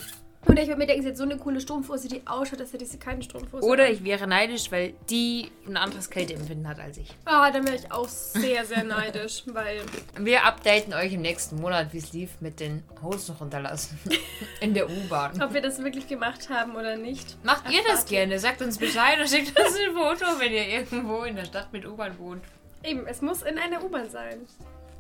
Oder 0.48 0.62
ich 0.62 0.68
würde 0.68 0.78
mir 0.78 0.86
denken, 0.86 1.02
sie 1.02 1.10
hat 1.10 1.16
so 1.16 1.24
eine 1.24 1.36
coole 1.36 1.60
Strumpfhose, 1.60 2.08
die 2.08 2.22
ausschaut, 2.26 2.60
hätte 2.60 2.84
sie 2.84 2.98
keine 2.98 3.22
Strumpfhose 3.22 3.64
Oder 3.66 3.84
an. 3.84 3.92
ich 3.92 4.02
wäre 4.02 4.26
neidisch, 4.26 4.72
weil 4.72 4.94
die 5.10 5.50
ein 5.66 5.76
anderes 5.76 6.08
Kälteempfinden 6.08 6.66
hat 6.66 6.80
als 6.80 6.96
ich. 6.96 7.14
Ah, 7.26 7.50
dann 7.50 7.66
wäre 7.66 7.76
ich 7.76 7.92
auch 7.92 8.08
sehr, 8.08 8.64
sehr 8.64 8.82
neidisch, 8.82 9.42
weil... 9.46 9.82
Wir 10.18 10.44
updaten 10.44 10.94
euch 10.94 11.12
im 11.12 11.20
nächsten 11.20 11.60
Monat, 11.60 11.92
wie 11.92 11.98
es 11.98 12.12
lief 12.12 12.40
mit 12.40 12.60
den 12.60 12.82
Hosen 13.02 13.36
runterlassen. 13.36 13.98
In 14.60 14.72
der 14.74 14.88
U-Bahn. 14.88 15.40
Ob 15.42 15.52
wir 15.52 15.60
das 15.60 15.78
wirklich 15.82 16.08
gemacht 16.08 16.48
haben 16.48 16.74
oder 16.76 16.96
nicht. 16.96 17.36
Macht 17.44 17.70
ihr 17.70 17.82
das 17.86 18.06
gerne? 18.06 18.38
Sagt 18.38 18.62
uns 18.62 18.78
Bescheid 18.78 19.20
und 19.20 19.28
schickt 19.28 19.58
uns 19.58 19.76
ein 19.76 19.94
Foto, 19.94 20.24
wenn 20.40 20.52
ihr 20.52 20.66
irgendwo 20.66 21.22
in 21.24 21.36
der 21.36 21.44
Stadt 21.44 21.72
mit 21.72 21.86
U-Bahn 21.86 22.18
wohnt. 22.18 22.42
Eben, 22.82 23.06
es 23.06 23.20
muss 23.20 23.42
in 23.42 23.58
einer 23.58 23.84
U-Bahn 23.84 24.08
sein. 24.08 24.46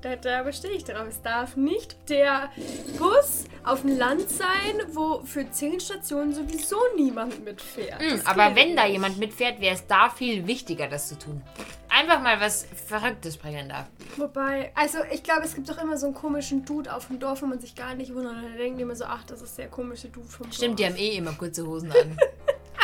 Da, 0.00 0.14
da 0.14 0.44
bestehe 0.44 0.70
ich 0.70 0.84
drauf. 0.84 1.06
Es 1.08 1.20
darf 1.22 1.56
nicht 1.56 1.96
der 2.08 2.50
Bus 2.98 3.44
auf 3.64 3.82
dem 3.82 3.98
Land 3.98 4.30
sein, 4.30 4.46
wo 4.92 5.20
für 5.24 5.50
zehn 5.50 5.80
Stationen 5.80 6.32
sowieso 6.32 6.76
niemand 6.96 7.44
mitfährt. 7.44 8.00
Das 8.00 8.24
aber 8.24 8.54
wenn 8.54 8.76
da 8.76 8.84
nicht. 8.84 8.92
jemand 8.92 9.18
mitfährt, 9.18 9.60
wäre 9.60 9.74
es 9.74 9.86
da 9.88 10.08
viel 10.08 10.46
wichtiger, 10.46 10.86
das 10.86 11.08
zu 11.08 11.18
tun. 11.18 11.42
Einfach 11.88 12.20
mal 12.20 12.40
was 12.40 12.64
Verrücktes 12.86 13.36
bringen 13.36 13.68
da. 13.68 13.88
Wobei, 14.16 14.70
also 14.76 14.98
ich 15.12 15.24
glaube, 15.24 15.42
es 15.42 15.54
gibt 15.56 15.68
doch 15.68 15.82
immer 15.82 15.96
so 15.96 16.06
einen 16.06 16.14
komischen 16.14 16.64
Dude 16.64 16.94
auf 16.94 17.08
dem 17.08 17.18
Dorf, 17.18 17.42
wo 17.42 17.46
man 17.46 17.58
sich 17.58 17.74
gar 17.74 17.94
nicht 17.96 18.14
wundert. 18.14 18.36
Und 18.36 18.42
dann 18.44 18.56
denken 18.56 18.76
die 18.76 18.82
immer 18.82 18.94
so, 18.94 19.04
ach, 19.04 19.24
das 19.24 19.42
ist 19.42 19.58
der 19.58 19.66
komische 19.68 20.08
Dude 20.10 20.28
vom 20.28 20.52
Stimmt, 20.52 20.78
die 20.78 20.84
Dorf. 20.84 20.92
haben 20.94 21.00
eh 21.00 21.16
immer 21.16 21.32
kurze 21.32 21.66
Hosen 21.66 21.90
an. 21.90 21.96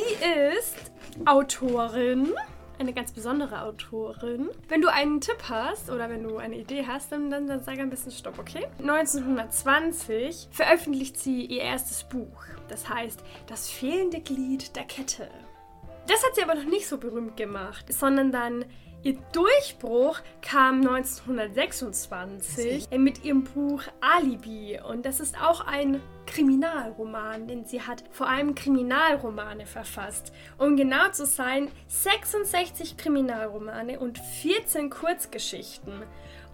ist 0.58 0.92
Autorin. 1.26 2.34
Eine 2.78 2.94
ganz 2.94 3.12
besondere 3.14 3.62
Autorin. 3.62 4.50
Wenn 4.68 4.82
du 4.82 4.92
einen 4.92 5.22
Tipp 5.22 5.44
hast 5.50 5.90
oder 5.90 6.10
wenn 6.10 6.24
du 6.24 6.38
eine 6.38 6.56
Idee 6.56 6.86
hast, 6.86 7.12
dann, 7.12 7.30
dann, 7.30 7.48
dann 7.48 7.64
sag 7.64 7.80
ein 7.80 7.90
bisschen 7.90 8.12
Stopp, 8.12 8.38
okay? 8.38 8.68
1920 8.80 10.50
veröffentlicht 10.52 11.18
sie 11.18 11.46
ihr 11.46 11.62
erstes 11.62 12.04
Buch. 12.04 12.44
Das 12.68 12.90
heißt 12.90 13.24
Das 13.48 13.70
fehlende 13.70 14.20
Glied 14.20 14.76
der 14.76 14.84
Kette. 14.84 15.30
Das 16.08 16.24
hat 16.24 16.36
sie 16.36 16.44
aber 16.44 16.56
noch 16.56 16.66
nicht 16.66 16.88
so 16.88 16.98
berühmt 16.98 17.36
gemacht, 17.38 17.92
sondern 17.92 18.32
dann 18.32 18.66
Ihr 19.06 19.16
Durchbruch 19.34 20.20
kam 20.42 20.80
1926 20.80 22.90
mit 22.98 23.24
ihrem 23.24 23.44
Buch 23.44 23.84
Alibi 24.02 24.80
und 24.84 25.06
das 25.06 25.20
ist 25.20 25.40
auch 25.40 25.68
ein 25.68 26.02
Kriminalroman, 26.26 27.48
denn 27.48 27.66
sie 27.66 27.84
hat 27.84 28.04
vor 28.10 28.28
allem 28.28 28.56
Kriminalromane 28.56 29.68
verfasst. 29.68 30.34
Um 30.58 30.76
genau 30.76 31.12
zu 31.12 31.28
sein, 31.28 31.68
66 31.88 32.98
Kriminalromane 32.98 34.00
und 34.00 34.18
14 34.18 34.90
Kurzgeschichten. 34.90 36.02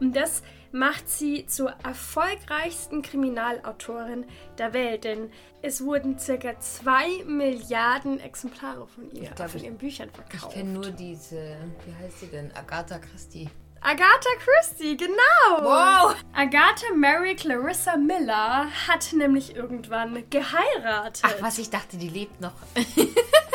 Und 0.02 0.16
das 0.16 0.42
macht 0.72 1.08
sie 1.08 1.46
zur 1.46 1.70
erfolgreichsten 1.84 3.04
Kriminalautorin 3.04 4.26
der 4.58 4.74
Welt, 4.74 5.04
denn 5.04 5.30
es 5.62 5.86
wurden 5.86 6.18
circa 6.18 6.60
2 6.60 7.26
Milliarden 7.26 8.20
Exemplare 8.20 8.88
von 8.88 9.12
ihr, 9.12 9.30
glaub, 9.30 9.50
von 9.50 9.64
ihren 9.64 9.78
Büchern 9.78 10.10
verkauft. 10.10 10.48
Ich 10.50 10.54
kenne 10.56 10.72
nur 10.72 10.90
diese, 10.90 11.56
wie 11.86 11.94
heißt 12.04 12.20
sie 12.22 12.28
denn? 12.28 12.52
Agatha 12.56 12.98
Christie. 12.98 13.48
Agatha 13.84 14.30
Christie, 14.39 14.96
genau. 14.96 15.12
Wow! 15.60 16.15
Agatha 16.34 16.94
Mary 16.96 17.36
Clarissa 17.36 17.98
Miller 17.98 18.67
hat 18.88 19.12
nämlich 19.13 19.56
irgendwann 19.56 20.24
geheiratet. 20.30 21.24
Ach 21.24 21.34
was, 21.41 21.58
ich 21.58 21.72
dachte, 21.72 21.98
die 21.98 22.10
lebt 22.10 22.39
noch. 22.41 22.54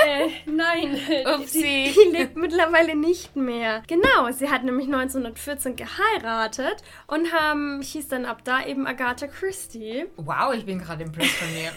Äh, 0.08 0.28
nein, 0.44 1.00
Upsi. 1.26 1.60
die, 1.60 1.92
die 1.92 2.16
lebt 2.16 2.36
mittlerweile 2.36 2.94
nicht 2.94 3.34
mehr. 3.34 3.82
Genau, 3.88 4.30
sie 4.30 4.48
hat 4.48 4.62
nämlich 4.62 4.86
1914 4.86 5.74
geheiratet 5.74 6.84
und 7.08 7.32
haben, 7.32 7.82
hieß 7.82 8.06
dann 8.06 8.24
ab 8.24 8.42
da 8.44 8.64
eben 8.64 8.86
Agatha 8.86 9.26
Christie. 9.26 10.06
Wow, 10.16 10.54
ich 10.54 10.64
bin 10.64 10.78
gerade 10.78 11.02
impressed 11.02 11.34
von 11.34 11.52
mir. 11.52 11.72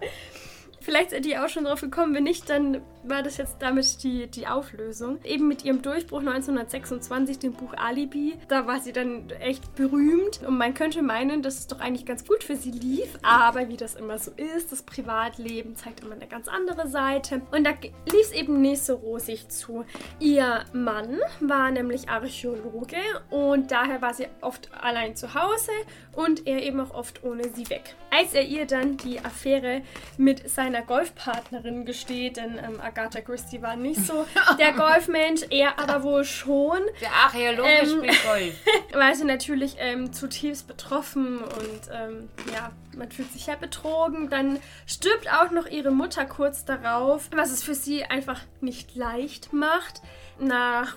Vielleicht 0.80 1.10
seid 1.10 1.26
ihr 1.26 1.44
auch 1.44 1.50
schon 1.50 1.64
drauf 1.64 1.82
gekommen, 1.82 2.14
wenn 2.14 2.24
nicht, 2.24 2.48
dann 2.48 2.80
war 3.08 3.22
das 3.22 3.36
jetzt 3.36 3.56
damit 3.60 4.02
die, 4.02 4.26
die 4.26 4.46
Auflösung. 4.46 5.18
Eben 5.24 5.48
mit 5.48 5.64
ihrem 5.64 5.82
Durchbruch 5.82 6.20
1926, 6.20 7.38
dem 7.38 7.52
Buch 7.52 7.74
Alibi, 7.76 8.34
da 8.48 8.66
war 8.66 8.80
sie 8.80 8.92
dann 8.92 9.30
echt 9.40 9.74
berühmt. 9.74 10.40
Und 10.46 10.58
man 10.58 10.74
könnte 10.74 11.02
meinen, 11.02 11.42
dass 11.42 11.58
es 11.58 11.66
doch 11.66 11.80
eigentlich 11.80 12.06
ganz 12.06 12.26
gut 12.26 12.44
für 12.44 12.56
sie 12.56 12.70
lief. 12.70 13.18
Aber 13.22 13.68
wie 13.68 13.76
das 13.76 13.94
immer 13.94 14.18
so 14.18 14.30
ist, 14.32 14.72
das 14.72 14.82
Privatleben 14.82 15.76
zeigt 15.76 16.00
immer 16.00 16.14
eine 16.14 16.26
ganz 16.26 16.48
andere 16.48 16.88
Seite. 16.88 17.42
Und 17.50 17.64
da 17.64 17.70
lief 18.10 18.20
es 18.20 18.32
eben 18.32 18.60
nicht 18.60 18.82
so 18.82 18.94
rosig 18.94 19.48
zu. 19.48 19.84
Ihr 20.20 20.64
Mann 20.72 21.18
war 21.40 21.70
nämlich 21.70 22.08
Archäologe 22.08 22.96
und 23.30 23.70
daher 23.70 24.02
war 24.02 24.14
sie 24.14 24.26
oft 24.40 24.70
allein 24.80 25.16
zu 25.16 25.34
Hause 25.34 25.72
und 26.14 26.46
er 26.46 26.62
eben 26.62 26.80
auch 26.80 26.94
oft 26.94 27.22
ohne 27.24 27.48
sie 27.50 27.68
weg. 27.70 27.94
Als 28.10 28.34
er 28.34 28.44
ihr 28.44 28.66
dann 28.66 28.96
die 28.96 29.20
Affäre 29.20 29.82
mit 30.16 30.48
seiner 30.48 30.82
Golfpartnerin 30.82 31.84
gesteht, 31.84 32.38
denn 32.38 32.58
ähm, 32.58 32.80
Agatha 32.98 33.20
Christie 33.20 33.62
war 33.62 33.76
nicht 33.76 34.04
so 34.04 34.26
der 34.58 34.72
Golfmensch, 34.72 35.42
er 35.50 35.78
aber 35.78 36.02
wohl 36.02 36.24
schon, 36.24 36.80
Der 37.00 37.12
Archäologe 37.12 37.68
Ähm. 37.68 37.86
spielt 37.86 38.24
Golf. 38.24 38.54
war 38.92 39.14
sie 39.14 39.24
natürlich 39.24 39.76
ähm, 39.78 40.12
zutiefst 40.12 40.66
betroffen 40.66 41.38
und 41.38 41.80
ähm, 41.92 42.28
ja, 42.52 42.72
man 42.96 43.10
fühlt 43.12 43.32
sich 43.32 43.46
ja 43.46 43.54
betrogen. 43.54 44.28
Dann 44.30 44.58
stirbt 44.86 45.32
auch 45.32 45.50
noch 45.52 45.66
ihre 45.66 45.90
Mutter 45.92 46.24
kurz 46.24 46.64
darauf, 46.64 47.28
was 47.34 47.50
es 47.52 47.62
für 47.62 47.74
sie 47.74 48.04
einfach 48.04 48.40
nicht 48.60 48.96
leicht 48.96 49.52
macht. 49.52 50.02
Nach 50.40 50.96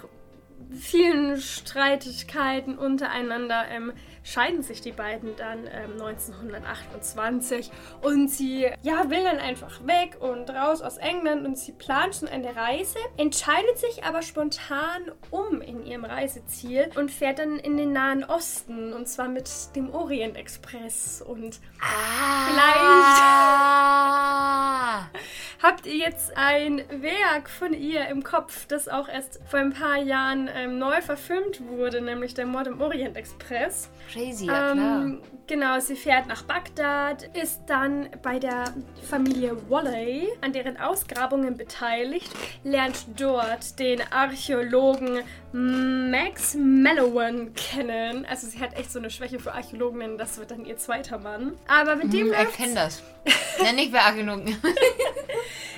vielen 0.79 1.39
Streitigkeiten 1.39 2.77
untereinander 2.77 3.65
ähm, 3.69 3.93
scheiden 4.23 4.61
sich 4.61 4.81
die 4.81 4.91
beiden 4.91 5.35
dann 5.35 5.67
ähm, 5.67 5.93
1928 5.93 7.71
und 8.01 8.29
sie 8.29 8.67
ja, 8.81 9.09
will 9.09 9.23
dann 9.23 9.39
einfach 9.39 9.85
weg 9.85 10.17
und 10.19 10.49
raus 10.49 10.81
aus 10.81 10.97
England 10.97 11.45
und 11.45 11.57
sie 11.57 11.71
plant 11.71 12.15
schon 12.15 12.27
eine 12.27 12.55
Reise, 12.55 12.99
entscheidet 13.17 13.77
sich 13.77 14.03
aber 14.03 14.21
spontan 14.21 15.11
um 15.29 15.61
in 15.61 15.85
ihrem 15.85 16.05
Reiseziel 16.05 16.89
und 16.95 17.11
fährt 17.11 17.39
dann 17.39 17.57
in 17.57 17.77
den 17.77 17.93
Nahen 17.93 18.23
Osten 18.23 18.93
und 18.93 19.07
zwar 19.07 19.27
mit 19.27 19.49
dem 19.75 19.93
Orient 19.93 20.37
Express 20.37 21.21
und 21.21 21.59
Ah. 21.81 22.51
Habt 25.61 25.85
ihr 25.85 25.95
jetzt 25.95 26.35
ein 26.35 26.83
Werk 26.89 27.49
von 27.49 27.73
ihr 27.73 28.07
im 28.07 28.23
Kopf, 28.23 28.65
das 28.67 28.87
auch 28.87 29.07
erst 29.07 29.39
vor 29.45 29.59
ein 29.59 29.73
paar 29.73 29.97
Jahren 29.97 30.49
ähm, 30.53 30.79
neu 30.79 31.01
verfilmt 31.01 31.61
wurde, 31.67 32.01
nämlich 32.01 32.33
der 32.33 32.47
Mord 32.47 32.65
im 32.67 32.81
Orient 32.81 33.15
Express? 33.15 33.91
Crazy, 34.11 34.45
ja 34.47 34.73
klar. 34.73 35.01
Ähm, 35.03 35.21
genau, 35.47 35.79
sie 35.79 35.95
fährt 35.95 36.27
nach 36.27 36.43
Bagdad, 36.43 37.23
ist 37.35 37.61
dann 37.67 38.09
bei 38.21 38.39
der 38.39 38.73
Familie 39.09 39.55
Walley 39.69 40.27
an 40.41 40.51
deren 40.53 40.77
Ausgrabungen 40.77 41.55
beteiligt, 41.57 42.29
lernt 42.63 43.05
dort 43.17 43.79
den 43.79 44.01
Archäologen 44.11 45.19
Max 45.53 46.55
Mallowan 46.55 47.53
kennen. 47.53 48.25
Also 48.29 48.47
sie 48.47 48.59
hat 48.59 48.77
echt 48.77 48.91
so 48.91 48.99
eine 48.99 49.09
Schwäche 49.09 49.39
für 49.39 49.53
Archäologen, 49.53 49.99
denn 49.99 50.17
das 50.17 50.37
wird 50.37 50.51
dann 50.51 50.65
ihr 50.65 50.77
zweiter 50.77 51.17
Mann. 51.17 51.53
Aber 51.67 51.95
mit 51.95 52.11
dem 52.13 52.27
Hm, 52.27 52.31
läuft's- 52.33 52.59
erkenn 52.59 52.75
das. 52.75 53.03
Nenn 53.63 53.75
nicht 53.75 53.91
wer 53.93 54.05
Archäologen. 54.05 54.55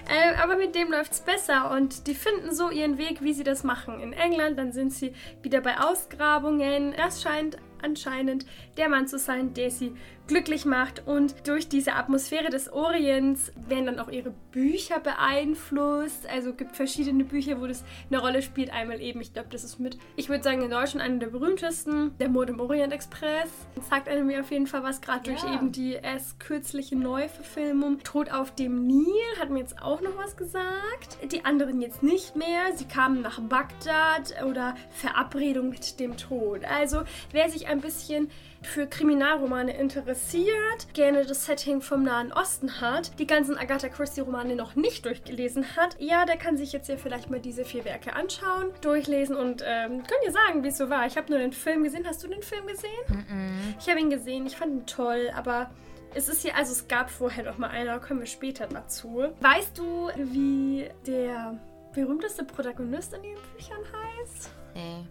Äh, 0.10 0.36
aber 0.42 0.58
mit 0.58 0.76
dem 0.76 0.92
läuft 0.92 1.14
es 1.14 1.22
besser 1.22 1.72
und 1.72 2.08
die 2.08 2.14
finden 2.16 2.54
so 2.54 2.70
ihren 2.70 2.98
Weg, 2.98 3.22
wie 3.22 3.32
sie 3.34 3.46
das 3.46 3.64
machen. 3.64 4.02
In 4.02 4.12
England, 4.12 4.60
dann 4.60 4.74
sind 4.74 4.92
sie 4.92 5.14
wieder 5.42 5.62
bei 5.62 5.80
Ausgrabungen. 5.80 6.94
Das 6.98 7.22
scheint 7.22 7.58
anscheinend 7.84 8.46
der 8.78 8.90
Mann 8.90 9.08
zu 9.08 9.18
sein, 9.18 9.54
der 9.54 9.70
sie 9.72 9.94
glücklich 10.28 10.66
macht. 10.66 11.06
Und 11.08 11.48
durch 11.48 11.68
diese 11.68 11.94
Atmosphäre 11.94 12.50
des 12.50 12.72
Orients 12.72 13.52
werden 13.68 13.86
dann 13.86 14.00
auch 14.00 14.10
ihre 14.10 14.34
Bücher 14.52 15.00
beeinflusst. 15.00 16.28
Also 16.30 16.54
gibt 16.54 16.76
verschiedene 16.76 17.24
Bücher, 17.24 17.60
wo 17.62 17.68
das 17.68 17.84
eine 18.10 18.20
Rolle 18.20 18.42
spielt. 18.42 18.72
Einmal 18.72 19.02
eben, 19.02 19.22
ich 19.22 19.34
glaube, 19.34 19.50
das 19.52 19.64
ist 19.64 19.80
mit, 19.80 19.98
ich 20.16 20.30
würde 20.30 20.44
sagen, 20.44 20.62
in 20.62 20.70
Deutschland 20.72 21.06
einer 21.06 21.20
der 21.20 21.28
berühmtesten, 21.28 22.18
der 22.20 22.30
Mord 22.30 22.50
im 22.50 22.60
Orient 22.60 22.94
Express. 22.94 23.50
Das 23.76 23.90
sagt 23.90 24.08
einem 24.08 24.28
mir 24.28 24.40
auf 24.42 24.52
jeden 24.52 24.68
Fall 24.68 24.84
was, 24.84 25.02
gerade 25.02 25.24
durch 25.24 25.44
Ja. 25.44 25.56
eben 25.56 25.72
die 25.72 25.94
erst 25.94 26.40
kürzliche 26.40 26.96
Neuverfilmung. 26.96 28.00
Tod 28.04 28.32
auf 28.32 28.54
dem 28.56 28.86
Nil 28.88 29.06
hat 29.40 29.50
mir 29.50 29.60
jetzt 29.60 29.82
auch 29.82 30.02
noch 30.02 30.18
was 30.18 30.38
gesagt. 30.38 31.18
Die 31.32 31.46
anderen 31.46 31.82
jetzt 31.82 32.04
nicht 32.04 32.36
mehr. 32.36 32.76
Sie 32.76 32.86
kamen 32.86 33.22
nach 33.22 33.40
Bagdad 33.42 34.36
oder 34.46 34.76
Verabredung 34.92 35.70
mit 35.70 36.00
dem 36.00 36.18
Tod. 36.18 36.64
Also, 36.66 37.02
wer 37.32 37.50
sich 37.50 37.68
ein 37.68 37.82
bisschen 37.82 38.30
für 38.64 38.88
Kriminalromane 38.88 39.78
interessiert, 39.78 40.94
gerne 40.94 41.26
das 41.26 41.46
Setting 41.46 41.82
vom 41.82 42.04
Nahen 42.04 42.32
Osten 42.32 42.82
hat, 42.82 43.20
die 43.20 43.28
ganzen 43.28 43.58
Agatha 43.58 43.90
Christie-Romane 43.90 44.56
noch 44.56 44.76
nicht 44.76 45.06
durchgelesen 45.06 45.76
hat, 45.76 45.96
ja, 46.00 46.26
der 46.26 46.38
kann 46.38 46.58
sich 46.58 46.72
jetzt 46.72 46.90
ja 46.90 46.98
vielleicht 46.98 47.30
mal 47.30 47.40
diese 47.40 47.66
vier 47.66 47.86
Werke 47.86 48.16
anschauen, 48.16 48.72
durchlesen 48.82 49.36
und 49.36 49.64
ähm, 49.66 50.04
könnt 50.04 50.24
ihr 50.26 50.32
sagen, 50.32 50.64
wie 50.64 50.70
es 50.70 50.78
so 50.78 50.90
war. 50.90 51.06
Ich 51.06 51.18
habe 51.18 51.30
nur 51.30 51.40
den 51.40 51.54
Film 51.54 51.84
gesehen. 51.84 52.08
Hast 52.08 52.24
du 52.24 52.28
den 52.28 52.42
Film 52.42 52.66
gesehen? 52.68 53.76
Ich 53.80 53.90
habe 53.90 54.00
ihn 54.00 54.10
gesehen, 54.10 54.46
ich 54.46 54.56
fand 54.56 54.74
ihn 54.74 54.86
toll, 54.86 55.32
aber 55.36 55.70
es 56.16 56.30
ist 56.30 56.42
hier, 56.42 56.56
also 56.56 56.72
es 56.72 56.88
gab 56.88 57.10
vorher 57.10 57.44
noch 57.44 57.58
mal 57.58 57.70
einer, 57.70 58.00
kommen 58.00 58.20
wir 58.20 58.28
später 58.28 58.68
dazu. 58.68 59.26
Weißt 59.42 59.78
du, 59.78 60.10
wie 60.16 60.90
der 61.06 61.60
berühmteste 61.94 62.44
Protagonist 62.44 63.14
in 63.14 63.24
den 63.24 63.38
Büchern 63.56 63.82
heißt? 63.82 64.50
Nee. 64.74 65.06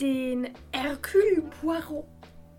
Den 0.00 0.50
Hercule 0.72 1.42
Poirot, 1.60 2.04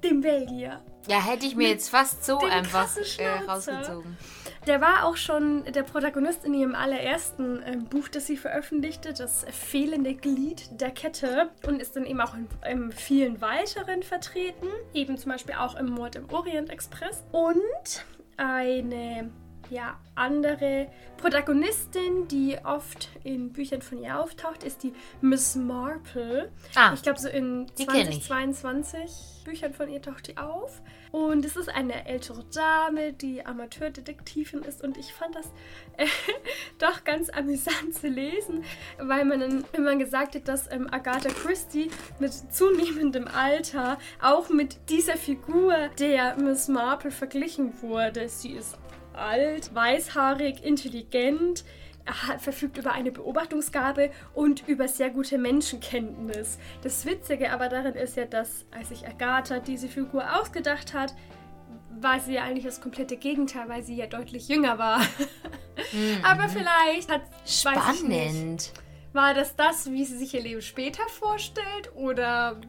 dem 0.04 0.22
Belgier. 0.22 0.82
Ja, 1.08 1.24
hätte 1.24 1.46
ich 1.46 1.56
mir 1.56 1.70
jetzt 1.70 1.90
fast 1.90 2.26
so 2.26 2.40
einfach 2.40 2.90
äh, 3.18 3.28
rausgezogen. 3.48 4.18
Der 4.66 4.82
war 4.82 5.06
auch 5.06 5.16
schon 5.16 5.64
der 5.64 5.84
Protagonist 5.84 6.44
in 6.44 6.54
ihrem 6.54 6.76
allerersten 6.76 7.64
ähm, 7.66 7.86
Buch, 7.86 8.10
das 8.10 8.28
sie 8.28 8.36
veröffentlichte, 8.36 9.14
das 9.14 9.46
fehlende 9.50 10.14
Glied 10.14 10.70
der 10.82 10.92
Kette 10.92 11.50
und 11.66 11.82
ist 11.82 11.96
dann 11.96 12.06
eben 12.06 12.20
auch 12.20 12.34
in, 12.34 12.48
in 12.70 12.92
vielen 12.92 13.40
weiteren 13.40 14.04
vertreten, 14.04 14.68
eben 14.94 15.18
zum 15.18 15.32
Beispiel 15.32 15.56
auch 15.56 15.76
im 15.76 15.90
Mord 15.90 16.18
im 16.18 16.30
Orient 16.30 16.70
Express 16.70 17.24
und 17.32 18.06
eine 18.36 19.32
ja, 19.70 19.98
andere 20.16 20.88
Protagonistin, 21.18 22.28
die 22.28 22.58
oft 22.64 23.10
in 23.24 23.52
Büchern 23.54 23.82
von 23.82 24.02
ihr 24.02 24.20
auftaucht, 24.20 24.64
ist 24.64 24.84
die 24.84 24.94
Miss 25.22 25.56
Marple. 25.56 26.52
Ah, 26.76 26.94
Ich 26.94 27.02
glaube, 27.02 27.20
so 27.20 27.28
in 27.28 27.68
die 27.78 27.86
kenn 27.86 28.10
ich. 28.10 28.24
2022 28.24 29.44
Büchern 29.46 29.74
von 29.74 29.90
ihr 29.90 30.02
taucht 30.02 30.28
die 30.28 30.38
auf. 30.38 30.82
Und 31.12 31.46
es 31.46 31.56
ist 31.56 31.70
eine 31.70 32.06
ältere 32.06 32.44
Dame, 32.54 33.14
die 33.14 33.46
Amateurdetektivin 33.46 34.62
ist. 34.64 34.84
Und 34.84 34.98
ich 34.98 35.14
fand 35.14 35.36
das 35.36 35.46
äh, 35.98 36.06
doch 36.80 37.04
ganz 37.04 37.30
amüsant 37.30 37.96
zu 37.96 38.08
lesen, 38.08 38.64
weil 39.00 39.24
man 39.26 39.40
dann 39.40 39.66
immer 39.74 39.96
gesagt 39.96 40.36
hat, 40.36 40.48
dass 40.48 40.70
ähm, 40.72 40.88
Agatha 40.92 41.30
Christie 41.30 41.90
mit 42.20 42.34
zunehmendem 42.54 43.28
Alter 43.28 43.98
auch 44.22 44.50
mit 44.50 44.78
dieser 44.90 45.16
Figur 45.18 45.74
der 46.00 46.36
Miss 46.38 46.68
Marple 46.68 47.12
verglichen 47.12 47.82
wurde. 47.82 48.28
Sie 48.28 48.52
ist 48.52 48.78
alt, 49.18 49.74
weißhaarig, 49.74 50.64
intelligent, 50.64 51.64
ha- 52.08 52.38
verfügt 52.38 52.78
über 52.78 52.94
eine 52.94 53.12
Beobachtungsgabe 53.12 54.12
und 54.34 54.68
über 54.68 54.88
sehr 54.88 55.10
gute 55.10 55.38
Menschenkenntnis. 55.38 56.58
Das 56.84 57.06
Witzige 57.06 57.52
aber 57.52 57.70
darin 57.70 57.96
ist 57.96 58.16
ja, 58.18 58.26
dass 58.26 58.66
als 58.72 58.90
sich 58.90 59.08
Agatha 59.08 59.60
diese 59.60 59.88
Figur 59.88 60.24
ausgedacht 60.40 60.94
hat, 60.94 61.14
war 62.00 62.20
sie 62.20 62.34
ja 62.34 62.44
eigentlich 62.44 62.66
das 62.66 62.80
komplette 62.80 63.18
Gegenteil, 63.18 63.68
weil 63.70 63.82
sie 63.84 63.96
ja 63.96 64.06
deutlich 64.06 64.48
jünger 64.48 64.78
war. 64.78 65.02
Aber 66.24 66.48
vielleicht 66.50 67.12
hat 67.12 67.22
Spannend. 67.46 68.72
war 69.14 69.34
das 69.34 69.56
das, 69.56 69.90
wie 69.92 70.06
sie 70.06 70.18
sich 70.18 70.34
ihr 70.34 70.42
Leben 70.42 70.62
später 70.62 71.02
vorstellt 71.10 71.92
oder 71.96 72.60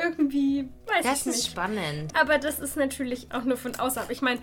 irgendwie 0.00 0.68
weiß 0.86 1.02
Das 1.04 1.20
ich 1.22 1.26
ist 1.26 1.36
nicht. 1.42 1.50
spannend. 1.52 2.12
Aber 2.20 2.38
das 2.38 2.60
ist 2.60 2.76
natürlich 2.76 3.26
auch 3.32 3.42
nur 3.44 3.56
von 3.56 3.74
außerhalb. 3.74 4.10
Ich 4.10 4.22
meine, 4.22 4.38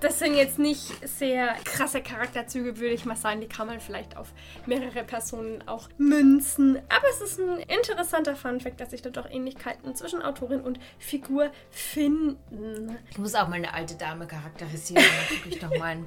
das 0.00 0.18
sind 0.18 0.34
jetzt 0.34 0.58
nicht 0.58 1.06
sehr 1.06 1.54
krasse 1.64 2.00
Charakterzüge, 2.00 2.78
würde 2.78 2.94
ich 2.94 3.04
mal 3.04 3.16
sagen. 3.16 3.40
Die 3.40 3.48
kann 3.48 3.66
man 3.66 3.80
vielleicht 3.80 4.16
auf 4.16 4.32
mehrere 4.66 5.04
Personen 5.04 5.66
auch 5.66 5.88
münzen. 5.98 6.76
Aber 6.88 7.08
es 7.10 7.20
ist 7.20 7.40
ein 7.40 7.58
interessanter 7.60 8.36
Funfact, 8.36 8.80
dass 8.80 8.90
sich 8.90 9.02
da 9.02 9.10
doch 9.10 9.28
Ähnlichkeiten 9.30 9.94
zwischen 9.94 10.22
Autorin 10.22 10.60
und 10.60 10.78
Figur 10.98 11.50
finden. 11.70 12.96
Ich 13.10 13.18
muss 13.18 13.34
auch 13.34 13.48
mal 13.48 13.56
eine 13.56 13.72
alte 13.72 13.94
Dame 13.94 14.26
charakterisieren. 14.26 15.02
Dann 15.02 15.38
gucke 15.38 15.48
ich 15.54 15.62
noch 15.62 15.78
mal 15.78 15.92
ein 15.92 16.06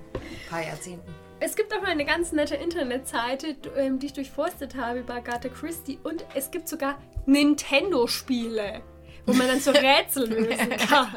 paar 0.49 0.63
Jahrzehnten. 0.63 1.13
Es 1.41 1.55
gibt 1.55 1.73
auch 1.73 1.81
mal 1.81 1.91
eine 1.91 2.05
ganz 2.05 2.33
nette 2.33 2.55
Internetseite, 2.55 3.55
ähm, 3.77 3.97
die 3.97 4.07
ich 4.07 4.13
durchforstet 4.13 4.75
habe 4.75 4.99
über 4.99 5.15
Agatha 5.15 5.47
Christie. 5.47 5.97
Und 6.03 6.25
es 6.35 6.51
gibt 6.51 6.67
sogar 6.67 7.01
Nintendo-Spiele. 7.25 8.81
Wo 9.29 9.37
man 9.37 9.47
dann 9.47 9.59
so 9.59 9.71
Rätsel 9.79 10.27
lösen 10.27 10.69
kann. 10.89 11.07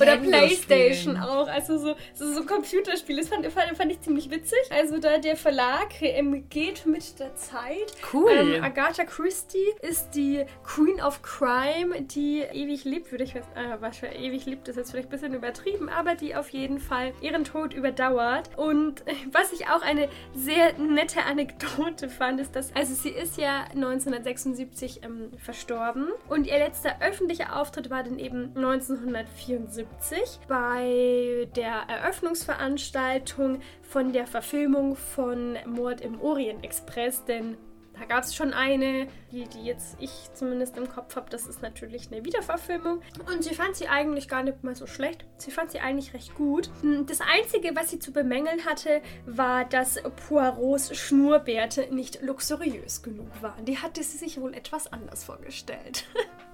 Oder 0.00 0.16
Playstation 0.16 1.16
auch. 1.16 1.48
Also 1.48 1.78
so, 1.78 1.94
so, 2.14 2.32
so 2.32 2.44
Computerspiele. 2.44 3.20
Das 3.20 3.28
fand, 3.28 3.46
fand, 3.46 3.76
fand 3.76 3.92
ich 3.92 4.00
ziemlich 4.00 4.30
witzig. 4.30 4.58
Also 4.70 4.98
da 4.98 5.18
der 5.18 5.36
Verlag 5.36 5.88
ähm, 6.00 6.48
geht 6.48 6.86
mit 6.86 7.18
der 7.18 7.34
Zeit. 7.36 7.92
Cool. 8.12 8.30
Ähm, 8.30 8.64
Agatha 8.64 9.04
Christie 9.04 9.58
ist 9.82 10.10
die 10.14 10.44
Queen 10.64 11.00
of 11.00 11.22
Crime, 11.22 12.02
die 12.02 12.40
ewig 12.40 12.84
lebt, 12.84 13.10
würde 13.10 13.24
ich 13.24 13.34
äh, 13.34 13.42
was 13.80 13.98
für 13.98 14.06
ewig 14.06 14.46
lebt, 14.46 14.68
ist 14.68 14.76
jetzt 14.76 14.90
vielleicht 14.90 15.08
ein 15.08 15.10
bisschen 15.10 15.34
übertrieben, 15.34 15.88
aber 15.88 16.14
die 16.14 16.34
auf 16.34 16.48
jeden 16.50 16.78
Fall 16.78 17.12
ihren 17.20 17.44
Tod 17.44 17.72
überdauert. 17.74 18.50
Und 18.56 19.06
äh, 19.06 19.14
was 19.32 19.52
ich 19.52 19.68
auch 19.68 19.82
eine 19.82 20.08
sehr 20.34 20.78
nette 20.78 21.22
Anekdote 21.24 22.08
fand, 22.08 22.40
ist, 22.40 22.54
dass, 22.56 22.74
also 22.74 22.94
sie 22.94 23.10
ist 23.10 23.36
ja 23.36 23.64
1976 23.74 25.00
ähm, 25.02 25.30
verstorben 25.38 26.08
und 26.28 26.46
ihr 26.46 26.58
letzter 26.58 27.00
öffentlicher 27.10 27.56
Auftritt 27.56 27.90
war 27.90 28.04
dann 28.04 28.18
eben 28.18 28.56
1974 28.56 30.40
bei 30.46 31.48
der 31.56 31.82
Eröffnungsveranstaltung 31.88 33.60
von 33.82 34.12
der 34.12 34.26
Verfilmung 34.26 34.94
von 34.96 35.58
Mord 35.66 36.00
im 36.00 36.20
Orient 36.20 36.64
Express, 36.64 37.24
denn 37.24 37.56
da 38.00 38.06
gab 38.06 38.24
es 38.24 38.34
schon 38.34 38.54
eine, 38.54 39.08
die, 39.30 39.44
die 39.44 39.62
jetzt 39.62 39.96
ich 40.00 40.30
zumindest 40.32 40.78
im 40.78 40.88
Kopf 40.88 41.16
habe. 41.16 41.28
Das 41.28 41.46
ist 41.46 41.60
natürlich 41.60 42.10
eine 42.10 42.24
Wiederverfilmung. 42.24 43.02
Und 43.26 43.44
sie 43.44 43.54
fand 43.54 43.76
sie 43.76 43.88
eigentlich 43.88 44.26
gar 44.26 44.42
nicht 44.42 44.64
mal 44.64 44.74
so 44.74 44.86
schlecht. 44.86 45.26
Sie 45.36 45.50
fand 45.50 45.70
sie 45.70 45.80
eigentlich 45.80 46.14
recht 46.14 46.34
gut. 46.34 46.70
Das 47.06 47.20
Einzige, 47.20 47.76
was 47.76 47.90
sie 47.90 47.98
zu 47.98 48.10
bemängeln 48.10 48.64
hatte, 48.64 49.02
war, 49.26 49.66
dass 49.66 50.02
Poirots 50.28 50.96
Schnurrbärte 50.96 51.94
nicht 51.94 52.22
luxuriös 52.22 53.02
genug 53.02 53.42
waren. 53.42 53.66
Die 53.66 53.76
hatte 53.76 54.02
sie 54.02 54.16
sich 54.16 54.40
wohl 54.40 54.54
etwas 54.54 54.90
anders 54.90 55.22
vorgestellt. 55.22 56.06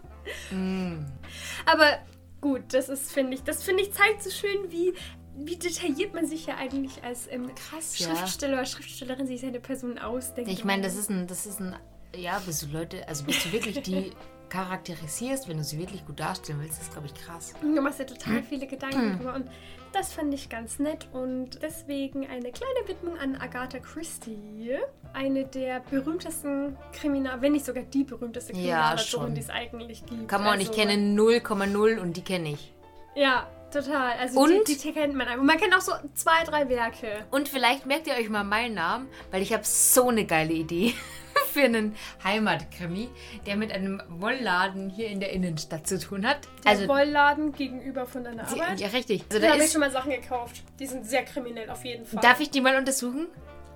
Aber 1.67 1.99
gut, 2.41 2.63
das 2.73 2.89
ist, 2.89 3.13
finde 3.13 3.35
ich, 3.35 3.43
das 3.43 3.63
finde 3.63 3.83
ich 3.83 3.93
zeigt 3.93 4.23
so 4.23 4.31
schön, 4.31 4.71
wie, 4.71 4.95
wie 5.37 5.57
detailliert 5.57 6.15
man 6.15 6.27
sich 6.27 6.47
ja 6.47 6.57
eigentlich 6.57 7.03
als 7.05 7.27
ähm, 7.31 7.51
Krass, 7.55 7.99
ja. 7.99 8.15
Schriftsteller 8.15 8.55
oder 8.55 8.67
Schriftstellerin 8.67 9.27
sich 9.27 9.41
seine 9.41 9.61
Person 9.61 9.99
ausdenkt. 9.99 10.51
Ich 10.51 10.65
meine, 10.65 10.83
das 10.83 10.97
ist 10.97 11.11
ein, 11.11 11.27
das 11.27 11.47
ist 11.47 11.61
ein, 11.61 11.77
ja, 12.15 12.39
bis 12.45 12.61
du 12.61 12.67
Leute, 12.67 13.07
also 13.09 13.25
bis 13.25 13.43
du 13.43 13.53
wirklich 13.53 13.83
die 13.83 14.13
charakterisierst, 14.49 15.49
wenn 15.49 15.59
du 15.59 15.65
sie 15.65 15.79
wirklich 15.79 16.05
gut 16.07 16.21
darstellen 16.21 16.61
willst, 16.63 16.81
ist, 16.81 16.93
glaube 16.93 17.07
ich, 17.07 17.15
krass. 17.15 17.55
Du 17.61 17.81
machst 17.81 17.99
dir 18.01 18.07
total 18.07 18.43
viele 18.43 18.67
Gedanken 18.67 19.17
drüber 19.19 19.35
und 19.35 19.49
das 19.93 20.13
fand 20.13 20.33
ich 20.35 20.49
ganz 20.49 20.79
nett 20.79 21.09
und 21.13 21.63
deswegen 21.63 22.27
eine 22.27 22.53
kleine 22.53 22.87
Widmung 22.87 23.17
an 23.19 23.37
Agatha 23.37 23.79
Christie. 23.79 24.77
Eine 25.15 25.47
der 25.47 25.81
berühmtesten 25.81 26.77
Kriminal, 26.93 27.41
wenn 27.41 27.53
nicht 27.53 27.65
sogar 27.65 27.85
die 27.85 28.05
berühmteste 28.05 28.53
Ja, 28.53 28.59
Kriminalautorin, 28.59 29.07
schon. 29.07 29.35
die 29.35 29.41
es 29.41 29.51
eigentlich 29.51 30.05
gibt. 30.05 30.29
Come 30.29 30.49
on, 30.51 30.61
ich 30.61 30.69
Also, 30.69 30.81
kenne 30.81 30.93
0,0 31.17 31.99
und 31.99 32.17
die 32.17 32.23
kenne 32.23 32.51
ich. 32.51 32.75
Ja, 33.15 33.49
total. 33.73 34.13
Also 34.19 34.41
Und? 34.41 34.69
die, 34.69 34.77
die 34.77 34.93
kennt 34.93 35.15
man 35.15 35.27
einfach. 35.29 35.43
Man 35.45 35.57
kennt 35.57 35.75
auch 35.75 35.81
so 35.81 35.93
zwei, 36.15 36.45
drei 36.45 36.69
Werke. 36.69 37.25
Und 37.31 37.49
vielleicht 37.49 37.87
merkt 37.87 38.07
ihr 38.07 38.15
euch 38.15 38.29
mal 38.29 38.45
meinen 38.45 38.75
Namen, 38.75 39.09
weil 39.31 39.41
ich 39.41 39.55
habe 39.55 39.65
so 39.65 40.09
eine 40.09 40.27
geile 40.27 40.53
Idee 40.53 40.93
für 41.57 41.65
einen 41.65 41.95
Heimatkrimi, 42.23 43.09
der 43.47 43.57
mit 43.57 43.73
einem 43.73 44.03
Wollladen 44.09 44.91
hier 44.91 45.09
in 45.09 45.21
der 45.21 45.33
Innenstadt 45.33 45.87
zu 45.87 45.99
tun 45.99 46.27
hat. 46.27 46.39
Der 46.65 46.73
Also, 46.73 46.89
Wollladen 46.89 47.53
gegenüber 47.53 48.07
von 48.07 48.25
deiner 48.25 48.47
Arbeit. 48.47 48.79
ja, 48.79 48.89
richtig. 48.89 49.23
Also 49.31 49.41
da 49.41 49.47
da 49.49 49.53
habe 49.55 49.65
ich 49.65 49.73
schon 49.73 49.81
mal 49.81 49.91
Sachen 49.91 50.11
gekauft. 50.11 50.63
Die 50.79 50.87
sind 50.87 51.07
sehr 51.07 51.25
kriminell, 51.25 51.71
auf 51.71 51.85
jeden 51.85 52.05
Fall. 52.05 52.21
darf 52.21 52.41
ich 52.41 52.51
die 52.51 52.61
mal 52.61 52.77
untersuchen? 52.77 53.27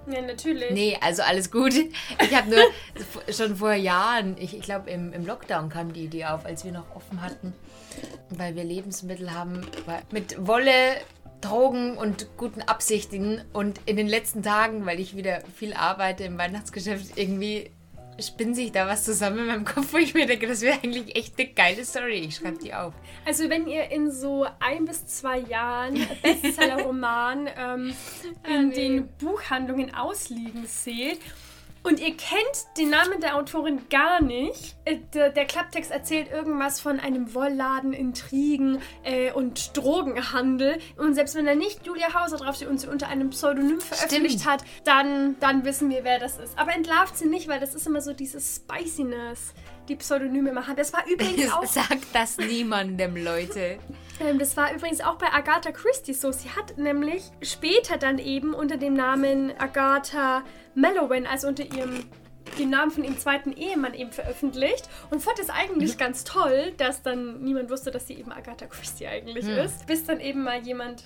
Ja, 0.07 0.23
natürlich. 0.23 0.71
Nee, 0.73 0.99
also 1.01 1.23
alles 1.23 1.51
gut. 1.51 1.73
Ich 1.75 2.35
habe 2.35 2.51
nur 2.51 2.65
schon 3.33 3.57
vor 3.57 3.73
Jahren, 3.75 4.37
ich, 4.39 4.55
ich 4.57 4.63
glaube 4.63 4.91
im, 4.91 5.13
im 5.13 5.27
Lockdown 5.27 5.69
kam 5.69 5.93
die 5.93 6.05
Idee 6.05 6.25
auf, 6.27 6.45
als 6.47 6.65
wir 6.65 6.73
noch 6.73 6.95
offen 6.97 7.21
hatten, 7.23 7.53
weil 8.31 8.57
wir 8.57 8.65
Lebensmittel 8.65 9.33
haben 9.33 9.67
mit 10.11 10.47
Wolle, 10.47 10.73
Drogen 11.41 11.97
und 11.97 12.29
guten 12.37 12.63
Absichten. 12.63 13.43
Und 13.53 13.81
in 13.87 13.97
den 13.97 14.09
letzten 14.09 14.43
Tagen, 14.43 14.87
weil 14.87 15.01
ich 15.01 15.17
wieder 15.17 15.41
viel 15.57 15.75
arbeite 15.75 16.25
im 16.25 16.39
Weihnachtsgeschäft, 16.39 17.17
irgendwie 17.17 17.71
spinnt 18.19 18.57
sich 18.57 18.73
da 18.73 18.87
was 18.87 19.05
zusammen 19.05 19.39
in 19.39 19.47
meinem 19.47 19.65
Kopf, 19.65 19.93
wo 19.93 19.97
ich 19.97 20.15
mir 20.15 20.27
denke, 20.27 20.47
das 20.47 20.61
wäre 20.61 20.79
eigentlich 20.83 21.17
echt 21.17 21.39
eine 21.39 21.49
geile 21.49 21.85
Story. 21.85 22.19
Ich 22.19 22.37
schreibe 22.37 22.59
die 22.59 22.75
auf. 22.75 22.93
Also 23.25 23.49
wenn 23.49 23.67
ihr 23.67 23.91
in 23.91 24.11
so 24.11 24.47
ein 24.59 24.85
bis 24.85 25.07
zwei 25.07 25.39
Jahren 25.39 26.07
Bestseller-Roman 26.23 27.49
ähm, 27.57 27.95
in 28.49 28.69
nee. 28.69 28.75
den 28.75 29.09
Buchhandlungen 29.19 29.95
ausliegen 29.95 30.67
seht 30.67 31.21
und 31.83 32.01
ihr 32.01 32.17
kennt 32.17 32.79
den 32.79 32.91
Namen 32.91 33.21
der 33.21 33.37
Autorin 33.37 33.89
gar 33.89 34.23
nicht, 34.23 34.77
äh, 34.85 34.99
der, 35.15 35.31
der 35.31 35.47
Klapptext 35.47 35.91
erzählt 35.91 36.31
irgendwas 36.31 36.81
von 36.81 37.01
einem 37.01 37.35
Wollladen, 37.35 37.93
Intrigen 37.93 38.81
äh, 39.03 39.33
und 39.33 39.77
Drogenhandel 39.77 40.79
und 40.97 41.15
selbst 41.15 41.35
wenn 41.35 41.47
da 41.47 41.55
nicht 41.55 41.87
Julia 41.87 42.13
Hauser 42.15 42.37
draufsteht 42.37 42.69
und 42.69 42.79
sie 42.79 42.89
unter 42.89 43.09
einem 43.09 43.31
Pseudonym 43.31 43.81
veröffentlicht 43.81 44.41
Stimmt. 44.41 44.53
hat, 44.53 44.65
dann, 44.85 45.37
dann 45.41 45.65
wissen 45.65 45.91
wir, 45.91 46.05
wer 46.05 46.19
das 46.19 46.39
ist. 46.39 46.59
Aber 46.59 46.75
entlarvt 46.75 47.17
sie 47.17 47.27
nicht, 47.27 47.49
weil 47.49 47.61
das 47.61 47.75
ist 47.75 47.87
immer 47.87 48.01
so 48.01 48.13
dieses 48.13 48.57
Spiciness, 48.57 49.55
die 49.91 49.97
Pseudonyme 49.97 50.67
haben. 50.67 50.77
Das 50.77 50.93
war 50.93 51.07
übrigens 51.07 51.53
auch 51.53 51.67
Sagt 51.67 52.07
das 52.15 52.39
niemandem, 52.39 53.17
Leute. 53.17 53.79
ähm, 54.21 54.39
das 54.39 54.57
war 54.57 54.73
übrigens 54.75 55.01
auch 55.01 55.17
bei 55.17 55.31
Agatha 55.33 55.73
Christie 55.73 56.15
so. 56.15 56.33
Sie 56.33 56.49
hat 56.51 56.79
nämlich 56.79 57.25
später 57.43 57.99
dann 57.99 58.19
eben 58.19 58.55
unter 58.55 58.79
dem 58.79 58.95
Namen 58.95 59.53
Agatha 59.59 60.43
Mallowan, 60.75 61.27
also 61.27 61.49
unter 61.49 61.65
ihrem 61.65 62.05
den 62.59 62.71
Namen 62.71 62.91
von 62.91 63.05
ihrem 63.05 63.19
zweiten 63.19 63.53
Ehemann 63.53 63.95
eben 63.95 64.11
veröffentlicht 64.11 64.89
und 65.11 65.23
fand 65.23 65.39
es 65.39 65.51
eigentlich 65.51 65.99
ganz 65.99 66.25
toll, 66.25 66.73
dass 66.79 67.03
dann 67.03 67.43
niemand 67.43 67.71
wusste, 67.71 67.91
dass 67.91 68.07
sie 68.07 68.15
eben 68.15 68.33
Agatha 68.33 68.67
Christie 68.67 69.07
eigentlich 69.07 69.47
ist. 69.47 69.87
Bis 69.87 70.05
dann 70.05 70.21
eben 70.21 70.43
mal 70.43 70.61
jemand, 70.61 71.05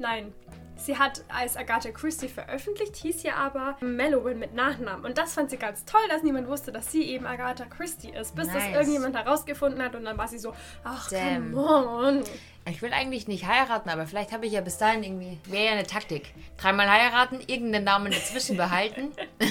nein, 0.00 0.32
sie 0.76 0.98
hat 0.98 1.22
als 1.28 1.56
Agatha 1.56 1.90
Christie 1.90 2.28
veröffentlicht, 2.28 2.96
hieß 2.96 3.22
ja 3.22 3.34
aber 3.34 3.76
Mallowan 3.80 4.38
mit 4.38 4.54
Nachnamen. 4.54 5.04
Und 5.04 5.18
das 5.18 5.34
fand 5.34 5.50
sie 5.50 5.56
ganz 5.58 5.84
toll, 5.84 6.00
dass 6.08 6.22
niemand 6.22 6.48
wusste, 6.48 6.72
dass 6.72 6.90
sie 6.90 7.04
eben 7.04 7.26
Agatha 7.26 7.66
Christie 7.66 8.10
ist. 8.10 8.34
Bis 8.34 8.46
das 8.46 8.56
Nice. 8.56 8.74
irgendjemand 8.74 9.16
herausgefunden 9.16 9.82
hat 9.82 9.94
und 9.94 10.04
dann 10.04 10.16
war 10.18 10.26
sie 10.28 10.38
so, 10.38 10.54
ach, 10.84 11.08
Damn. 11.10 11.52
come 11.52 11.86
on. 11.88 12.24
Ich 12.68 12.82
will 12.82 12.92
eigentlich 12.92 13.26
nicht 13.26 13.46
heiraten, 13.46 13.88
aber 13.88 14.06
vielleicht 14.06 14.32
habe 14.32 14.46
ich 14.46 14.52
ja 14.52 14.60
bis 14.60 14.78
dahin 14.78 15.02
irgendwie. 15.02 15.38
Wäre 15.46 15.64
ja 15.66 15.72
eine 15.72 15.86
Taktik. 15.86 16.32
Dreimal 16.58 16.88
heiraten, 16.90 17.40
irgendeinen 17.46 17.84
Namen 17.84 18.10
dazwischen 18.12 18.56
behalten. 18.56 19.12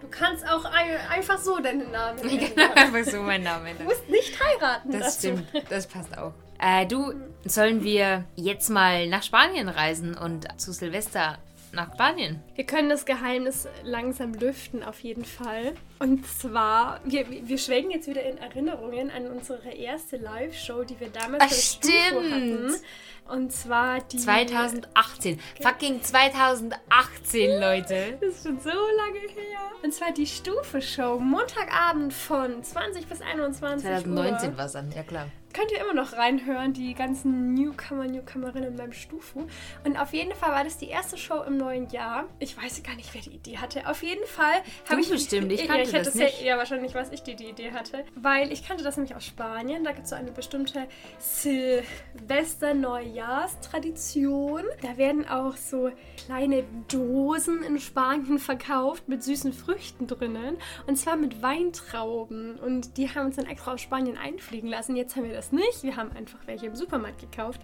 Du 0.00 0.24
kannst 0.24 0.48
auch 0.50 0.64
ein, 0.64 0.96
einfach 1.12 1.38
so 1.38 1.60
deinen 1.60 1.92
Namen 1.92 2.18
nennen. 2.26 2.50
Einfach 2.74 3.04
so 3.08 3.22
mein 3.22 3.42
Name. 3.44 3.72
Du 3.74 3.84
musst 3.84 4.08
nicht 4.08 4.36
heiraten 4.42 4.90
Das 4.90 5.16
dazu. 5.20 5.38
stimmt, 5.38 5.70
das 5.70 5.86
passt 5.86 6.18
auch. 6.18 6.32
Äh, 6.58 6.86
du, 6.86 7.14
sollen 7.44 7.84
wir 7.84 8.24
jetzt 8.36 8.68
mal 8.68 9.06
nach 9.08 9.22
Spanien 9.22 9.68
reisen 9.68 10.16
und 10.16 10.46
zu 10.60 10.72
Silvester 10.72 11.38
nach 11.72 11.92
Spanien? 11.94 12.42
Wir 12.54 12.64
können 12.64 12.88
das 12.88 13.04
Geheimnis 13.04 13.68
langsam 13.84 14.34
lüften, 14.34 14.82
auf 14.82 15.00
jeden 15.00 15.24
Fall. 15.24 15.74
Und 15.98 16.26
zwar, 16.26 17.00
wir, 17.04 17.26
wir 17.30 17.58
schwelgen 17.58 17.90
jetzt 17.90 18.08
wieder 18.08 18.22
in 18.22 18.38
Erinnerungen 18.38 19.10
an 19.10 19.26
unsere 19.28 19.70
erste 19.70 20.16
Live-Show, 20.16 20.84
die 20.84 20.98
wir 20.98 21.10
damals 21.10 21.44
Ach, 21.44 21.52
stimmt. 21.52 22.32
hatten. 22.32 22.74
Und 23.28 23.52
zwar 23.52 24.00
die... 24.00 24.16
2018. 24.18 25.38
Fucking 25.60 26.02
2018, 26.02 27.60
Leute. 27.60 28.18
Das 28.20 28.34
ist 28.36 28.42
schon 28.46 28.58
so 28.60 28.70
lange 28.70 29.20
her. 29.20 29.58
Und 29.82 29.92
zwar 29.94 30.12
die 30.12 30.26
Stufe-Show, 30.26 31.18
Montagabend 31.18 32.12
von 32.12 32.62
20 32.62 33.06
bis 33.06 33.20
21 33.20 33.86
2019 33.86 34.50
Uhr. 34.50 34.58
war 34.58 34.64
es 34.66 34.72
dann, 34.72 34.90
ja 34.90 35.02
klar. 35.02 35.28
könnt 35.54 35.70
ihr 35.72 35.80
immer 35.80 35.94
noch 35.94 36.12
reinhören, 36.14 36.72
die 36.72 36.94
ganzen 36.94 37.54
Newcomer, 37.54 38.06
Newcomerinnen 38.06 38.76
beim 38.76 38.92
Stufu. 38.92 39.46
Und 39.84 39.96
auf 39.96 40.12
jeden 40.12 40.34
Fall 40.34 40.50
war 40.52 40.64
das 40.64 40.78
die 40.78 40.88
erste 40.88 41.16
Show 41.16 41.42
im 41.42 41.56
neuen 41.56 41.88
Jahr. 41.90 42.24
Ich 42.38 42.56
weiß 42.56 42.82
gar 42.82 42.94
nicht, 42.96 43.12
wer 43.14 43.22
die 43.22 43.30
Idee 43.30 43.58
hatte. 43.58 43.86
Auf 43.88 44.02
jeden 44.02 44.26
Fall 44.26 44.62
habe 44.88 45.00
ich 45.00 45.10
bestimmt, 45.10 45.52
ich 45.52 45.60
ja, 45.62 45.66
kannte 45.66 45.82
ich 45.82 45.92
hätte 45.92 46.04
das 46.06 46.14
nicht. 46.14 46.42
Ja, 46.42 46.58
wahrscheinlich 46.58 46.94
weiß 46.94 47.08
ich, 47.12 47.22
die 47.22 47.36
die 47.36 47.48
Idee 47.48 47.72
hatte. 47.72 48.04
Weil 48.14 48.52
ich 48.52 48.66
kannte 48.66 48.84
das 48.84 48.96
nämlich 48.96 49.14
aus 49.14 49.24
Spanien. 49.24 49.84
Da 49.84 49.92
gibt 49.92 50.04
es 50.04 50.10
so 50.10 50.16
eine 50.16 50.32
bestimmte 50.32 50.86
Silvester-Neujahrstradition. 53.18 54.64
Da 54.82 54.96
werden 54.96 55.28
auch 55.28 55.56
so 55.56 55.90
kleine 56.24 56.64
Dosen 56.88 57.62
in 57.62 57.78
Spanien 57.80 58.38
verkauft 58.38 59.08
mit 59.08 59.22
süßen 59.22 59.52
Früchten 59.52 60.06
drinnen. 60.06 60.56
Und 60.86 60.96
zwar 60.96 61.16
mit 61.16 61.42
Weintrauben. 61.42 62.58
Und 62.58 62.96
die 62.96 63.08
haben 63.08 63.26
uns 63.26 63.36
dann 63.36 63.46
extra 63.46 63.74
aus 63.74 63.80
Spanien 63.80 64.16
einfliegen 64.16 64.68
lassen. 64.68 64.96
Jetzt 64.96 65.16
haben 65.16 65.24
wir 65.24 65.32
das 65.32 65.52
nicht. 65.52 65.82
Wir 65.82 65.96
haben 65.96 66.12
einfach 66.12 66.38
welche 66.46 66.66
im 66.66 66.76
Supermarkt 66.76 67.20
gekauft. 67.20 67.60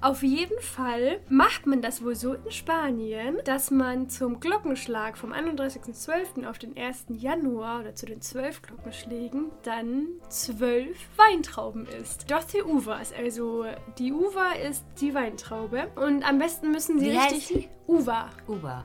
Auf 0.00 0.22
jeden 0.22 0.60
Fall 0.60 1.20
macht 1.28 1.66
man 1.66 1.82
das 1.82 2.02
wohl 2.02 2.14
so 2.14 2.34
in 2.34 2.50
Spanien, 2.50 3.38
dass 3.44 3.70
man 3.70 4.08
zum 4.08 4.40
Glockenschlag 4.40 5.16
vom 5.16 5.32
31.12. 5.32 6.46
auf 6.46 6.58
den 6.58 6.76
1. 6.76 7.06
Januar 7.08 7.80
oder 7.80 7.94
zu 7.94 8.06
den 8.06 8.20
12 8.20 8.62
Glockenschlägen 8.62 9.50
dann 9.62 10.06
12 10.28 10.96
Weintrauben 11.16 11.86
isst. 11.86 12.30
Doce 12.30 12.64
Uvas, 12.64 13.12
also 13.12 13.64
die 13.98 14.12
Uva 14.12 14.52
ist 14.52 14.84
die 15.00 15.14
Weintraube. 15.14 15.88
Und 15.96 16.22
am 16.22 16.38
besten 16.38 16.70
müssen 16.70 16.98
sie 16.98 17.12
Wie 17.12 17.18
heißt 17.18 17.34
richtig. 17.34 17.68
Uva. 17.86 18.30
Uber. 18.46 18.84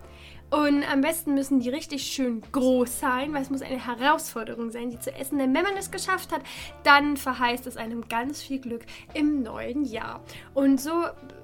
Und 0.53 0.83
am 0.83 1.01
besten 1.01 1.33
müssen 1.33 1.61
die 1.61 1.69
richtig 1.69 2.03
schön 2.03 2.43
groß 2.51 2.99
sein, 2.99 3.33
weil 3.33 3.41
es 3.41 3.49
muss 3.49 3.63
eine 3.63 3.83
Herausforderung 3.83 4.69
sein, 4.69 4.91
die 4.91 4.99
zu 4.99 5.11
essen. 5.11 5.39
Denn 5.39 5.51
wenn 5.55 5.63
man 5.63 5.75
es 5.75 5.89
geschafft 5.89 6.31
hat, 6.31 6.41
dann 6.83 7.17
verheißt 7.17 7.65
es 7.65 7.75
einem 7.75 8.07
ganz 8.07 8.43
viel 8.43 8.59
Glück 8.59 8.83
im 9.15 9.41
neuen 9.41 9.83
Jahr. 9.83 10.21
Und 10.53 10.79
so 10.79 10.91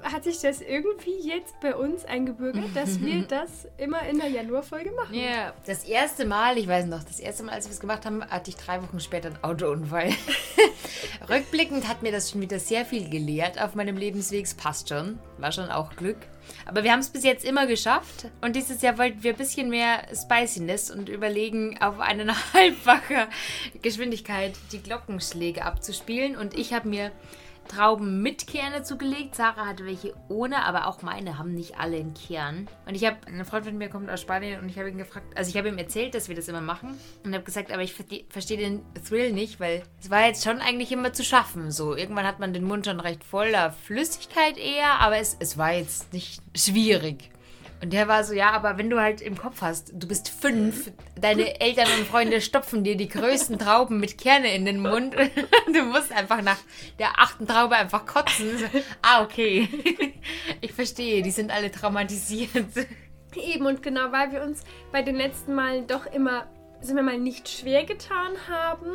hat 0.03 0.25
sich 0.25 0.41
das 0.41 0.61
irgendwie 0.61 1.17
jetzt 1.23 1.59
bei 1.59 1.75
uns 1.75 2.05
eingebürgert, 2.05 2.75
dass 2.75 3.01
wir 3.01 3.23
das 3.27 3.67
immer 3.77 4.03
in 4.03 4.19
der 4.19 4.29
Januarfolge 4.29 4.91
machen. 4.91 5.15
Ja, 5.15 5.53
das 5.65 5.85
erste 5.85 6.27
Mal, 6.27 6.59
ich 6.59 6.67
weiß 6.67 6.85
noch, 6.85 7.03
das 7.03 7.19
erste 7.19 7.41
Mal, 7.41 7.53
als 7.53 7.65
wir 7.65 7.73
es 7.73 7.79
gemacht 7.79 8.05
haben, 8.05 8.23
hatte 8.23 8.51
ich 8.51 8.57
drei 8.57 8.79
Wochen 8.83 8.99
später 8.99 9.29
einen 9.29 9.43
Autounfall. 9.43 10.09
Rückblickend 11.29 11.87
hat 11.87 12.01
mir 12.03 12.11
das 12.11 12.31
schon 12.31 12.41
wieder 12.41 12.59
sehr 12.59 12.85
viel 12.85 13.09
gelehrt 13.09 13.61
auf 13.61 13.75
meinem 13.75 13.97
Lebensweg. 13.97 14.47
Passt 14.57 14.89
schon. 14.89 15.19
War 15.37 15.51
schon 15.51 15.69
auch 15.69 15.95
Glück. 15.95 16.17
Aber 16.65 16.83
wir 16.83 16.91
haben 16.91 16.99
es 16.99 17.09
bis 17.09 17.23
jetzt 17.23 17.45
immer 17.45 17.67
geschafft. 17.67 18.27
Und 18.41 18.55
dieses 18.55 18.81
Jahr 18.81 18.97
wollten 18.97 19.23
wir 19.23 19.33
ein 19.33 19.37
bisschen 19.37 19.69
mehr 19.69 20.03
Spiciness 20.13 20.91
und 20.91 21.09
überlegen, 21.09 21.77
auf 21.81 21.99
eine 21.99 22.33
halbwache 22.53 23.27
Geschwindigkeit 23.81 24.53
die 24.71 24.81
Glockenschläge 24.81 25.63
abzuspielen. 25.63 26.35
Und 26.35 26.57
ich 26.57 26.73
habe 26.73 26.87
mir 26.89 27.11
Trauben 27.69 28.21
mit 28.21 28.47
Kerne 28.47 28.83
zugelegt. 28.83 29.35
Sarah 29.35 29.65
hatte 29.67 29.85
welche 29.85 30.13
ohne, 30.27 30.65
aber 30.65 30.87
auch 30.87 31.01
meine 31.01 31.37
haben 31.37 31.53
nicht 31.53 31.79
alle 31.79 31.97
einen 31.97 32.13
Kern. 32.13 32.67
Und 32.85 32.95
ich 32.95 33.05
habe, 33.05 33.17
eine 33.27 33.45
Freundin 33.45 33.71
von 33.71 33.77
mir 33.77 33.89
kommt 33.89 34.09
aus 34.09 34.19
Spanien 34.21 34.59
und 34.59 34.67
ich 34.69 34.77
habe 34.77 34.89
ihn 34.89 34.97
gefragt, 34.97 35.37
also 35.37 35.49
ich 35.49 35.55
habe 35.55 35.69
ihm 35.69 35.77
erzählt, 35.77 36.15
dass 36.15 36.27
wir 36.27 36.35
das 36.35 36.47
immer 36.47 36.61
machen 36.61 36.99
und 37.23 37.33
habe 37.33 37.43
gesagt, 37.43 37.71
aber 37.71 37.83
ich 37.83 37.93
verste- 37.93 38.25
verstehe 38.29 38.57
den 38.57 38.81
Thrill 39.07 39.31
nicht, 39.31 39.59
weil 39.59 39.83
es 40.01 40.09
war 40.09 40.25
jetzt 40.25 40.43
schon 40.43 40.59
eigentlich 40.59 40.91
immer 40.91 41.13
zu 41.13 41.23
schaffen. 41.23 41.71
So, 41.71 41.95
irgendwann 41.95 42.25
hat 42.27 42.39
man 42.39 42.53
den 42.53 42.63
Mund 42.65 42.85
schon 42.85 42.99
recht 42.99 43.23
voller 43.23 43.71
Flüssigkeit 43.71 44.57
eher, 44.57 44.99
aber 44.99 45.17
es, 45.17 45.37
es 45.39 45.57
war 45.57 45.71
jetzt 45.73 46.11
nicht 46.11 46.41
schwierig. 46.57 47.29
Und 47.81 47.93
der 47.93 48.09
war 48.09 48.23
so, 48.25 48.33
ja, 48.33 48.51
aber 48.51 48.77
wenn 48.77 48.89
du 48.89 48.99
halt 48.99 49.21
im 49.21 49.37
Kopf 49.37 49.61
hast, 49.61 49.93
du 49.93 50.07
bist 50.07 50.27
fünf, 50.29 50.91
deine 51.19 51.61
Eltern 51.61 51.87
und 51.97 52.07
Freunde 52.07 52.41
stopfen 52.41 52.83
dir 52.83 52.97
die 52.97 53.07
größten 53.07 53.57
Trauben 53.57 53.99
mit 54.01 54.17
Kerne 54.17 54.53
in 54.53 54.65
den 54.65 54.79
Mund. 54.81 55.15
Du 55.73 55.83
musst 55.83 56.11
einfach 56.11 56.41
nach 56.41 56.57
der 56.97 57.19
achten 57.19 57.47
Traube 57.47 57.75
einfach 57.75 58.05
kotzen. 58.05 58.57
So, 58.57 58.65
ah, 59.01 59.23
okay. 59.23 59.67
Ich 60.61 60.73
verstehe, 60.73 61.21
die 61.21 61.31
sind 61.31 61.51
alle 61.51 61.71
traumatisiert. 61.71 62.49
Eben 63.35 63.65
und 63.65 63.83
genau, 63.83 64.11
weil 64.11 64.31
wir 64.31 64.41
uns 64.41 64.63
bei 64.91 65.01
den 65.01 65.15
letzten 65.15 65.53
Malen 65.53 65.87
doch 65.87 66.05
immer, 66.07 66.47
sind 66.81 66.95
wir 66.95 67.03
mal 67.03 67.17
nicht 67.17 67.47
schwer 67.47 67.85
getan 67.85 68.33
haben, 68.49 68.91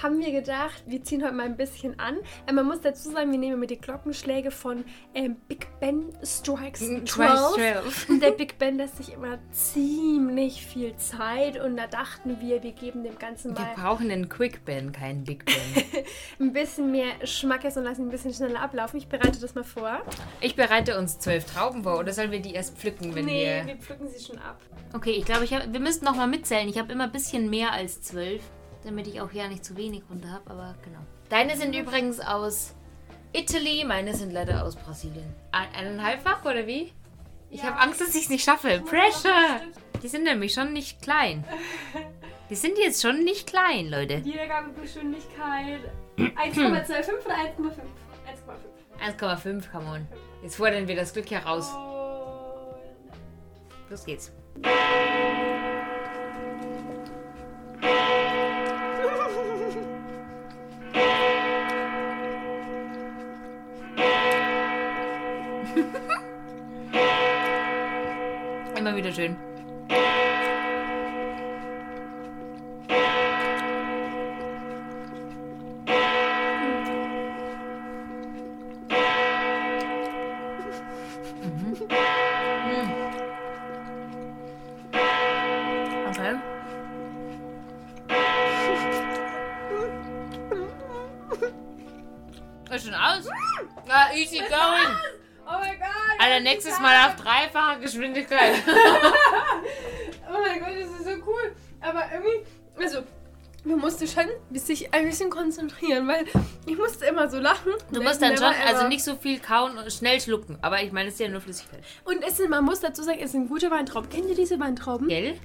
haben 0.00 0.18
wir 0.20 0.32
gedacht, 0.32 0.82
wir 0.86 1.02
ziehen 1.02 1.22
heute 1.22 1.34
mal 1.34 1.46
ein 1.46 1.56
bisschen 1.56 1.98
an. 1.98 2.18
Äh, 2.46 2.52
man 2.52 2.66
muss 2.66 2.80
dazu 2.80 3.10
sagen, 3.10 3.30
wir 3.30 3.38
nehmen 3.38 3.58
mit 3.58 3.70
die 3.70 3.78
Glockenschläge 3.78 4.50
von 4.50 4.84
ähm, 5.14 5.36
Big 5.48 5.68
Ben 5.80 6.12
Strikes 6.22 6.80
12. 6.80 7.54
12. 7.54 8.08
Und 8.08 8.22
der 8.22 8.30
Big 8.32 8.58
Ben 8.58 8.76
lässt 8.76 8.96
sich 8.96 9.12
immer 9.12 9.38
ziemlich 9.50 10.64
viel 10.64 10.96
Zeit 10.96 11.60
und 11.60 11.76
da 11.76 11.86
dachten 11.86 12.40
wir, 12.40 12.62
wir 12.62 12.72
geben 12.72 13.04
dem 13.04 13.18
Ganzen 13.18 13.56
Wir 13.56 13.64
mal 13.64 13.74
brauchen 13.74 14.10
einen 14.10 14.28
Quick 14.28 14.64
Ben, 14.64 14.92
keinen 14.92 15.24
Big 15.24 15.44
Ben. 15.44 16.04
ein 16.40 16.52
bisschen 16.52 16.90
mehr 16.90 17.26
Schmackes 17.26 17.76
und 17.76 17.84
lassen 17.84 18.02
ihn 18.02 18.08
ein 18.08 18.10
bisschen 18.10 18.32
schneller 18.32 18.60
ablaufen. 18.60 18.98
Ich 18.98 19.08
bereite 19.08 19.40
das 19.40 19.54
mal 19.54 19.64
vor. 19.64 20.00
Ich 20.40 20.56
bereite 20.56 20.98
uns 20.98 21.18
zwölf 21.18 21.44
Trauben 21.44 21.82
vor, 21.82 21.98
oder 21.98 22.12
sollen 22.12 22.30
wir 22.30 22.40
die 22.40 22.54
erst 22.54 22.76
pflücken, 22.78 23.14
wenn 23.14 23.26
nee, 23.26 23.46
wir... 23.46 23.66
wir 23.66 23.76
pflücken 23.76 24.08
sie 24.08 24.24
schon 24.24 24.38
ab. 24.38 24.60
Okay, 24.94 25.12
ich 25.12 25.24
glaube, 25.24 25.44
ich 25.44 25.54
hab, 25.54 25.72
wir 25.72 25.80
müssen 25.80 26.04
noch 26.04 26.16
mal 26.16 26.26
mitzählen. 26.26 26.68
Ich 26.68 26.78
habe 26.78 26.92
immer 26.92 27.04
ein 27.04 27.12
bisschen 27.12 27.48
mehr 27.48 27.72
als 27.72 28.02
zwölf, 28.02 28.42
damit 28.84 29.06
ich 29.06 29.20
auch 29.20 29.32
ja 29.32 29.48
nicht 29.48 29.64
zu 29.64 29.76
wenig 29.76 30.02
runter 30.10 30.30
habe, 30.30 30.50
aber 30.50 30.74
genau. 30.84 30.98
Deine 31.28 31.56
sind 31.56 31.74
übrigens 31.74 32.20
aus 32.20 32.74
Italy, 33.32 33.84
meine 33.86 34.14
sind 34.14 34.32
leider 34.32 34.64
aus 34.64 34.76
Brasilien. 34.76 35.34
Ein- 35.52 35.72
Eineinhalbfach 35.74 36.44
oder 36.44 36.66
wie? 36.66 36.92
Ich 37.50 37.62
habe 37.64 37.78
Angst, 37.80 38.00
dass 38.00 38.14
ich 38.14 38.24
es 38.24 38.28
nicht 38.30 38.44
schaffe. 38.44 38.82
Pressure! 38.84 39.60
Die 40.02 40.08
sind 40.08 40.24
nämlich 40.24 40.52
schon 40.54 40.72
nicht 40.72 41.00
klein. 41.02 41.44
Die 42.50 42.56
sind 42.56 42.76
jetzt 42.78 43.00
schon 43.02 43.24
nicht 43.24 43.46
klein, 43.46 43.88
Leute. 43.88 44.24
Wiedergabegeschwindigkeit 44.24 45.80
1,25 46.18 47.24
oder 47.24 47.36
1,5? 47.36 47.72
1,5. 49.00 49.18
1,5, 49.18 49.70
come 49.70 49.86
on. 49.90 50.06
Jetzt 50.42 50.56
fordern 50.56 50.88
wir 50.88 50.96
das 50.96 51.12
Glück 51.12 51.30
heraus. 51.30 51.70
Und 51.72 51.80
Los 53.90 54.04
geht's. 54.04 54.32
Immer 68.76 68.96
wieder 68.96 69.12
schön. 69.12 69.36
Nächstes 96.54 96.80
Mal 96.80 97.08
auf 97.08 97.16
dreifache 97.16 97.80
Geschwindigkeit. 97.80 98.54
Oh 100.34 100.40
mein 100.40 100.60
Gott, 100.60 100.70
das 100.80 100.90
ist 100.98 101.04
so 101.04 101.30
cool. 101.30 101.52
Aber 101.82 102.04
irgendwie, 102.10 102.46
also, 102.82 103.00
man 103.64 103.78
musste 103.78 104.06
schon 104.08 104.24
sich 104.52 104.92
ein 104.94 105.04
bisschen 105.04 105.28
konzentrieren, 105.28 106.08
weil 106.08 106.24
ich 106.64 106.78
musste 106.78 107.04
immer 107.04 107.28
so 107.28 107.38
lachen. 107.38 107.72
Du 107.92 108.02
musst 108.02 108.22
dann 108.22 108.36
schon, 108.36 108.52
also 108.66 108.88
nicht 108.88 109.04
so 109.04 109.14
viel 109.14 109.38
kauen 109.40 109.76
und 109.76 109.92
schnell 109.92 110.20
schlucken. 110.22 110.58
Aber 110.62 110.82
ich 110.82 110.90
meine, 110.90 111.08
es 111.08 111.14
ist 111.14 111.20
ja 111.20 111.28
nur 111.28 111.42
Flüssigkeit. 111.42 111.82
Und 112.04 112.24
es 112.26 112.38
sind, 112.38 112.48
man 112.48 112.64
muss 112.64 112.80
dazu 112.80 113.02
sagen, 113.02 113.18
es 113.20 113.32
sind 113.32 113.48
gute 113.48 113.70
Weintrauben. 113.70 114.08
Kennt 114.08 114.28
ihr 114.30 114.34
diese 114.34 114.58
Weintrauben? 114.58 115.08
Gell? 115.08 115.38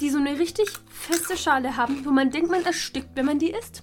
Die 0.00 0.10
so 0.10 0.18
eine 0.18 0.36
richtig 0.36 0.68
feste 0.90 1.36
Schale 1.36 1.76
haben, 1.76 2.04
wo 2.04 2.10
man 2.10 2.30
denkt, 2.30 2.50
man 2.50 2.64
erstickt, 2.64 3.10
wenn 3.14 3.26
man 3.26 3.38
die 3.38 3.50
isst. 3.50 3.82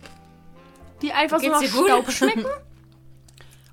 Die 1.01 1.13
einfach 1.13 1.39
so 1.39 1.45
Geht's 1.45 1.61
nach 1.61 1.61
dir 1.61 1.71
gut? 1.71 1.87
Staub 1.87 2.11
schmecken. 2.11 2.45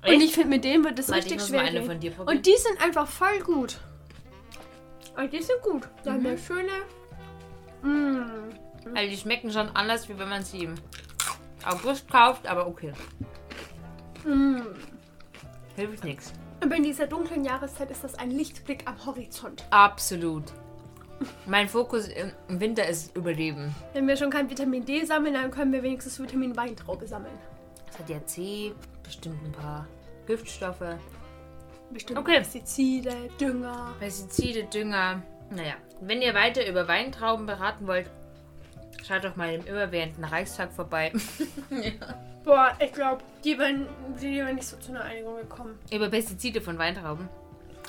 Und 0.01 0.07
Echt? 0.13 0.21
ich 0.23 0.33
finde, 0.33 0.49
mit 0.49 0.63
denen 0.63 0.83
wird 0.83 0.97
es 0.97 1.11
richtig 1.11 1.41
schwer. 1.41 1.61
eine 1.61 1.83
von 1.83 1.99
dir 1.99 2.11
probieren. 2.11 2.37
Und 2.37 2.45
die 2.45 2.55
sind 2.55 2.81
einfach 2.81 3.07
voll 3.07 3.39
gut. 3.39 3.77
Und 5.17 5.33
die 5.33 5.41
sind 5.41 5.61
gut. 5.61 5.87
Da 6.03 6.11
Mhm. 6.11 6.15
haben 6.15 6.23
wir 6.23 6.37
schöne. 6.37 6.71
Mm. 7.81 8.49
Also 8.95 9.09
die 9.09 9.17
schmecken 9.17 9.51
schon 9.51 9.69
anders, 9.75 10.07
wie 10.07 10.17
wenn 10.17 10.29
man 10.29 10.43
sie 10.43 10.63
im 10.63 10.75
August 11.65 12.09
kauft, 12.09 12.47
aber 12.47 12.67
okay. 12.67 12.93
Mm. 14.25 14.61
Hilft 15.75 16.03
nichts. 16.03 16.33
Aber 16.61 16.75
in 16.75 16.83
dieser 16.83 17.07
dunklen 17.07 17.43
Jahreszeit 17.45 17.89
ist 17.91 18.03
das 18.03 18.15
ein 18.15 18.31
Lichtblick 18.31 18.83
am 18.85 19.05
Horizont. 19.05 19.65
Absolut. 19.69 20.43
Mein 21.45 21.67
Fokus 21.67 22.07
im 22.07 22.31
Winter 22.61 22.87
ist 22.87 23.15
Überleben. 23.15 23.75
Wenn 23.93 24.07
wir 24.07 24.15
schon 24.15 24.29
kein 24.29 24.49
Vitamin 24.49 24.85
D 24.85 25.03
sammeln, 25.03 25.33
dann 25.33 25.51
können 25.51 25.71
wir 25.73 25.83
wenigstens 25.83 26.17
Vitamin 26.19 26.55
Weintraube 26.55 27.05
sammeln. 27.07 27.37
Es 27.91 27.99
hat 27.99 28.09
ja 28.09 28.25
C, 28.25 28.73
bestimmt 29.09 29.43
ein 29.43 29.51
paar 29.51 29.87
Giftstoffe, 30.27 30.83
Bestimmt 31.91 32.19
Okay. 32.19 32.37
Pestizide, 32.37 33.15
Dünger. 33.41 33.95
Pestizide, 33.99 34.65
Dünger. 34.65 35.23
Naja, 35.49 35.73
wenn 36.01 36.21
ihr 36.21 36.35
weiter 36.35 36.67
über 36.67 36.87
Weintrauben 36.87 37.45
beraten 37.47 37.87
wollt, 37.87 38.09
Schaut 39.07 39.23
doch 39.23 39.35
mal 39.37 39.51
im 39.53 39.65
immerwährenden 39.65 40.23
Reichstag 40.25 40.73
vorbei. 40.73 41.13
Boah, 42.43 42.73
ich 42.79 42.91
glaube, 42.91 43.23
die 43.45 43.57
wären 43.57 43.87
nicht 44.55 44.67
so 44.67 44.75
zu 44.77 44.91
einer 44.91 45.03
Einigung 45.05 45.37
gekommen. 45.37 45.79
Über 45.91 46.09
Pestizide 46.09 46.59
von 46.61 46.77
Weintrauben. 46.77 47.29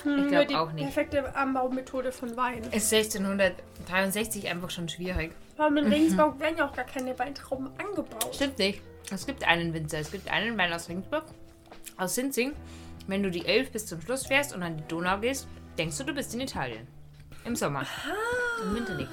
Hm, 0.03 0.11
Ich 0.23 0.27
glaub 0.29 0.31
nur 0.31 0.45
die 0.45 0.55
auch 0.55 0.71
nicht. 0.71 0.83
perfekte 0.85 1.35
Anbaumethode 1.35 2.11
von 2.13 2.35
Wein. 2.37 2.63
Ist 2.71 2.91
1663 2.93 4.47
einfach 4.49 4.69
schon 4.69 4.87
schwierig. 4.89 5.33
Aber 5.57 5.77
in 5.77 5.87
Regensburg 5.91 6.39
werden 6.39 6.57
ja 6.57 6.67
auch 6.69 6.73
gar 6.75 6.85
keine 6.85 7.17
Weintrauben 7.19 7.69
angebaut. 7.77 8.33
Stimmt 8.33 8.57
nicht. 8.57 8.81
Es 9.09 9.25
gibt 9.25 9.47
einen 9.47 9.73
Winzer. 9.73 9.99
Es 9.99 10.11
gibt 10.11 10.29
einen 10.29 10.57
Wein 10.57 10.73
aus 10.73 10.89
Regensburg, 10.89 11.23
aus 11.97 12.15
Sinzing. 12.15 12.53
Wenn 13.07 13.23
du 13.23 13.31
die 13.31 13.45
Elf 13.45 13.71
bis 13.71 13.85
zum 13.87 14.01
Schluss 14.01 14.27
fährst 14.27 14.53
und 14.53 14.63
an 14.63 14.77
die 14.77 14.87
Donau 14.87 15.19
gehst, 15.19 15.47
denkst 15.77 15.97
du, 15.97 16.03
du 16.03 16.13
bist 16.13 16.33
in 16.33 16.41
Italien. 16.41 16.87
Im 17.45 17.55
Sommer. 17.55 17.85
Im 18.63 18.75
Winter 18.75 18.95
nicht. 18.95 19.09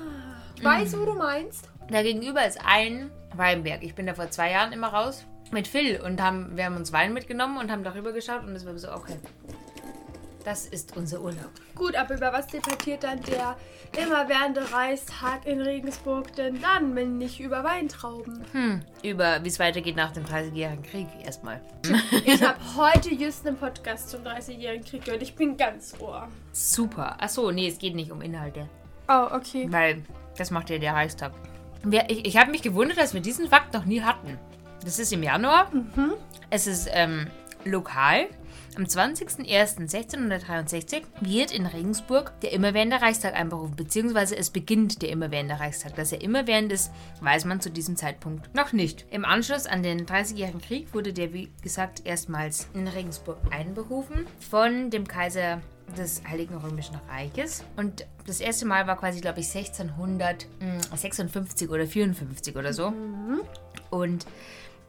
Ich 0.57 0.64
weiß, 0.64 0.99
wo 0.99 1.05
du 1.05 1.14
meinst. 1.14 1.68
Da 1.91 2.03
gegenüber 2.03 2.47
ist 2.47 2.61
ein 2.64 3.11
Weinberg. 3.34 3.82
Ich 3.82 3.95
bin 3.95 4.07
da 4.07 4.14
vor 4.14 4.30
zwei 4.30 4.51
Jahren 4.51 4.72
immer 4.72 4.89
raus 4.89 5.24
mit 5.51 5.66
Phil 5.66 6.01
und 6.01 6.20
haben, 6.20 6.57
wir 6.57 6.66
haben 6.66 6.76
uns 6.76 6.93
Wein 6.93 7.12
mitgenommen 7.14 7.59
und 7.59 7.70
haben 7.70 7.84
darüber 7.84 8.12
geschaut 8.12 8.45
und 8.45 8.55
es 8.55 8.66
war 8.66 8.76
so, 8.76 8.93
okay. 8.93 9.16
Das 10.49 10.64
ist 10.64 10.96
unser 10.96 11.20
Urlaub. 11.20 11.51
Gut, 11.74 11.94
aber 11.94 12.16
über 12.16 12.32
was 12.32 12.46
debattiert 12.46 13.05
dann 13.05 13.20
der 13.20 13.55
immerwährende 14.03 14.72
Reichstag 14.72 15.44
in 15.44 15.61
Regensburg 15.61 16.34
denn 16.36 16.59
dann, 16.62 16.96
wenn 16.96 17.18
nicht 17.18 17.38
über 17.38 17.64
Weintrauben? 17.64 18.42
Hm, 18.53 18.82
über 19.03 19.44
wie 19.44 19.49
es 19.49 19.59
weitergeht 19.59 19.96
nach 19.96 20.11
dem 20.12 20.24
30-jährigen 20.24 20.82
Krieg 20.84 21.07
erstmal. 21.22 21.61
Ich 22.24 22.42
habe 22.46 22.57
heute 22.78 23.12
just 23.12 23.46
einen 23.46 23.59
Podcast 23.59 24.09
zum 24.09 24.22
30-jährigen 24.22 24.86
Krieg 24.86 25.05
gehört. 25.05 25.20
Ich 25.20 25.34
bin 25.34 25.59
ganz 25.59 25.94
ohr. 26.01 26.28
Super. 26.53 27.22
Achso, 27.22 27.51
nee, 27.51 27.68
es 27.68 27.76
geht 27.76 27.94
nicht 27.94 28.11
um 28.11 28.22
Inhalte. 28.22 28.70
Oh, 29.07 29.26
okay. 29.30 29.66
Weil 29.68 30.03
das 30.38 30.51
macht 30.51 30.70
ja 30.70 30.78
der 30.78 30.94
Reichstag. 30.94 31.32
Ich 32.09 32.24
ich 32.24 32.36
habe 32.38 32.51
mich 32.51 32.62
gewundert, 32.62 32.96
dass 32.96 33.12
wir 33.12 33.20
diesen 33.20 33.51
Fakt 33.51 33.74
noch 33.74 33.84
nie 33.84 34.01
hatten. 34.01 34.38
Das 34.82 34.99
ist 34.99 35.12
im 35.12 35.22
Januar. 35.22 35.70
Es 36.49 36.66
ist 36.66 36.88
ähm, 36.90 37.26
lokal. 37.66 38.28
Am 38.79 38.85
20.01.1663 38.85 41.03
wird 41.20 41.51
in 41.51 41.66
Regensburg 41.66 42.41
der 42.43 42.53
immerwährende 42.53 43.03
Reichstag 43.03 43.35
einberufen, 43.35 43.74
beziehungsweise 43.74 44.37
es 44.37 44.51
beginnt 44.51 45.03
der 45.03 45.09
immerwährende 45.09 45.59
Reichstag. 45.59 45.97
Dass 45.97 46.12
er 46.12 46.22
immerwährend 46.22 46.70
ist, 46.70 46.93
weiß 47.20 47.45
man 47.45 47.61
zu 47.61 47.72
diesem 47.72 47.97
Zeitpunkt 47.97 48.55
noch 48.55 48.72
nicht. 48.72 49.05
Im 49.11 49.24
Anschluss 49.24 49.66
an 49.66 49.83
den 49.83 50.07
30-jährigen 50.07 50.61
Krieg 50.61 50.95
wurde 50.95 51.12
der, 51.12 51.33
wie 51.33 51.51
gesagt, 51.61 52.07
erstmals 52.07 52.68
in 52.72 52.87
Regensburg 52.87 53.39
einberufen 53.51 54.29
von 54.49 54.91
dem 54.91 55.09
Kaiser 55.09 55.61
des 55.97 56.22
Heiligen 56.29 56.55
Römischen 56.55 57.01
Reiches. 57.11 57.64
Und 57.76 58.07
das 58.26 58.39
erste 58.39 58.64
Mal 58.64 58.87
war 58.87 58.97
quasi, 58.97 59.20
glaube 59.20 59.41
ich, 59.41 59.53
1656 59.53 61.68
oder 61.68 61.85
54 61.85 62.55
oder 62.55 62.72
so. 62.72 62.93
Und 63.91 64.24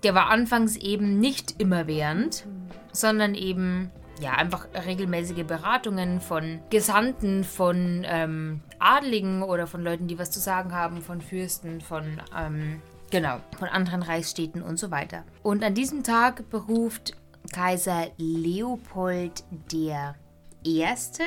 der 0.04 0.14
war 0.14 0.30
anfangs 0.30 0.78
eben 0.78 1.20
nicht 1.20 1.60
immerwährend, 1.60 2.46
sondern 2.92 3.36
eben 3.36 3.92
ja 4.22 4.34
einfach 4.34 4.68
regelmäßige 4.86 5.46
Beratungen 5.46 6.22
von 6.22 6.60
Gesandten, 6.70 7.44
von 7.44 8.06
ähm, 8.08 8.62
Adligen 8.80 9.44
oder 9.44 9.68
von 9.68 9.84
Leuten, 9.84 10.08
die 10.08 10.20
was 10.20 10.32
zu 10.32 10.40
sagen 10.40 10.74
haben, 10.74 11.02
von 11.02 11.22
Fürsten, 11.22 11.82
von 11.82 12.22
ähm, 12.38 12.82
genau 13.10 13.40
von 13.58 13.70
anderen 13.70 14.04
Reichsstädten 14.04 14.62
und 14.62 14.78
so 14.78 14.92
weiter. 14.92 15.24
Und 15.44 15.64
an 15.64 15.74
diesem 15.74 16.04
Tag 16.04 16.50
beruft 16.50 17.14
Kaiser 17.54 18.08
Leopold 18.18 19.44
der 19.72 20.16
Erste 20.64 21.24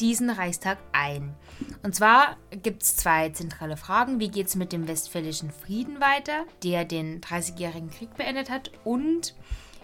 diesen 0.00 0.30
Reichstag 0.30 0.78
ein. 0.92 1.34
Und 1.82 1.94
zwar 1.94 2.36
gibt 2.62 2.82
es 2.82 2.96
zwei 2.96 3.28
zentrale 3.28 3.76
Fragen. 3.76 4.18
Wie 4.18 4.30
geht 4.30 4.46
es 4.46 4.56
mit 4.56 4.72
dem 4.72 4.88
Westfälischen 4.88 5.50
Frieden 5.50 6.00
weiter, 6.00 6.44
der 6.62 6.84
den 6.84 7.20
30-jährigen 7.20 7.90
Krieg 7.90 8.16
beendet 8.16 8.50
hat? 8.50 8.72
Und 8.84 9.34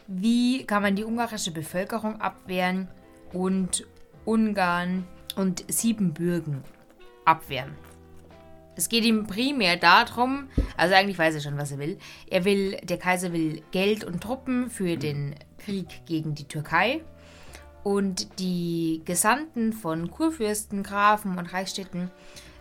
wie 0.08 0.64
kann 0.64 0.82
man 0.82 0.96
die 0.96 1.04
ungarische 1.04 1.50
Bevölkerung 1.50 2.20
abwehren 2.20 2.88
und 3.32 3.86
Ungarn 4.24 5.06
und 5.36 5.70
Siebenbürgen 5.70 6.64
abwehren? 7.26 7.76
Es 8.74 8.88
geht 8.88 9.04
ihm 9.04 9.26
primär 9.26 9.76
darum, 9.76 10.48
also 10.76 10.94
eigentlich 10.94 11.18
weiß 11.18 11.34
er 11.34 11.40
schon, 11.40 11.58
was 11.58 11.72
er 11.72 11.78
will. 11.78 11.98
Er 12.30 12.44
will, 12.44 12.78
der 12.84 12.96
Kaiser 12.96 13.32
will 13.32 13.60
Geld 13.70 14.04
und 14.04 14.22
Truppen 14.22 14.70
für 14.70 14.96
den 14.96 15.34
Krieg 15.58 16.06
gegen 16.06 16.34
die 16.34 16.48
Türkei. 16.48 17.02
Und 17.82 18.38
die 18.38 19.02
Gesandten 19.04 19.72
von 19.72 20.10
Kurfürsten, 20.10 20.82
Grafen 20.82 21.38
und 21.38 21.52
Reichsstädten 21.52 22.10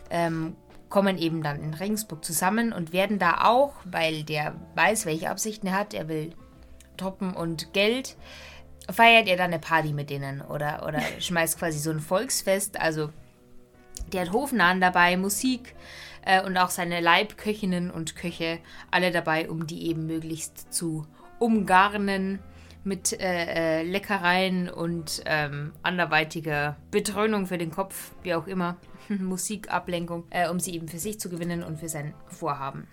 ähm, 0.09 0.55
kommen 0.89 1.17
eben 1.17 1.43
dann 1.43 1.61
in 1.61 1.73
Regensburg 1.73 2.25
zusammen 2.25 2.73
und 2.73 2.93
werden 2.93 3.19
da 3.19 3.45
auch, 3.45 3.73
weil 3.85 4.23
der 4.23 4.55
weiß, 4.75 5.05
welche 5.05 5.29
Absichten 5.29 5.67
er 5.67 5.79
hat, 5.79 5.93
er 5.93 6.07
will 6.07 6.33
Truppen 6.97 7.33
und 7.33 7.73
Geld, 7.73 8.17
feiert 8.91 9.27
er 9.27 9.37
dann 9.37 9.51
eine 9.51 9.59
Party 9.59 9.93
mit 9.93 10.09
denen 10.09 10.41
oder, 10.41 10.85
oder 10.87 11.01
schmeißt 11.19 11.59
quasi 11.59 11.79
so 11.79 11.91
ein 11.91 11.99
Volksfest. 11.99 12.79
Also 12.79 13.09
der 14.11 14.21
hat 14.21 14.31
Hofnahen 14.31 14.79
dabei, 14.79 15.17
Musik 15.17 15.75
äh, 16.25 16.41
und 16.41 16.57
auch 16.57 16.69
seine 16.69 17.01
Leibköchinnen 17.01 17.91
und 17.91 18.15
Köche 18.15 18.59
alle 18.91 19.11
dabei, 19.11 19.49
um 19.49 19.67
die 19.67 19.87
eben 19.89 20.07
möglichst 20.07 20.73
zu 20.73 21.05
umgarnen 21.39 22.39
mit 22.83 23.19
äh, 23.19 23.81
äh, 23.81 23.83
Leckereien 23.83 24.69
und 24.69 25.21
ähm, 25.25 25.73
anderweitiger 25.83 26.77
Betrönung 26.89 27.45
für 27.45 27.57
den 27.57 27.71
Kopf, 27.71 28.13
wie 28.23 28.33
auch 28.33 28.47
immer, 28.47 28.77
Musikablenkung, 29.09 30.23
äh, 30.29 30.49
um 30.49 30.59
sie 30.59 30.73
eben 30.73 30.87
für 30.87 30.99
sich 30.99 31.19
zu 31.19 31.29
gewinnen 31.29 31.63
und 31.63 31.79
für 31.79 31.89
sein 31.89 32.13
Vorhaben. 32.27 32.87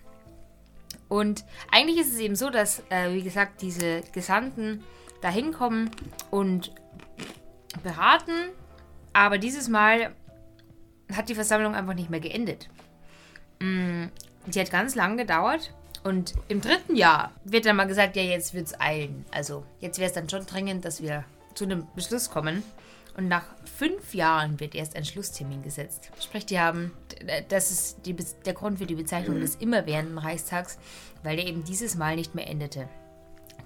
Und 1.07 1.45
eigentlich 1.71 1.99
ist 1.99 2.13
es 2.13 2.19
eben 2.19 2.35
so, 2.35 2.49
dass, 2.49 2.81
äh, 2.89 3.13
wie 3.13 3.21
gesagt, 3.21 3.61
diese 3.61 4.01
Gesandten 4.11 4.83
da 5.21 5.29
hinkommen 5.29 5.91
und 6.31 6.71
beraten, 7.83 8.49
aber 9.13 9.37
dieses 9.37 9.69
Mal 9.69 10.13
hat 11.13 11.29
die 11.29 11.35
Versammlung 11.35 11.75
einfach 11.75 11.93
nicht 11.93 12.09
mehr 12.09 12.19
geendet. 12.19 12.69
Mm, 13.59 14.05
Die 14.47 14.59
hat 14.59 14.69
ganz 14.69 14.93
lang 14.95 15.17
gedauert. 15.17 15.73
Und 16.03 16.33
im 16.49 16.61
dritten 16.61 16.95
Jahr 16.95 17.31
wird 17.45 17.65
dann 17.65 17.77
mal 17.77 17.87
gesagt, 17.87 18.15
ja, 18.15 18.21
jetzt 18.21 18.53
wird 18.53 18.67
es 18.67 18.79
eilen. 18.79 19.25
Also 19.31 19.63
jetzt 19.79 19.97
wäre 19.97 20.07
es 20.07 20.13
dann 20.13 20.29
schon 20.29 20.45
dringend, 20.45 20.85
dass 20.85 21.01
wir 21.01 21.23
zu 21.55 21.63
einem 21.63 21.87
Beschluss 21.95 22.29
kommen. 22.29 22.61
Und 23.17 23.27
nach 23.29 23.45
fünf 23.77 24.13
Jahren 24.13 24.59
wird 24.59 24.75
erst 24.75 24.95
ein 24.95 25.05
Schlusstermin 25.05 25.63
gesetzt. 25.63 26.11
Sprich, 26.21 26.45
die 26.45 26.59
haben, 26.59 26.91
das 27.47 27.71
ist 27.71 28.05
die, 28.05 28.15
der 28.45 28.53
Grund 28.53 28.79
für 28.79 28.85
die 28.85 28.95
Bezeichnung 28.95 29.39
des 29.39 29.55
immerwährenden 29.55 30.17
Reichstags, 30.17 30.77
weil 31.23 31.37
der 31.37 31.47
eben 31.47 31.63
dieses 31.63 31.95
Mal 31.95 32.15
nicht 32.15 32.35
mehr 32.35 32.47
endete. 32.49 32.89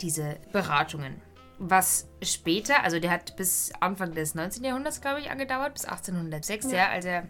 Diese 0.02 0.38
Beratungen. 0.52 1.22
Was 1.58 2.08
später, 2.22 2.84
also 2.84 3.00
der 3.00 3.12
hat 3.12 3.36
bis 3.36 3.72
Anfang 3.80 4.14
des 4.14 4.36
19. 4.36 4.64
Jahrhunderts, 4.64 5.02
glaube 5.02 5.20
ich, 5.20 5.30
angedauert, 5.32 5.74
bis 5.74 5.86
1806, 5.86 6.72
Ja. 6.72 6.78
ja, 6.78 6.90
als 6.90 7.06
er 7.06 7.28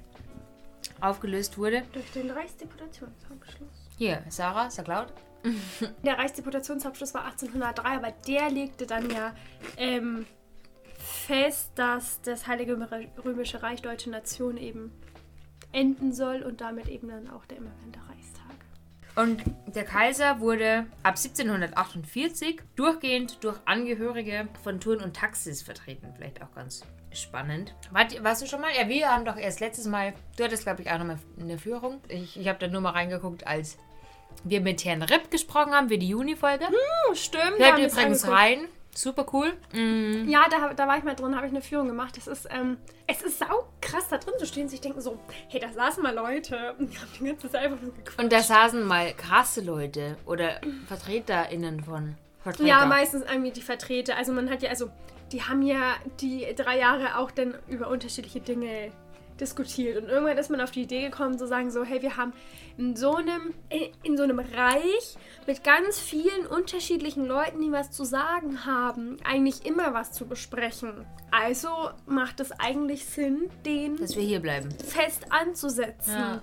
aufgelöst 1.01 1.57
wurde. 1.57 1.83
Durch 1.93 2.11
den 2.11 2.29
Reichsdeputationsabschluss. 2.29 3.69
Hier, 3.97 4.23
Sarah, 4.29 4.69
sag 4.69 4.87
laut. 4.87 5.13
Der 6.03 6.17
Reichsdeputationsabschluss 6.17 7.13
war 7.13 7.25
1803, 7.25 7.83
aber 7.95 8.11
der 8.27 8.49
legte 8.49 8.85
dann 8.85 9.09
ja 9.09 9.33
ähm, 9.77 10.25
fest, 11.09 11.71
dass 11.75 12.21
das 12.21 12.47
Heilige 12.47 12.77
Römische 13.23 13.61
Reich 13.61 13.81
Deutsche 13.81 14.09
Nation 14.09 14.57
eben 14.57 14.91
enden 15.71 16.13
soll 16.13 16.41
und 16.41 16.61
damit 16.61 16.87
eben 16.87 17.09
dann 17.09 17.29
auch 17.29 17.45
der 17.45 17.57
immerwährende 17.57 17.99
Reichstag. 18.09 18.45
Und 19.15 19.43
der 19.75 19.83
Kaiser 19.83 20.39
wurde 20.39 20.85
ab 21.03 21.15
1748 21.17 22.61
durchgehend 22.75 23.43
durch 23.43 23.57
Angehörige 23.65 24.47
von 24.63 24.79
Touren 24.79 25.01
und 25.01 25.15
Taxis 25.15 25.61
vertreten. 25.61 26.13
Vielleicht 26.15 26.41
auch 26.41 26.53
ganz 26.55 26.83
spannend. 27.11 27.75
Wart, 27.91 28.23
warst 28.23 28.41
du 28.41 28.45
schon 28.45 28.61
mal? 28.61 28.71
Ja, 28.75 28.87
wir 28.87 29.09
haben 29.09 29.25
doch 29.25 29.35
erst 29.35 29.59
letztes 29.59 29.85
Mal, 29.87 30.13
du 30.37 30.43
hattest 30.43 30.63
glaube 30.63 30.83
ich 30.83 30.91
auch 30.91 30.99
nochmal 30.99 31.19
eine 31.39 31.57
Führung. 31.57 32.01
Ich, 32.07 32.39
ich 32.39 32.47
habe 32.47 32.59
da 32.59 32.67
nur 32.67 32.81
mal 32.81 32.91
reingeguckt, 32.91 33.45
als 33.45 33.77
wir 34.43 34.61
mit 34.61 34.85
Herrn 34.85 35.01
Ripp 35.01 35.31
gesprochen 35.31 35.73
haben 35.73 35.89
für 35.89 35.97
die 35.97 36.09
Juni-Folge. 36.09 36.65
Oh, 36.69 37.13
stimmt. 37.13 37.57
Hört 37.57 37.79
übrigens 37.79 38.27
rein. 38.27 38.67
Super 38.95 39.25
cool. 39.33 39.53
Ja, 40.27 40.45
da, 40.49 40.73
da 40.73 40.87
war 40.87 40.97
ich 40.97 41.03
mal 41.03 41.15
drin, 41.15 41.35
habe 41.35 41.45
ich 41.47 41.53
eine 41.53 41.61
Führung 41.61 41.87
gemacht. 41.87 42.17
Das 42.17 42.27
ist, 42.27 42.47
ähm, 42.51 42.77
es 43.07 43.21
ist 43.21 43.39
sau 43.39 43.69
krass 43.81 44.07
da 44.09 44.17
drin 44.17 44.33
zu 44.37 44.45
stehen 44.45 44.63
und 44.63 44.69
sich 44.69 44.81
denken 44.81 44.99
so, 44.99 45.19
hey, 45.47 45.59
da 45.59 45.71
saßen 45.71 46.03
mal 46.03 46.13
Leute 46.13 46.75
und 46.77 46.91
die 46.91 46.97
haben 46.97 47.09
die 47.19 47.25
ganze 47.25 47.49
Zeit 47.49 47.63
einfach 47.63 47.81
nur 47.81 47.93
gequatscht. 47.93 48.19
Und 48.19 48.33
da 48.33 48.41
saßen 48.41 48.83
mal 48.83 49.13
krasse 49.13 49.61
Leute 49.61 50.17
oder 50.25 50.59
VertreterInnen 50.87 51.83
von 51.83 52.15
Vertreter. 52.41 52.67
Ja, 52.67 52.85
meistens 52.85 53.23
irgendwie 53.29 53.51
die 53.51 53.61
Vertreter. 53.61 54.17
Also 54.17 54.33
man 54.33 54.49
hat 54.49 54.61
ja, 54.61 54.69
also 54.69 54.89
die 55.31 55.43
haben 55.43 55.61
ja 55.61 55.95
die 56.19 56.47
drei 56.55 56.79
Jahre 56.79 57.17
auch 57.17 57.31
dann 57.31 57.55
über 57.67 57.87
unterschiedliche 57.89 58.41
Dinge 58.41 58.91
diskutiert. 59.41 60.03
Und 60.03 60.09
irgendwann 60.09 60.37
ist 60.37 60.49
man 60.49 60.61
auf 60.61 60.71
die 60.71 60.83
Idee 60.83 61.01
gekommen, 61.01 61.37
zu 61.37 61.47
sagen 61.47 61.71
so, 61.71 61.83
hey, 61.83 62.01
wir 62.01 62.17
haben 62.17 62.33
in 62.77 62.95
so 62.95 63.15
einem, 63.15 63.53
in 64.03 64.17
so 64.17 64.23
einem 64.23 64.39
Reich 64.39 65.17
mit 65.47 65.63
ganz 65.63 65.99
vielen 65.99 66.45
unterschiedlichen 66.47 67.25
Leuten, 67.25 67.61
die 67.61 67.71
was 67.71 67.91
zu 67.91 68.03
sagen 68.05 68.65
haben, 68.65 69.17
eigentlich 69.23 69.65
immer 69.65 69.93
was 69.93 70.11
zu 70.11 70.25
besprechen. 70.25 71.05
Also 71.31 71.69
macht 72.05 72.39
es 72.39 72.51
eigentlich 72.51 73.05
Sinn, 73.05 73.49
den 73.65 73.97
Dass 73.97 74.15
wir 74.15 74.23
hier 74.23 74.39
bleiben. 74.39 74.69
fest 74.71 75.25
anzusetzen. 75.29 76.13
Ja. 76.13 76.41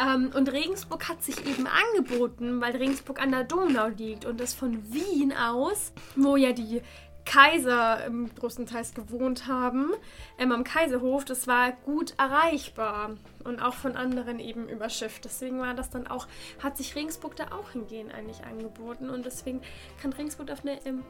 Ähm, 0.00 0.30
und 0.34 0.52
Regensburg 0.52 1.08
hat 1.08 1.22
sich 1.22 1.44
eben 1.46 1.66
angeboten, 1.66 2.60
weil 2.60 2.76
Regensburg 2.76 3.20
an 3.20 3.32
der 3.32 3.44
Donau 3.44 3.88
liegt 3.88 4.24
und 4.24 4.40
das 4.40 4.54
von 4.54 4.92
Wien 4.92 5.32
aus, 5.32 5.92
wo 6.16 6.36
ja 6.36 6.52
die 6.52 6.82
Kaiser 7.28 8.06
ähm, 8.06 8.30
größtenteils 8.38 8.94
gewohnt 8.94 9.46
haben, 9.46 9.92
ähm, 10.38 10.50
am 10.50 10.64
Kaiserhof, 10.64 11.26
das 11.26 11.46
war 11.46 11.72
gut 11.72 12.14
erreichbar 12.16 13.10
und 13.44 13.60
auch 13.60 13.74
von 13.74 13.96
anderen 13.96 14.40
eben 14.40 14.66
überschifft. 14.66 15.26
Deswegen 15.26 15.60
war 15.60 15.74
das 15.74 15.90
dann 15.90 16.06
auch, 16.06 16.26
hat 16.62 16.78
sich 16.78 16.96
Regensburg 16.96 17.36
da 17.36 17.52
auch 17.52 17.72
hingehen 17.72 18.10
eigentlich 18.10 18.44
angeboten 18.44 19.10
und 19.10 19.26
deswegen 19.26 19.60
kann 20.00 20.14
Regensburg 20.14 20.50
auf 20.50 20.62
eine 20.62 20.82
ähm, 20.86 21.04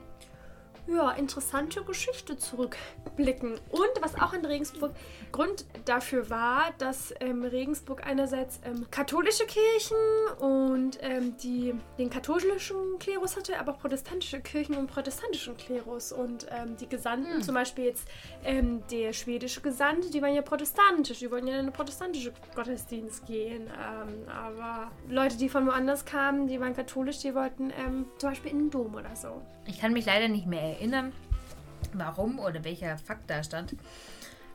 ja, 0.88 1.10
interessante 1.12 1.82
Geschichte 1.82 2.36
zurückblicken. 2.36 3.54
Und 3.70 3.90
was 4.00 4.14
auch 4.14 4.32
in 4.32 4.44
Regensburg 4.44 4.92
Grund 5.32 5.66
dafür 5.84 6.30
war, 6.30 6.72
dass 6.78 7.12
ähm, 7.20 7.44
Regensburg 7.44 8.06
einerseits 8.06 8.60
ähm, 8.64 8.86
katholische 8.90 9.44
Kirchen 9.46 9.96
und 10.40 10.98
ähm, 11.02 11.36
die, 11.42 11.74
den 11.98 12.08
katholischen 12.08 12.98
Klerus 12.98 13.36
hatte, 13.36 13.58
aber 13.58 13.72
auch 13.72 13.78
protestantische 13.78 14.40
Kirchen 14.40 14.76
und 14.76 14.86
protestantischen 14.86 15.56
Klerus. 15.56 16.12
Und 16.12 16.46
ähm, 16.50 16.76
die 16.78 16.88
Gesandten, 16.88 17.42
zum 17.42 17.54
Beispiel 17.54 17.84
jetzt 17.84 18.08
ähm, 18.44 18.82
der 18.90 19.12
schwedische 19.12 19.60
Gesandte, 19.60 20.10
die 20.10 20.22
waren 20.22 20.34
ja 20.34 20.42
protestantisch, 20.42 21.18
die 21.18 21.30
wollten 21.30 21.48
ja 21.48 21.54
in 21.54 21.60
einen 21.60 21.72
protestantischen 21.72 22.32
Gottesdienst 22.54 23.26
gehen. 23.26 23.66
Ähm, 23.66 24.28
aber 24.28 24.90
Leute, 25.08 25.36
die 25.36 25.48
von 25.48 25.66
woanders 25.66 26.04
kamen, 26.04 26.46
die 26.46 26.58
waren 26.60 26.74
katholisch, 26.74 27.18
die 27.18 27.34
wollten 27.34 27.72
zum 28.18 28.30
Beispiel 28.30 28.52
in 28.52 28.58
den 28.58 28.70
Dom 28.70 28.94
oder 28.94 29.14
so. 29.14 29.42
Ich 29.68 29.80
kann 29.80 29.92
mich 29.92 30.06
leider 30.06 30.28
nicht 30.28 30.46
mehr 30.46 30.62
erinnern, 30.62 31.12
warum 31.92 32.38
oder 32.38 32.64
welcher 32.64 32.96
Fakt 32.96 33.28
da 33.30 33.44
stand. 33.44 33.76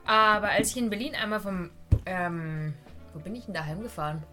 Aber 0.06 0.50
als 0.50 0.72
ich 0.72 0.78
in 0.78 0.90
Berlin 0.90 1.16
einmal 1.16 1.40
vom. 1.40 1.70
Ähm, 2.06 2.74
wo 3.14 3.20
bin 3.20 3.36
ich 3.36 3.46
denn 3.46 3.54
da 3.54 3.64
heimgefahren? 3.64 4.24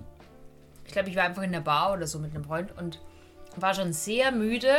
Ich 0.87 0.93
glaube, 0.93 1.11
ich 1.11 1.16
war 1.16 1.24
einfach 1.24 1.43
in 1.43 1.53
der 1.53 1.61
Bar 1.61 1.93
oder 1.93 2.07
so 2.07 2.18
mit 2.18 2.35
einem 2.35 2.45
Freund 2.45 2.76
und 2.78 2.99
war 3.57 3.74
schon 3.74 3.93
sehr 3.93 4.33
müde 4.33 4.72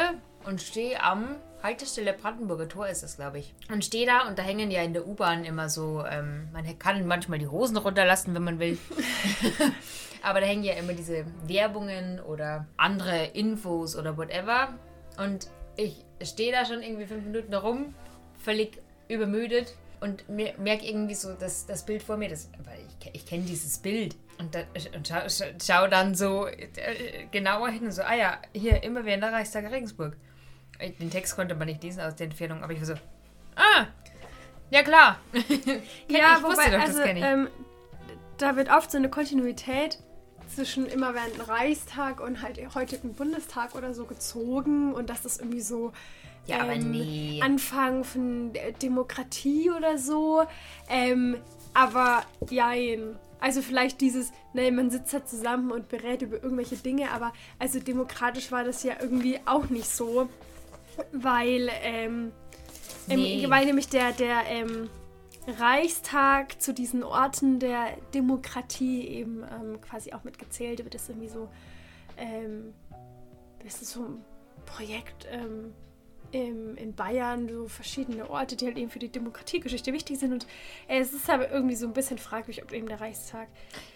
und 0.43 0.61
stehe 0.61 1.01
am 1.01 1.35
Haltestelle 1.61 2.13
Brandenburger 2.13 2.67
Tor 2.67 2.87
ist 2.87 3.03
das, 3.03 3.17
glaube 3.17 3.37
ich. 3.37 3.53
Und 3.71 3.85
stehe 3.85 4.07
da 4.07 4.27
und 4.27 4.39
da 4.39 4.43
hängen 4.43 4.71
ja 4.71 4.81
in 4.81 4.93
der 4.93 5.07
U-Bahn 5.07 5.45
immer 5.45 5.69
so, 5.69 6.03
ähm, 6.09 6.49
man 6.51 6.79
kann 6.79 7.05
manchmal 7.05 7.37
die 7.37 7.47
Hosen 7.47 7.77
runterlassen, 7.77 8.33
wenn 8.33 8.43
man 8.43 8.57
will. 8.57 8.79
Aber 10.23 10.41
da 10.41 10.47
hängen 10.47 10.63
ja 10.63 10.73
immer 10.73 10.93
diese 10.93 11.25
Werbungen 11.45 12.19
oder 12.19 12.65
andere 12.77 13.25
Infos 13.25 13.95
oder 13.95 14.17
whatever. 14.17 14.69
Und 15.19 15.49
ich 15.75 16.05
stehe 16.23 16.51
da 16.51 16.65
schon 16.65 16.81
irgendwie 16.81 17.05
fünf 17.05 17.25
Minuten 17.25 17.53
rum, 17.53 17.93
völlig 18.43 18.81
übermüdet 19.07 19.75
und 19.99 20.27
merke 20.29 20.85
irgendwie 20.85 21.15
so 21.15 21.33
das, 21.33 21.65
das 21.65 21.85
Bild 21.85 22.01
vor 22.01 22.17
mir, 22.17 22.29
das, 22.29 22.49
weil 22.65 22.79
ich, 22.79 23.09
ich 23.13 23.25
kenne 23.25 23.43
dieses 23.43 23.77
Bild. 23.77 24.15
Und, 24.39 24.55
da, 24.55 24.61
und 24.95 25.07
schau, 25.07 25.21
schau, 25.29 25.45
schau 25.61 25.87
dann 25.87 26.15
so 26.15 26.47
äh, 26.47 26.67
genauer 27.31 27.69
hin 27.69 27.85
und 27.85 27.91
so, 27.91 28.01
ah 28.01 28.15
ja, 28.15 28.39
hier 28.53 28.81
immer 28.83 29.05
während 29.05 29.23
der 29.23 29.31
Reichstag 29.31 29.71
Regensburg. 29.71 30.17
Den 30.99 31.11
Text 31.11 31.35
konnte 31.35 31.53
man 31.53 31.67
nicht 31.67 31.83
lesen 31.83 32.01
aus 32.01 32.15
der 32.15 32.25
Entfernung, 32.25 32.63
aber 32.63 32.73
ich 32.73 32.79
war 32.79 32.87
so, 32.87 32.93
ah, 33.55 33.85
ja 34.71 34.81
klar. 34.81 35.19
Ja, 36.07 36.37
ich, 36.37 36.43
wobei, 36.43 36.69
doch, 36.71 36.83
das 36.85 36.97
also, 36.97 37.01
ähm, 37.03 37.49
da 38.37 38.55
wird 38.55 38.71
oft 38.71 38.89
so 38.89 38.97
eine 38.97 39.09
Kontinuität 39.09 39.99
zwischen 40.55 40.85
immer 40.85 41.13
während 41.13 41.47
Reichstag 41.47 42.19
und 42.21 42.41
halt 42.41 42.59
heutigen 42.75 43.13
Bundestag 43.13 43.75
oder 43.75 43.93
so 43.93 44.05
gezogen 44.05 44.93
und 44.93 45.09
dass 45.09 45.21
das 45.21 45.37
irgendwie 45.37 45.61
so 45.61 45.91
Ja, 46.45 46.61
aber 46.61 46.73
ähm, 46.73 46.91
nee. 46.91 47.39
Anfang 47.43 48.03
von 48.03 48.51
Demokratie 48.81 49.69
oder 49.71 49.97
so. 49.97 50.43
Ähm, 50.89 51.37
aber 51.73 52.23
jein. 52.49 53.17
Also 53.39 53.61
vielleicht 53.61 54.01
dieses, 54.01 54.31
ne, 54.53 54.71
man 54.71 54.91
sitzt 54.91 55.13
da 55.13 55.25
zusammen 55.25 55.71
und 55.71 55.89
berät 55.89 56.21
über 56.21 56.41
irgendwelche 56.43 56.75
Dinge, 56.75 57.09
aber 57.11 57.33
also 57.57 57.79
demokratisch 57.79 58.51
war 58.51 58.63
das 58.63 58.83
ja 58.83 58.93
irgendwie 59.01 59.39
auch 59.45 59.69
nicht 59.69 59.89
so, 59.89 60.29
weil 61.11 61.69
ähm, 61.81 62.31
Nee. 63.07 63.43
ähm, 63.43 63.49
weil 63.49 63.65
nämlich 63.65 63.87
der, 63.89 64.11
der 64.11 64.43
ähm, 64.47 64.89
Reichstag 65.47 66.61
zu 66.61 66.73
diesen 66.73 67.03
Orten 67.03 67.59
der 67.59 67.97
Demokratie 68.13 69.07
eben 69.07 69.43
ähm, 69.43 69.81
quasi 69.81 70.13
auch 70.13 70.23
mitgezählt 70.23 70.83
wird. 70.83 70.93
Das 70.93 71.03
ist 71.03 71.09
irgendwie 71.09 71.29
so, 71.29 71.49
ähm, 72.17 72.73
das 73.63 73.81
ist 73.81 73.91
so 73.91 74.03
ein 74.03 74.25
Projekt 74.65 75.27
ähm, 75.31 75.73
im, 76.31 76.77
in 76.77 76.93
Bayern, 76.93 77.49
so 77.49 77.67
verschiedene 77.67 78.29
Orte, 78.29 78.55
die 78.55 78.65
halt 78.65 78.77
eben 78.77 78.89
für 78.89 78.99
die 78.99 79.09
Demokratiegeschichte 79.09 79.93
wichtig 79.93 80.19
sind. 80.19 80.31
Und 80.31 80.47
äh, 80.87 80.99
es 80.99 81.13
ist 81.13 81.29
aber 81.29 81.51
irgendwie 81.51 81.75
so 81.75 81.87
ein 81.87 81.93
bisschen 81.93 82.17
fragwürdig, 82.17 82.63
ob 82.63 82.71
eben 82.71 82.87
der 82.87 83.01
Reichstag 83.01 83.47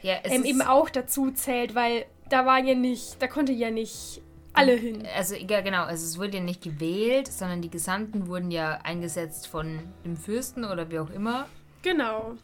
ja, 0.02 0.16
ähm, 0.24 0.44
eben 0.44 0.62
auch 0.62 0.90
dazu 0.90 1.32
zählt, 1.32 1.76
weil 1.76 2.06
da 2.30 2.46
waren 2.46 2.66
ja 2.68 2.76
nicht, 2.76 3.22
da 3.22 3.28
konnte 3.28 3.52
ja 3.52 3.72
nicht 3.72 4.22
alle 4.56 4.74
hin. 4.74 5.08
Also, 5.16 5.36
ja, 5.36 5.62
genau. 5.62 5.84
Also, 5.84 6.06
es 6.06 6.18
wurde 6.18 6.38
ja 6.38 6.44
nicht 6.44 6.62
gewählt, 6.62 7.28
sondern 7.28 7.62
die 7.62 7.70
Gesandten 7.70 8.28
wurden 8.28 8.52
ja 8.52 8.80
eingesetzt 8.84 9.48
von 9.48 9.80
dem 10.04 10.18
Fürsten 10.18 10.66
oder 10.66 10.90
wie 10.90 11.00
auch 11.00 11.10
immer. 11.10 11.48
Genau. 11.82 12.36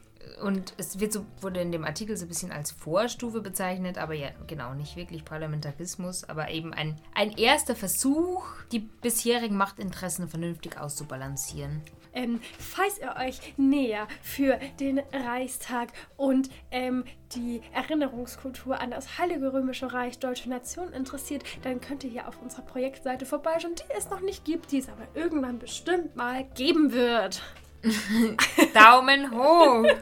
Und 0.42 0.74
es 0.78 1.00
wird 1.00 1.14
so, 1.14 1.26
wurde 1.42 1.62
in 1.62 1.72
dem 1.72 1.84
Artikel 1.84 2.16
so 2.16 2.26
ein 2.26 2.30
bisschen 2.30 2.52
als 2.52 2.72
Vorstufe 2.72 3.42
bezeichnet, 3.42 3.98
aber 3.98 4.14
ja, 4.14 4.30
genau, 4.48 4.74
nicht 4.74 4.96
wirklich 4.96 5.26
Parlamentarismus, 5.26 6.24
aber 6.24 6.50
eben 6.50 6.74
ein, 6.74 6.96
ein 7.14 7.32
erster 7.32 7.76
Versuch, 7.76 8.44
die 8.72 8.80
bisherigen 8.80 9.58
Machtinteressen 9.58 10.30
vernünftig 10.30 10.80
auszubalancieren. 10.80 11.82
Ähm, 12.14 12.42
falls 12.60 13.00
ihr 13.00 13.16
euch 13.20 13.40
näher 13.58 14.08
für 14.22 14.60
den 14.80 15.00
Reichstag 15.14 15.90
und 16.18 16.50
ähm, 16.72 17.06
die 17.36 17.62
Erinnerungskultur 17.74 18.80
an 18.80 18.92
das 18.92 19.18
Heilige 19.18 19.54
Römische 19.54 19.94
Reich 19.94 20.20
Deutsche 20.20 20.50
Nation 20.50 20.92
interessiert, 20.94 21.44
dann 21.64 21.80
könnt 21.80 22.04
ihr 22.04 22.10
hier 22.10 22.28
auf 22.28 22.42
unserer 22.42 22.64
Projektseite 22.64 23.26
vorbeischauen, 23.26 23.76
die 23.76 23.94
es 23.98 24.10
noch 24.10 24.22
nicht 24.22 24.46
gibt, 24.46 24.72
die 24.72 24.80
es 24.80 24.90
aber 24.90 25.08
irgendwann 25.14 25.60
bestimmt 25.60 26.16
mal 26.16 26.44
geben 26.56 26.92
wird. 26.92 27.42
Daumen 28.74 29.32
hoch! 29.32 29.86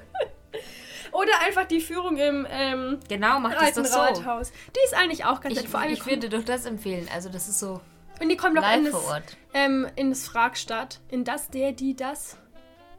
Oder 1.12 1.32
einfach 1.46 1.66
die 1.66 1.82
Führung 1.82 2.18
im 2.18 2.48
ähm, 2.50 3.00
Genau, 3.08 3.40
macht 3.40 3.60
das 3.60 3.74
doch 3.74 3.86
so. 3.86 4.00
Rathaus. 4.00 4.52
Die 4.76 4.80
ist 4.86 4.94
eigentlich 4.94 5.26
auch 5.26 5.42
ganz 5.42 5.56
nett. 5.56 5.68
Vor 5.68 5.80
allem, 5.80 5.92
ich 5.92 6.06
würde 6.06 6.30
doch 6.30 6.44
das 6.44 6.66
empfehlen. 6.66 7.08
Also, 7.14 7.30
das 7.30 7.50
ist 7.50 7.60
so 7.60 7.82
und 8.20 8.30
die 8.30 8.38
kommen 8.38 8.56
doch 8.56 8.72
in 8.72 8.86
das, 8.86 9.22
ähm, 9.54 9.88
in 9.96 10.10
das 10.10 10.28
Fragstadt. 10.28 11.00
In 11.10 11.24
das, 11.24 11.50
der, 11.50 11.72
die, 11.72 11.96
das. 11.96 12.38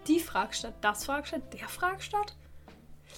Die 0.07 0.21
Fragstadt, 0.21 0.75
das 0.81 1.05
Fragstadt, 1.05 1.53
der 1.53 1.69
Fragstadt. 1.69 2.35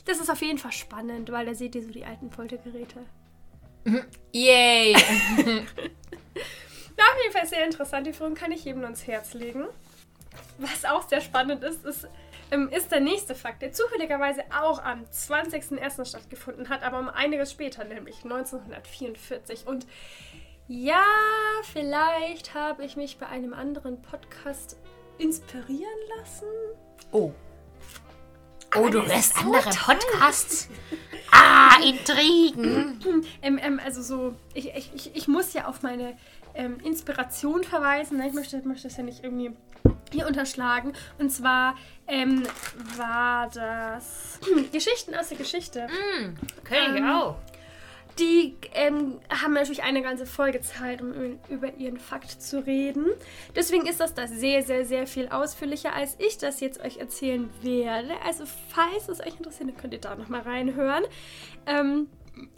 Das 0.05 0.19
ist 0.19 0.31
auf 0.31 0.43
jeden 0.43 0.59
Fall 0.59 0.73
spannend, 0.73 1.31
weil 1.31 1.47
da 1.47 1.55
seht 1.55 1.75
ihr 1.75 1.83
so 1.83 1.91
die 1.91 2.05
alten 2.05 2.31
Foltergeräte. 2.31 3.05
Yay! 4.33 4.97
Ja, 6.99 7.05
auf 7.05 7.23
jeden 7.23 7.33
Fall 7.33 7.47
sehr 7.47 7.65
interessant. 7.65 8.07
Die 8.07 8.13
Führung 8.13 8.35
kann 8.35 8.53
ich 8.53 8.65
jedem 8.65 8.85
ans 8.85 9.07
Herz 9.07 9.35
legen. 9.35 9.65
Was 10.59 10.85
auch 10.85 11.09
sehr 11.09 11.21
spannend 11.21 11.65
ist, 11.65 11.85
ist, 11.85 12.09
ähm, 12.51 12.69
ist 12.69 12.93
der 12.93 13.01
nächste 13.01 13.35
Fakt, 13.35 13.63
der 13.63 13.73
zufälligerweise 13.73 14.45
auch 14.57 14.83
am 14.83 15.05
20.01. 15.05 16.05
stattgefunden 16.05 16.69
hat, 16.69 16.83
aber 16.83 16.99
um 16.99 17.09
einiges 17.09 17.51
später, 17.51 17.85
nämlich 17.85 18.23
1944. 18.23 19.67
Und 19.67 19.87
ja, 20.73 21.05
vielleicht 21.73 22.55
habe 22.55 22.85
ich 22.85 22.97
mich 22.97 23.19
bei 23.19 23.27
einem 23.27 23.53
anderen 23.53 24.01
Podcast 24.01 24.79
inspirieren 25.19 25.99
lassen. 26.17 26.47
Oh. 27.11 27.33
Oh, 28.75 28.79
Aber 28.79 28.91
du 28.91 29.03
hörst 29.05 29.37
so 29.37 29.41
andere 29.53 29.71
toll. 29.71 29.97
Podcasts? 29.97 30.69
Ah, 31.35 31.77
Intrigen! 31.83 33.01
Ähm, 33.43 33.59
ähm, 33.63 33.81
also 33.83 34.03
so, 34.03 34.35
ich, 34.53 34.75
ich, 34.75 35.17
ich, 35.17 35.29
muss 35.29 35.55
ja 35.55 35.67
auf 35.67 35.83
meine 35.83 36.17
ähm, 36.55 36.79
Inspiration 36.85 37.65
verweisen. 37.65 38.19
Ne? 38.19 38.29
Ich 38.29 38.35
möchte, 38.35 38.61
möchte 38.67 38.89
das 38.89 38.97
ja 38.99 39.03
nicht 39.03 39.25
irgendwie 39.25 39.53
hier 40.13 40.27
unterschlagen. 40.27 40.93
Und 41.19 41.31
zwar 41.31 41.75
ähm, 42.07 42.43
war 42.97 43.49
das 43.49 44.39
Geschichten 44.73 45.15
aus 45.15 45.29
der 45.29 45.39
Geschichte. 45.39 45.87
Könnte 46.65 46.93
ich 46.95 47.01
Ähm, 47.01 47.09
auch. 47.09 47.37
Die 48.19 48.57
ähm, 48.75 49.21
haben 49.31 49.55
natürlich 49.55 49.83
eine 49.83 50.03
ganze 50.03 50.27
Folge 50.27 50.61
Zeit, 50.61 51.01
um 51.01 51.39
über 51.49 51.75
ihren 51.77 51.99
Fakt 51.99 52.43
zu 52.43 52.65
reden. 52.65 53.07
Deswegen 53.57 53.87
ist 53.87 54.01
das 54.01 54.15
da 54.15 54.27
sehr, 54.27 54.63
sehr, 54.63 54.85
sehr 54.85 55.07
viel 55.07 55.29
ausführlicher, 55.29 55.95
als 55.95 56.17
ich 56.19 56.39
das 56.39 56.61
jetzt 56.61 56.81
euch 56.81 56.99
erzählen 56.99 57.49
werde. 57.63 58.13
Also, 58.25 58.45
falls 58.69 59.09
es 59.09 59.21
euch 59.21 59.39
interessiert, 59.39 59.71
dann 59.71 59.77
könnt 59.77 59.95
ihr 59.95 60.01
da 60.01 60.15
nochmal 60.15 60.43
reinhören. 60.43 61.05
Ähm, 61.67 62.09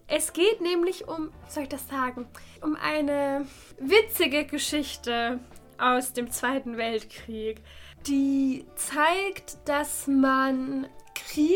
es 0.06 0.32
geht 0.32 0.60
nämlich 0.60 1.08
um, 1.08 1.30
soll 1.48 1.64
ich 1.64 1.68
das 1.68 1.88
sagen, 1.88 2.26
um 2.60 2.76
eine 2.76 3.46
witzige 3.78 4.44
Geschichte 4.44 5.40
aus 5.78 6.12
dem 6.12 6.30
Zweiten 6.30 6.76
Weltkrieg, 6.76 7.60
die 8.06 8.64
zeigt, 8.76 9.56
dass 9.64 10.06
man 10.06 10.86
Kriege 11.34 11.50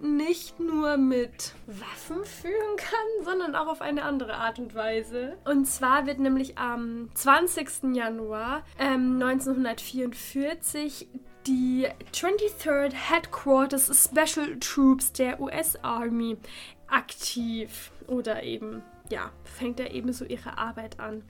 nicht 0.00 0.58
nur 0.58 0.96
mit 0.96 1.52
Waffen 1.66 2.24
führen 2.24 2.76
kann, 2.78 3.24
sondern 3.24 3.54
auch 3.54 3.66
auf 3.66 3.82
eine 3.82 4.02
andere 4.02 4.32
Art 4.36 4.58
und 4.58 4.74
Weise. 4.74 5.36
Und 5.44 5.66
zwar 5.66 6.06
wird 6.06 6.20
nämlich 6.20 6.56
am 6.56 7.10
20. 7.12 7.94
Januar 7.94 8.64
ähm, 8.78 9.20
1944 9.22 11.06
die 11.46 11.86
23rd 12.14 12.94
Headquarters 12.94 14.08
Special 14.08 14.58
Troops 14.58 15.12
der 15.12 15.38
US 15.38 15.76
Army 15.82 16.38
aktiv 16.86 17.90
oder 18.06 18.42
eben, 18.42 18.82
ja, 19.10 19.32
fängt 19.44 19.80
da 19.80 19.84
eben 19.84 20.14
so 20.14 20.24
ihre 20.24 20.56
Arbeit 20.56 20.98
an. 20.98 21.22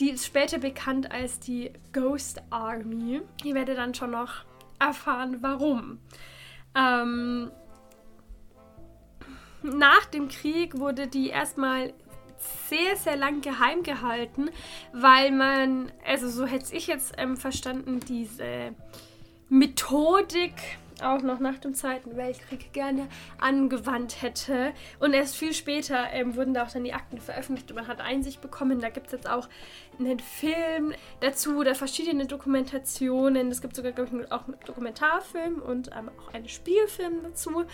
Die 0.00 0.08
ist 0.08 0.24
später 0.24 0.56
bekannt 0.56 1.12
als 1.12 1.38
die 1.40 1.72
Ghost 1.92 2.40
Army. 2.48 3.20
Ihr 3.44 3.54
werdet 3.54 3.76
dann 3.76 3.92
schon 3.92 4.12
noch 4.12 4.46
erfahren, 4.78 5.42
warum. 5.42 5.98
Ähm, 6.74 7.50
nach 9.62 10.04
dem 10.06 10.28
Krieg 10.28 10.78
wurde 10.78 11.06
die 11.06 11.28
erstmal 11.28 11.92
sehr, 12.68 12.96
sehr 12.96 13.16
lang 13.16 13.40
geheim 13.40 13.82
gehalten, 13.82 14.50
weil 14.92 15.30
man, 15.30 15.92
also 16.04 16.28
so 16.28 16.46
hätte 16.46 16.74
ich 16.74 16.86
jetzt 16.86 17.14
ähm, 17.18 17.36
verstanden, 17.36 18.00
diese 18.00 18.74
Methodik 19.48 20.54
auch 21.02 21.22
noch 21.22 21.38
nach 21.40 21.58
dem 21.58 21.74
Zweiten 21.74 22.16
Weltkrieg 22.16 22.72
gerne 22.72 23.08
angewandt 23.38 24.22
hätte. 24.22 24.72
Und 24.98 25.12
erst 25.12 25.36
viel 25.36 25.52
später 25.52 26.10
ähm, 26.12 26.36
wurden 26.36 26.54
da 26.54 26.64
auch 26.64 26.70
dann 26.70 26.84
die 26.84 26.94
Akten 26.94 27.18
veröffentlicht 27.18 27.70
und 27.70 27.76
man 27.76 27.88
hat 27.88 28.00
Einsicht 28.00 28.40
bekommen. 28.40 28.80
Da 28.80 28.88
gibt 28.88 29.06
es 29.06 29.12
jetzt 29.12 29.28
auch 29.28 29.48
einen 29.98 30.20
Film 30.20 30.92
dazu 31.20 31.58
oder 31.58 31.74
verschiedene 31.74 32.26
Dokumentationen. 32.26 33.50
Es 33.50 33.60
gibt 33.60 33.76
sogar, 33.76 33.92
glaube 33.92 34.22
ich, 34.22 34.32
auch 34.32 34.46
einen 34.46 34.56
Dokumentarfilm 34.66 35.60
und 35.60 35.90
ähm, 35.96 36.10
auch 36.18 36.32
einen 36.34 36.48
Spielfilm 36.48 37.22
dazu, 37.22 37.64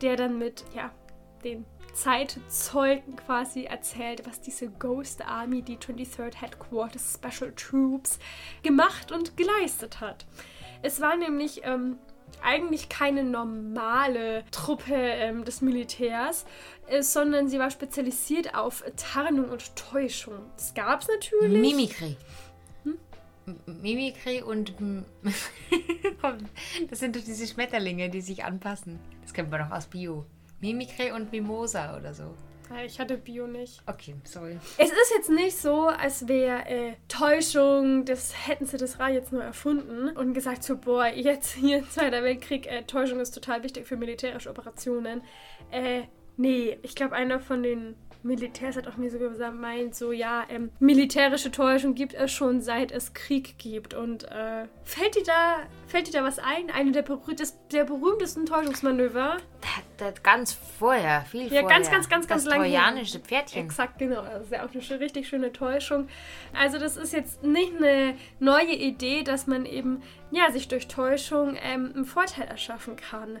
der 0.00 0.16
dann 0.16 0.38
mit, 0.38 0.64
ja, 0.74 0.92
den 1.44 1.64
Zeitzeugen 1.92 3.16
quasi 3.16 3.64
erzählt, 3.64 4.26
was 4.26 4.40
diese 4.40 4.68
Ghost 4.68 5.24
Army, 5.24 5.62
die 5.62 5.76
23rd 5.76 6.34
Headquarters 6.40 7.14
Special 7.14 7.52
Troops, 7.54 8.18
gemacht 8.62 9.12
und 9.12 9.36
geleistet 9.36 10.00
hat. 10.00 10.26
Es 10.82 11.00
war 11.00 11.16
nämlich 11.16 11.62
ähm, 11.64 11.98
eigentlich 12.44 12.88
keine 12.88 13.24
normale 13.24 14.44
Truppe 14.50 14.94
ähm, 14.94 15.44
des 15.44 15.60
Militärs, 15.60 16.44
äh, 16.86 17.02
sondern 17.02 17.48
sie 17.48 17.58
war 17.58 17.70
spezialisiert 17.70 18.54
auf 18.54 18.84
Tarnung 18.96 19.50
und 19.50 19.74
Täuschung. 19.76 20.38
Das 20.56 20.74
gab 20.74 21.00
es 21.00 21.08
natürlich. 21.08 21.60
Mimikry. 21.60 22.16
Hm? 22.84 22.98
Mimikry 23.66 24.42
und. 24.42 24.74
das 26.90 26.98
sind 26.98 27.16
doch 27.16 27.22
diese 27.22 27.46
Schmetterlinge, 27.46 28.10
die 28.10 28.20
sich 28.20 28.44
anpassen. 28.44 29.00
Das 29.22 29.32
kennt 29.32 29.50
man 29.50 29.60
doch 29.60 29.76
aus 29.76 29.86
Bio. 29.86 30.26
Mimikry 30.60 31.12
und 31.12 31.32
Mimosa 31.32 31.96
oder 31.96 32.14
so. 32.14 32.34
Ich 32.84 32.98
hatte 32.98 33.16
Bio 33.16 33.46
nicht. 33.46 33.82
Okay, 33.86 34.14
sorry. 34.24 34.58
Es 34.78 34.90
ist 34.90 35.12
jetzt 35.14 35.30
nicht 35.30 35.56
so, 35.56 35.86
als 35.86 36.28
wäre 36.28 36.66
äh, 36.66 36.92
Täuschung, 37.08 38.04
das 38.04 38.46
hätten 38.46 38.66
sie 38.66 38.76
das 38.76 38.98
Rad 38.98 39.12
jetzt 39.12 39.32
nur 39.32 39.42
erfunden 39.42 40.16
und 40.16 40.34
gesagt 40.34 40.62
so, 40.62 40.76
boah, 40.76 41.06
jetzt 41.06 41.52
hier 41.54 41.78
im 41.78 41.90
Zweiter 41.90 42.22
Weltkrieg, 42.22 42.66
äh, 42.66 42.82
Täuschung 42.82 43.20
ist 43.20 43.32
total 43.32 43.62
wichtig 43.62 43.86
für 43.86 43.96
militärische 43.96 44.50
Operationen. 44.50 45.22
Äh, 45.70 46.02
nee, 46.36 46.78
ich 46.82 46.94
glaube, 46.94 47.14
einer 47.14 47.40
von 47.40 47.62
den 47.62 47.96
Militärs 48.24 48.76
hat 48.76 48.88
auch 48.88 48.96
mir 48.96 49.10
sogar 49.10 49.28
gesagt, 49.28 49.54
meint 49.54 49.94
so, 49.94 50.10
ja, 50.10 50.44
ähm, 50.48 50.70
militärische 50.80 51.50
Täuschung 51.50 51.94
gibt 51.94 52.14
es 52.14 52.32
schon 52.32 52.62
seit 52.62 52.90
es 52.90 53.12
Krieg 53.12 53.58
gibt. 53.58 53.92
Und 53.92 54.24
äh, 54.24 54.66
fällt 54.82 55.14
dir 55.14 55.24
da, 55.24 55.56
fällt 55.86 56.08
dir 56.08 56.12
da 56.12 56.24
was 56.24 56.38
ein? 56.38 56.70
Eine 56.74 56.92
der, 56.92 57.02
berüh 57.02 57.34
des, 57.34 57.54
der 57.70 57.84
berühmtesten 57.84 58.46
Täuschungsmanöver? 58.46 59.36
Das, 59.60 60.14
das 60.14 60.22
ganz 60.22 60.56
vorher, 60.78 61.26
viel 61.30 61.42
ja, 61.42 61.48
vorher. 61.48 61.62
Ja, 61.62 61.68
ganz, 61.68 61.90
ganz, 61.90 62.08
ganz, 62.08 62.26
ganz 62.26 62.44
das 62.44 62.50
lange. 62.50 62.64
trojanische 62.64 63.20
Pferdchen. 63.20 63.66
Exakt, 63.66 63.98
genau. 63.98 64.22
Das 64.22 64.44
ist 64.44 64.52
ja 64.52 64.64
auch 64.64 64.70
eine 64.72 65.00
richtig 65.00 65.28
schöne 65.28 65.52
Täuschung. 65.52 66.08
Also 66.58 66.78
das 66.78 66.96
ist 66.96 67.12
jetzt 67.12 67.42
nicht 67.42 67.76
eine 67.76 68.16
neue 68.40 68.74
Idee, 68.74 69.22
dass 69.22 69.46
man 69.46 69.66
eben, 69.66 70.02
ja, 70.30 70.50
sich 70.50 70.68
durch 70.68 70.88
Täuschung 70.88 71.58
ähm, 71.62 71.92
einen 71.94 72.06
Vorteil 72.06 72.48
erschaffen 72.48 72.96
kann. 72.96 73.38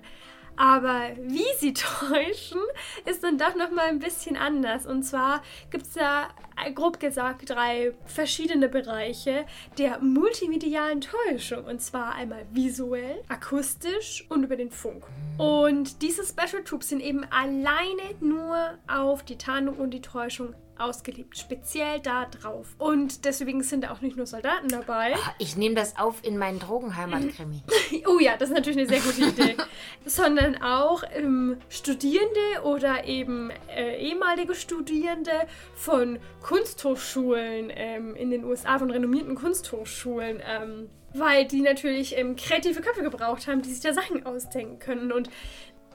Aber 0.56 1.10
wie 1.18 1.44
sie 1.58 1.72
täuschen, 1.74 2.60
ist 3.04 3.22
dann 3.22 3.38
doch 3.38 3.54
nochmal 3.54 3.86
ein 3.86 3.98
bisschen 3.98 4.36
anders. 4.36 4.86
Und 4.86 5.02
zwar 5.02 5.42
gibt 5.70 5.86
es 5.86 5.92
da 5.94 6.28
äh, 6.64 6.72
grob 6.72 7.00
gesagt 7.00 7.50
drei 7.50 7.92
verschiedene 8.06 8.68
Bereiche 8.68 9.46
der 9.78 9.98
multimedialen 10.00 11.00
Täuschung. 11.00 11.64
Und 11.64 11.80
zwar 11.80 12.14
einmal 12.14 12.46
visuell, 12.52 13.22
akustisch 13.28 14.24
und 14.28 14.44
über 14.44 14.56
den 14.56 14.70
Funk. 14.70 15.04
Und 15.38 16.02
diese 16.02 16.24
Special 16.24 16.62
Troops 16.62 16.90
sind 16.90 17.00
eben 17.00 17.24
alleine 17.30 18.14
nur 18.20 18.78
auf 18.86 19.24
die 19.24 19.36
Tarnung 19.36 19.76
und 19.76 19.90
die 19.90 20.02
Täuschung 20.02 20.54
ausgeliebt, 20.78 21.38
speziell 21.38 22.00
da 22.00 22.26
drauf. 22.26 22.74
Und 22.78 23.24
deswegen 23.24 23.62
sind 23.62 23.84
da 23.84 23.92
auch 23.92 24.00
nicht 24.00 24.16
nur 24.16 24.26
Soldaten 24.26 24.68
dabei. 24.68 25.14
Oh, 25.16 25.30
ich 25.38 25.56
nehme 25.56 25.74
das 25.74 25.96
auf 25.96 26.24
in 26.24 26.38
meinen 26.38 26.58
Drogenheimat-Krimi. 26.58 27.62
oh 28.06 28.18
ja, 28.18 28.36
das 28.36 28.50
ist 28.50 28.54
natürlich 28.54 28.78
eine 28.78 28.88
sehr 28.88 29.00
gute 29.00 29.30
Idee. 29.30 29.56
Sondern 30.04 30.62
auch 30.62 31.02
ähm, 31.14 31.58
Studierende 31.68 32.62
oder 32.64 33.04
eben 33.04 33.50
äh, 33.74 33.96
ehemalige 33.98 34.54
Studierende 34.54 35.32
von 35.74 36.18
Kunsthochschulen 36.42 37.70
ähm, 37.74 38.14
in 38.14 38.30
den 38.30 38.44
USA, 38.44 38.78
von 38.78 38.90
renommierten 38.90 39.34
Kunsthochschulen. 39.34 40.42
Ähm, 40.46 40.90
weil 41.14 41.46
die 41.46 41.60
natürlich 41.60 42.18
ähm, 42.18 42.36
kreative 42.36 42.80
Köpfe 42.80 43.02
gebraucht 43.02 43.46
haben, 43.46 43.62
die 43.62 43.70
sich 43.70 43.80
da 43.80 43.94
Sachen 43.94 44.26
ausdenken 44.26 44.80
können. 44.80 45.12
Und 45.12 45.30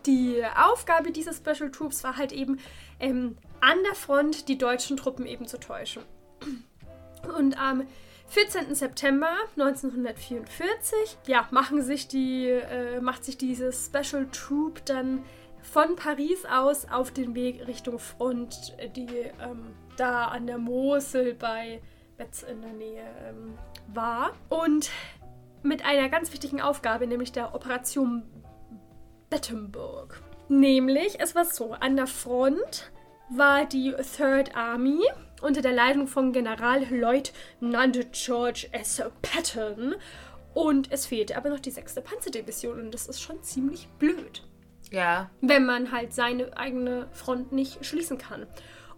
die 0.05 0.41
Aufgabe 0.55 1.11
dieser 1.11 1.34
Special 1.34 1.69
Troops 1.71 2.03
war 2.03 2.17
halt 2.17 2.32
eben, 2.32 2.59
ähm, 3.00 3.38
an 3.62 3.78
der 3.84 3.95
Front 3.95 4.47
die 4.47 4.58
deutschen 4.58 4.97
Truppen 4.97 5.26
eben 5.26 5.45
zu 5.47 5.60
täuschen. 5.60 6.04
Und 7.38 7.60
am 7.60 7.84
14. 8.28 8.76
September 8.76 9.32
1944, 9.58 11.18
ja, 11.26 11.47
machen 11.52 11.82
sich 11.82 12.08
die, 12.08 12.47
äh, 12.47 13.02
macht 13.02 13.26
sich 13.26 13.38
diese 13.38 13.74
Special 13.74 14.28
Troop 14.32 14.86
dann 14.86 15.24
von 15.62 15.95
Paris 15.95 16.45
aus 16.45 16.86
auf 16.89 17.12
den 17.12 17.36
Weg 17.36 17.68
Richtung 17.68 18.00
Front, 18.00 18.76
die 18.95 19.08
ähm, 19.41 19.74
da 19.97 20.26
an 20.26 20.47
der 20.47 20.58
Mosel 20.58 21.34
bei 21.34 21.82
Betz 22.18 22.43
in 22.43 22.62
der 22.62 22.74
Nähe 22.74 23.04
ähm, 23.28 23.58
war. 23.93 24.34
Und 24.50 24.89
mit 25.64 25.84
einer 25.84 26.08
ganz 26.10 26.32
wichtigen 26.32 26.62
Aufgabe, 26.62 27.08
nämlich 27.08 27.32
der 27.32 27.54
Operation 27.54 28.24
Bettenburg. 29.30 30.22
Nämlich, 30.50 31.20
es 31.20 31.36
war 31.36 31.45
so, 31.45 31.74
an 31.74 31.95
der 31.95 32.08
Front 32.08 32.91
war 33.30 33.66
die 33.66 33.93
Third 34.18 34.56
Army 34.56 35.02
unter 35.41 35.62
der 35.62 35.72
Leitung 35.72 36.08
von 36.08 36.34
Generalleutnant 36.34 38.12
George 38.12 38.68
S. 38.72 39.02
Patton 39.22 39.95
und 40.54 40.91
es 40.91 41.06
fehlte 41.06 41.38
aber 41.38 41.50
noch 41.50 41.60
die 41.60 41.72
6. 41.72 41.95
Panzerdivision 42.04 42.80
und 42.80 42.93
das 42.93 43.08
ist 43.08 43.22
schon 43.22 43.41
ziemlich 43.43 43.88
blöd. 44.00 44.43
Ja. 44.91 45.30
Wenn 45.41 45.66
man 45.66 45.91
halt 45.91 46.14
seine 46.14 46.58
eigene 46.58 47.08
Front 47.12 47.52
nicht 47.52 47.86
schließen 47.86 48.18
kann. 48.18 48.47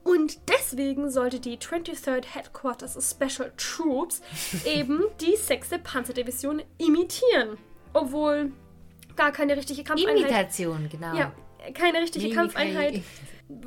Und 0.04 0.40
deswegen 0.50 1.12
sollte 1.12 1.40
die 1.40 1.58
23rd 1.58 2.26
Headquarters 2.34 2.98
Special 3.12 3.52
Troops 3.58 4.22
eben 4.66 5.04
die 5.20 5.36
6. 5.36 5.72
Panzerdivision 5.84 6.64
imitieren. 6.78 7.58
Obwohl 7.94 8.54
gar 9.22 9.32
keine 9.32 9.56
richtige 9.56 9.84
Kampfeinheit. 9.84 10.18
Imitation, 10.18 10.90
genau. 10.92 11.14
Ja, 11.16 11.32
keine 11.74 12.00
richtige 12.00 12.26
Mimikry. 12.26 12.36
Kampfeinheit 12.36 13.02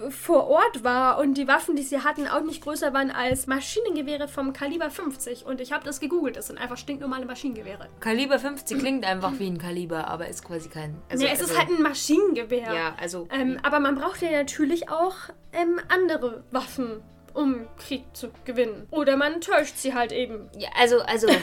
vor 0.09 0.49
Ort 0.49 0.83
war 0.83 1.19
und 1.19 1.35
die 1.35 1.47
Waffen, 1.47 1.77
die 1.77 1.83
sie 1.83 2.01
hatten, 2.01 2.27
auch 2.27 2.43
nicht 2.43 2.63
größer 2.63 2.93
waren 2.95 3.11
als 3.11 3.47
Maschinengewehre 3.47 4.29
vom 4.29 4.53
Kaliber 4.53 4.91
50. 4.91 5.45
Und 5.45 5.61
ich 5.61 5.73
habe 5.73 5.85
das 5.85 6.01
gegoogelt, 6.01 6.37
das 6.37 6.47
sind 6.49 6.59
einfach 6.59 6.79
stinknormale 6.79 7.27
Maschinengewehre. 7.27 7.89
Kaliber 8.01 8.39
50 8.39 8.79
klingt 8.79 9.05
einfach 9.05 9.33
wie 9.39 9.47
ein 9.47 9.59
Kaliber, 9.59 10.09
aber 10.09 10.27
ist 10.27 10.45
quasi 10.45 10.69
kein. 10.71 10.97
Also, 11.11 11.25
nee, 11.25 11.31
es 11.33 11.41
ist 11.41 11.51
also- 11.51 11.59
halt 11.59 11.69
ein 11.71 11.83
Maschinengewehr. 11.83 12.75
Ja, 12.75 12.97
also. 13.01 13.29
Ähm, 13.31 13.59
aber 13.63 13.79
man 13.79 13.95
braucht 13.95 14.23
ja 14.23 14.31
natürlich 14.31 14.89
auch 14.89 15.15
ähm, 15.53 15.79
andere 15.89 16.43
Waffen, 16.51 17.03
um 17.35 17.67
Krieg 17.77 18.05
zu 18.15 18.31
gewinnen. 18.45 18.87
Oder 18.91 19.17
man 19.17 19.41
täuscht 19.41 19.77
sie 19.77 19.95
halt 19.95 20.13
eben. 20.13 20.49
ja, 20.59 20.71
also, 20.79 21.01
also. 21.03 21.29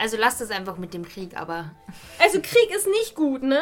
Also 0.00 0.16
lasst 0.16 0.40
es 0.40 0.50
einfach 0.50 0.78
mit 0.78 0.94
dem 0.94 1.04
Krieg, 1.04 1.36
aber. 1.36 1.72
Also 2.18 2.40
Krieg 2.40 2.74
ist 2.74 2.86
nicht 2.86 3.14
gut, 3.14 3.42
ne? 3.42 3.60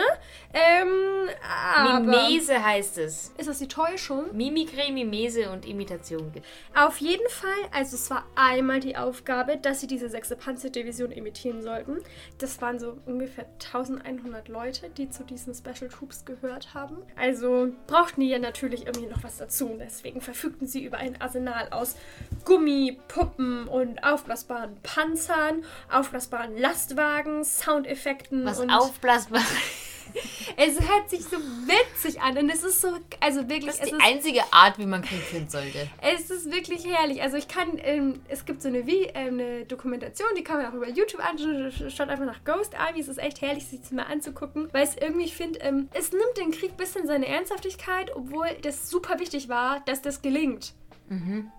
Ähm, 0.54 1.28
aber... 1.74 1.98
Mimese 1.98 2.64
heißt 2.64 2.98
es. 2.98 3.32
Ist 3.36 3.48
das 3.48 3.58
die 3.58 3.66
Täuschung? 3.66 4.26
Mimikry, 4.36 4.92
Mimese 4.92 5.50
und 5.50 5.66
Imitation 5.66 6.30
gibt. 6.30 6.46
Auf 6.76 6.98
jeden 6.98 7.28
Fall, 7.28 7.58
also 7.72 7.96
es 7.96 8.08
war 8.08 8.24
einmal 8.36 8.78
die 8.78 8.96
Aufgabe, 8.96 9.56
dass 9.56 9.80
sie 9.80 9.88
diese 9.88 10.08
6. 10.08 10.36
Panzerdivision 10.36 11.10
imitieren 11.10 11.60
sollten. 11.60 11.96
Das 12.38 12.62
waren 12.62 12.78
so 12.78 12.98
ungefähr 13.04 13.46
1100 13.54 14.46
Leute, 14.46 14.90
die 14.90 15.10
zu 15.10 15.24
diesen 15.24 15.54
Special 15.56 15.90
Troops 15.90 16.24
gehört 16.24 16.72
haben. 16.72 16.98
Also 17.16 17.70
brauchten 17.88 18.20
die 18.20 18.28
ja 18.28 18.38
natürlich 18.38 18.86
irgendwie 18.86 19.08
noch 19.08 19.24
was 19.24 19.38
dazu. 19.38 19.66
Und 19.66 19.80
deswegen 19.80 20.20
verfügten 20.20 20.68
sie 20.68 20.84
über 20.84 20.98
ein 20.98 21.20
Arsenal 21.20 21.68
aus 21.70 21.96
Gummi, 22.44 23.00
Puppen 23.08 23.66
und 23.66 24.04
aufblasbaren 24.04 24.76
Panzern, 24.84 25.64
aufblasbaren 25.90 26.27
Lastwagen, 26.56 27.44
Soundeffekten 27.44 28.44
Was 28.44 28.60
und 28.60 28.70
aufblasbar. 28.70 29.42
es 30.56 30.80
hört 30.80 31.10
sich 31.10 31.20
so 31.24 31.36
witzig 31.36 32.20
an 32.20 32.38
und 32.38 32.48
es 32.50 32.62
ist 32.62 32.80
so, 32.80 32.88
also 33.20 33.48
wirklich, 33.48 33.66
Das 33.66 33.80
ist 33.80 33.90
die 33.90 33.96
ist, 33.96 34.02
einzige 34.02 34.40
Art, 34.52 34.78
wie 34.78 34.86
man 34.86 35.02
Krieg 35.02 35.20
finden 35.20 35.48
sollte. 35.48 35.88
es 36.00 36.30
ist 36.30 36.50
wirklich 36.50 36.86
herrlich. 36.86 37.22
Also 37.22 37.36
ich 37.36 37.48
kann, 37.48 37.78
ähm, 37.78 38.20
es 38.28 38.44
gibt 38.44 38.62
so 38.62 38.68
eine, 38.68 38.86
Vi 38.86 39.10
ähm, 39.14 39.34
eine 39.34 39.64
Dokumentation, 39.66 40.28
die 40.36 40.42
kann 40.42 40.58
man 40.62 40.66
auch 40.66 40.74
über 40.74 40.88
YouTube 40.88 41.24
anschauen. 41.24 41.72
Schaut 41.90 42.08
einfach 42.08 42.26
nach 42.26 42.44
Ghost 42.44 42.74
Army. 42.78 43.00
Es 43.00 43.08
ist 43.08 43.18
echt 43.18 43.40
herrlich, 43.40 43.66
sich 43.66 43.80
das 43.80 43.90
mal 43.90 44.04
anzugucken, 44.04 44.68
weil 44.72 44.84
es 44.84 44.96
irgendwie, 44.96 45.24
ich 45.26 45.36
finde, 45.36 45.58
ähm, 45.60 45.88
es 45.92 46.12
nimmt 46.12 46.36
den 46.38 46.50
Krieg 46.50 46.70
ein 46.70 46.76
bisschen 46.76 47.06
seine 47.06 47.26
Ernsthaftigkeit, 47.26 48.14
obwohl 48.14 48.48
das 48.62 48.88
super 48.90 49.18
wichtig 49.18 49.48
war, 49.48 49.80
dass 49.86 50.02
das 50.02 50.22
gelingt. 50.22 50.72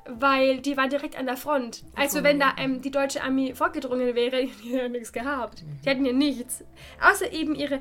Weil 0.06 0.60
die 0.62 0.78
war 0.78 0.88
direkt 0.88 1.18
an 1.18 1.26
der 1.26 1.38
Front. 1.38 1.84
Also 1.96 2.24
wenn 2.24 2.40
da 2.40 2.54
ähm, 2.58 2.82
die 2.82 2.92
deutsche 2.92 3.24
Armee 3.24 3.54
vorgedrungen 3.56 4.16
wäre, 4.16 4.46
die 4.64 4.70
hätten 4.70 4.78
ja 4.78 4.90
nichts 4.90 5.12
gehabt. 5.12 5.64
Die 5.84 5.90
hätten 5.90 6.06
ja 6.06 6.14
nichts. 6.14 6.64
Außer 7.02 7.32
eben 7.32 7.56
ihre 7.56 7.80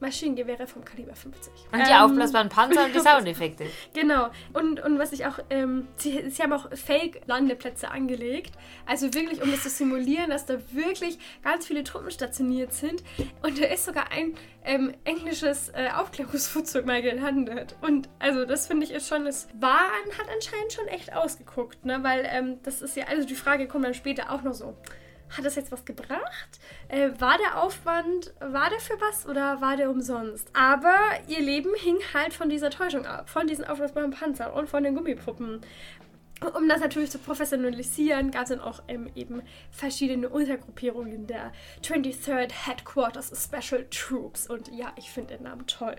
Maschinengewehre 0.00 0.66
vom 0.66 0.84
Kaliber 0.84 1.14
50. 1.14 1.52
Und 1.72 1.78
die 1.86 1.90
Ähm, 1.90 1.96
aufblasbaren 1.96 2.48
Panzer 2.48 2.84
und 2.84 2.94
die 2.94 3.00
Soundeffekte. 3.00 3.66
Genau. 3.94 4.28
Und, 4.52 4.80
und 4.80 4.98
was 4.98 5.12
ich 5.12 5.26
auch, 5.26 5.38
ähm, 5.50 5.88
sie, 5.96 6.28
sie 6.30 6.42
haben 6.42 6.52
auch 6.52 6.68
Fake-Landeplätze 6.76 7.90
angelegt. 7.90 8.52
Also 8.84 9.14
wirklich, 9.14 9.42
um 9.42 9.50
das 9.50 9.62
zu 9.62 9.70
simulieren, 9.70 10.30
dass 10.30 10.44
da 10.46 10.58
wirklich 10.72 11.18
ganz 11.42 11.66
viele 11.66 11.82
Truppen 11.84 12.10
stationiert 12.10 12.72
sind. 12.72 13.02
Und 13.42 13.60
da 13.60 13.66
ist 13.66 13.86
sogar 13.86 14.12
ein 14.12 14.34
ähm, 14.64 14.92
englisches 15.04 15.70
äh, 15.70 15.88
Aufklärungsflugzeug 15.94 16.84
mal 16.84 17.00
gelandet. 17.00 17.76
Und 17.80 18.08
also 18.18 18.44
das 18.44 18.66
finde 18.66 18.84
ich 18.84 18.92
ist 18.92 19.08
schon, 19.08 19.26
es 19.26 19.48
war, 19.58 19.80
hat 20.18 20.26
anscheinend 20.34 20.72
schon 20.72 20.88
echt 20.88 21.14
ausgeguckt, 21.14 21.84
ne? 21.84 22.02
Weil 22.02 22.28
ähm, 22.30 22.58
das 22.62 22.82
ist 22.82 22.96
ja, 22.96 23.06
also 23.06 23.26
die 23.26 23.34
Frage 23.34 23.66
kommt 23.68 23.84
dann 23.84 23.94
später 23.94 24.30
auch 24.30 24.42
noch 24.42 24.54
so. 24.54 24.76
Hat 25.28 25.44
das 25.44 25.56
jetzt 25.56 25.72
was 25.72 25.84
gebracht? 25.84 26.60
Äh, 26.88 27.10
war 27.18 27.36
der 27.38 27.62
Aufwand, 27.62 28.32
war 28.40 28.70
der 28.70 28.80
für 28.80 29.00
was 29.00 29.26
oder 29.26 29.60
war 29.60 29.76
der 29.76 29.90
umsonst? 29.90 30.48
Aber 30.54 30.94
ihr 31.26 31.40
Leben 31.40 31.74
hing 31.74 31.98
halt 32.14 32.32
von 32.32 32.48
dieser 32.48 32.70
Täuschung 32.70 33.06
ab, 33.06 33.28
von 33.28 33.46
diesen 33.46 33.64
aufblasbaren 33.64 34.12
Panzern 34.12 34.52
und 34.52 34.68
von 34.68 34.82
den 34.82 34.94
Gummipuppen. 34.94 35.60
Um 36.54 36.68
das 36.68 36.80
natürlich 36.80 37.10
zu 37.10 37.18
professionalisieren, 37.18 38.30
gab 38.30 38.42
es 38.42 38.50
dann 38.50 38.60
auch 38.60 38.82
ähm, 38.88 39.10
eben 39.14 39.40
verschiedene 39.70 40.28
Untergruppierungen 40.28 41.26
der 41.26 41.52
23rd 41.82 42.52
Headquarters 42.66 43.32
Special 43.42 43.86
Troops. 43.90 44.46
Und 44.46 44.68
ja, 44.68 44.92
ich 44.96 45.10
finde 45.10 45.34
den 45.34 45.44
Namen 45.44 45.66
toll. 45.66 45.96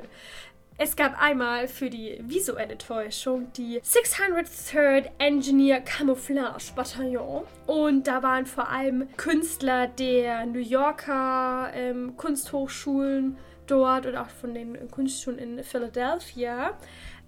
Es 0.79 0.95
gab 0.95 1.19
einmal 1.19 1.67
für 1.67 1.89
die 1.89 2.19
visuelle 2.21 2.77
Täuschung 2.77 3.51
die 3.53 3.81
603rd 3.81 5.09
Engineer 5.17 5.81
Camouflage 5.81 6.71
Bataillon. 6.75 7.45
Und 7.65 8.05
da 8.05 8.21
waren 8.21 8.45
vor 8.45 8.69
allem 8.69 9.07
Künstler 9.17 9.87
der 9.87 10.45
New 10.45 10.59
Yorker 10.59 11.71
ähm, 11.73 12.15
Kunsthochschulen 12.15 13.37
dort 13.65 14.05
und 14.05 14.15
auch 14.15 14.29
von 14.29 14.53
den 14.53 14.91
Kunstschulen 14.91 15.39
in 15.39 15.63
Philadelphia. 15.63 16.77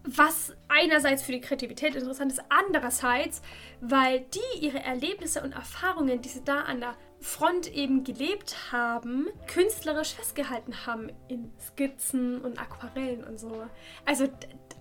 Was 0.04 0.56
einerseits 0.70 1.24
für 1.24 1.34
die 1.34 1.41
Kreativität 1.41 1.95
interessant 1.95 2.32
ist, 2.32 2.41
andererseits, 2.50 3.41
weil 3.82 4.22
die 4.22 4.66
ihre 4.66 4.80
Erlebnisse 4.80 5.43
und 5.43 5.52
Erfahrungen, 5.52 6.22
die 6.22 6.30
sie 6.30 6.43
da 6.43 6.62
an 6.62 6.80
der 6.80 6.95
Front 7.20 7.74
eben 7.74 8.06
gelebt 8.06 8.72
haben, 8.72 9.28
künstlerisch 9.47 10.14
festgehalten 10.14 10.86
haben 10.86 11.10
in 11.28 11.52
Skizzen 11.60 12.39
und 12.41 12.60
Aquarellen 12.60 13.26
und 13.26 13.39
so. 13.39 13.66
Also 14.06 14.30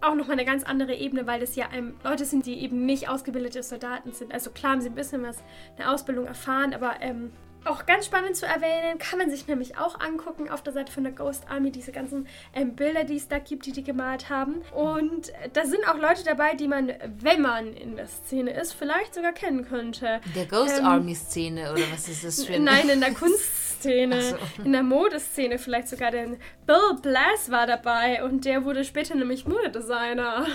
auch 0.01 0.15
nochmal 0.15 0.35
eine 0.35 0.45
ganz 0.45 0.63
andere 0.63 0.95
Ebene, 0.95 1.27
weil 1.27 1.41
das 1.41 1.57
ja 1.57 1.69
Leute 2.05 2.25
sind, 2.25 2.47
die 2.47 2.61
eben 2.61 2.87
nicht 2.87 3.09
ausgebildete 3.09 3.65
Soldaten 3.65 4.13
sind. 4.13 4.33
Also 4.33 4.51
klar 4.51 4.73
haben 4.73 4.81
sie 4.81 4.89
ein 4.89 4.95
bisschen 4.95 5.25
was, 5.25 5.43
eine 5.77 5.91
Ausbildung 5.91 6.27
erfahren, 6.27 6.75
aber 6.75 7.01
ähm, 7.01 7.33
auch 7.65 7.87
ganz 7.87 8.07
spannend 8.07 8.37
zu 8.37 8.47
erwähnen, 8.47 8.99
kann 8.99 9.19
man 9.19 9.31
sich 9.31 9.47
nämlich 9.47 9.77
auch 9.79 10.01
angucken 10.01 10.49
auf 10.49 10.63
der 10.63 10.73
Seite 10.73 10.93
von 10.93 11.05
der 11.05 11.13
Ghost 11.13 11.45
Army, 11.49 11.71
diese 11.71 11.93
ganzen 11.93 12.27
ähm, 12.55 12.75
Bilder, 12.75 13.05
die 13.05 13.17
es 13.17 13.29
da 13.29 13.39
gibt, 13.39 13.67
die 13.67 13.73
die 13.73 13.85
gemalt 13.85 14.31
haben. 14.31 14.63
Und 14.75 15.29
äh, 15.31 15.49
da 15.53 15.65
sind 15.67 15.87
auch 15.89 15.97
Leute 15.99 16.25
dabei, 16.25 16.55
die 16.55 16.69
man, 16.69 16.93
wenn 17.21 17.43
man 17.43 17.75
in 17.75 17.97
der 17.97 18.07
Szene 18.07 18.53
ist, 18.53 18.73
vielleicht 18.73 19.15
sogar 19.15 19.33
kennen 19.33 19.67
könnte. 19.69 20.21
Der 20.35 20.47
Ghost 20.47 20.79
Ähm, 20.79 20.87
Army 20.87 21.15
Szene 21.15 21.73
oder 21.73 21.83
was 21.93 22.09
ist 22.09 22.25
das 22.25 22.45
für 22.45 22.55
ein 22.55 22.65
Nein, 22.65 22.89
in 22.89 23.01
der 23.01 23.13
Kunstszene, 23.15 24.23
so. 24.23 24.37
in 24.65 24.73
der 24.73 24.83
Modeszene 24.83 25.59
vielleicht 25.59 25.89
sogar. 25.89 26.11
Denn 26.11 26.39
Bill 26.67 26.97
Blass 27.03 27.51
war 27.51 27.67
dabei 27.67 28.25
und 28.25 28.45
der 28.45 28.65
wurde 28.65 28.85
später 28.85 29.15
nämlich 29.15 29.47
Modedesigner. 29.47 30.47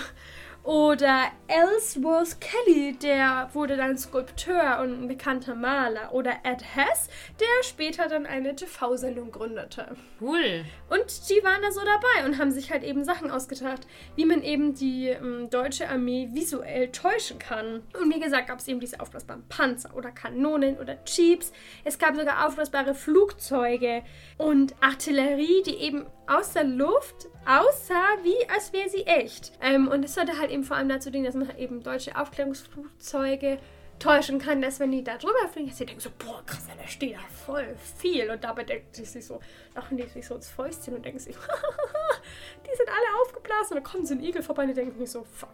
Oder 0.64 1.26
Ellsworth 1.48 2.38
Kelly, 2.40 2.94
der 2.94 3.50
wurde 3.52 3.76
dann 3.76 3.98
Skulpteur 3.98 4.80
und 4.82 5.04
ein 5.04 5.08
bekannter 5.10 5.56
Maler. 5.56 6.14
Oder 6.14 6.32
Ed 6.44 6.64
Hess, 6.64 7.10
der 7.38 7.64
später 7.64 8.08
dann 8.08 8.26
eine 8.26 8.56
TV-Sendung 8.56 9.32
gründete. 9.32 9.98
Cool. 10.22 10.64
Und 10.90 11.30
die 11.30 11.44
waren 11.44 11.62
da 11.62 11.72
so 11.72 11.82
dabei 11.82 12.26
und 12.26 12.38
haben 12.38 12.52
sich 12.52 12.72
halt 12.72 12.84
eben 12.84 13.04
Sachen 13.04 13.30
ausgedacht, 13.30 13.86
wie 14.16 14.26
man 14.26 14.42
eben 14.42 14.74
die 14.74 15.10
ähm, 15.10 15.50
deutsche 15.50 15.90
Armee 15.90 16.30
visuell 16.32 16.92
täuschen 16.92 17.40
kann. 17.40 17.84
Und 18.02 18.14
wie 18.14 18.22
gesagt, 18.22 18.48
gab 18.48 18.60
es 18.60 18.68
eben 18.70 18.80
diese 18.80 19.02
aufblasbaren 19.02 19.44
Panzer 19.50 19.94
oder 19.96 20.12
Kanonen 20.12 20.78
oder 20.78 20.98
Jeeps. 21.06 21.52
Es 21.84 22.00
gab 22.00 22.16
sogar 22.16 22.48
aufblasbare 22.48 22.96
Flugzeuge 22.96 24.02
und 24.38 24.76
Artillerie, 24.82 25.62
die 25.66 25.76
eben 25.76 26.06
aus 26.26 26.54
der 26.54 26.64
Luft 26.64 27.28
aussah, 27.46 28.18
wie 28.24 28.50
als 28.50 28.72
wäre 28.72 28.90
sie 28.90 29.06
echt. 29.06 29.52
Ähm, 29.62 29.88
und 29.88 30.06
es 30.06 30.16
sollte 30.16 30.40
halt 30.40 30.52
eben 30.54 30.64
vor 30.64 30.78
allem 30.78 30.90
dazu 30.90 31.10
dienen, 31.10 31.26
dass 31.26 31.36
man 31.36 31.58
eben 31.58 31.84
deutsche 31.84 32.16
Aufklärungsflugzeuge 32.16 33.58
täuschen 34.00 34.40
kann, 34.40 34.62
dass 34.62 34.80
wenn 34.80 34.92
die 34.92 35.04
da 35.04 35.18
drüber 35.18 35.48
fliegen, 35.52 35.70
dass 35.70 35.78
sie 35.78 35.86
denken 35.86 36.02
so, 36.02 36.10
boah, 36.18 36.44
krass, 36.46 36.68
da 36.68 36.88
steht 36.88 37.16
da 37.16 37.20
voll 37.46 37.76
viel. 37.98 38.30
Und 38.30 38.44
dabei 38.44 38.64
denkt 38.64 38.96
sie 38.96 39.06
sich 39.06 39.26
so, 39.26 39.40
lachen 39.76 39.98
die 39.98 40.04
sich 40.04 40.26
so 40.26 40.36
ins 40.36 40.50
Fäustchen 40.50 40.96
und 40.96 41.06
denken 41.06 41.20
sich, 41.20 41.36
die 42.66 42.78
sind 42.78 42.90
alle 42.90 43.22
aufgeblasen. 43.22 43.78
Und 43.78 43.84
dann 43.84 43.92
kommt 43.92 44.08
so 44.08 44.14
ein 44.14 44.24
Igel 44.24 44.44
vorbei 44.44 44.64
und 44.64 44.70
die 44.70 44.74
denken 44.74 44.98
sich 44.98 45.12
so, 45.12 45.24
fuck. 45.24 45.54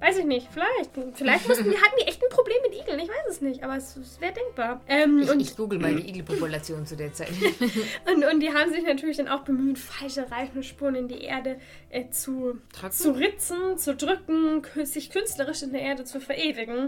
Weiß 0.00 0.16
ich 0.16 0.24
nicht, 0.24 0.48
vielleicht. 0.50 0.90
Vielleicht 1.14 1.46
mussten 1.46 1.64
hatten 1.74 1.96
die 2.00 2.06
echt 2.06 2.22
ein 2.22 2.30
Problem 2.30 2.56
mit 2.62 2.80
Igeln, 2.80 2.98
ich 3.00 3.08
weiß 3.08 3.26
es 3.28 3.40
nicht, 3.42 3.62
aber 3.62 3.76
es, 3.76 3.96
es 3.96 4.18
wäre 4.18 4.32
denkbar. 4.32 4.80
Ähm, 4.88 5.18
Ich, 5.18 5.30
und 5.30 5.40
ich 5.40 5.56
google 5.56 5.78
mal 5.78 5.94
die 5.94 6.08
Igelpopulation 6.08 6.86
zu 6.86 6.96
der 6.96 7.12
Zeit. 7.12 7.28
und, 8.14 8.24
und 8.24 8.40
die 8.40 8.48
haben 8.54 8.72
sich 8.72 8.82
natürlich 8.82 9.18
dann 9.18 9.28
auch 9.28 9.42
bemüht, 9.42 9.78
falsche 9.78 10.30
Reifenspuren 10.30 10.94
in 10.94 11.08
die 11.08 11.22
Erde 11.22 11.60
äh, 11.90 12.08
zu, 12.08 12.58
zu 12.90 13.12
ritzen, 13.12 13.76
zu 13.76 13.94
drücken, 13.94 14.62
sich 14.84 15.10
künstlerisch 15.10 15.62
in 15.62 15.72
der 15.72 15.82
Erde 15.82 16.04
zu 16.04 16.18
verewigen. 16.18 16.86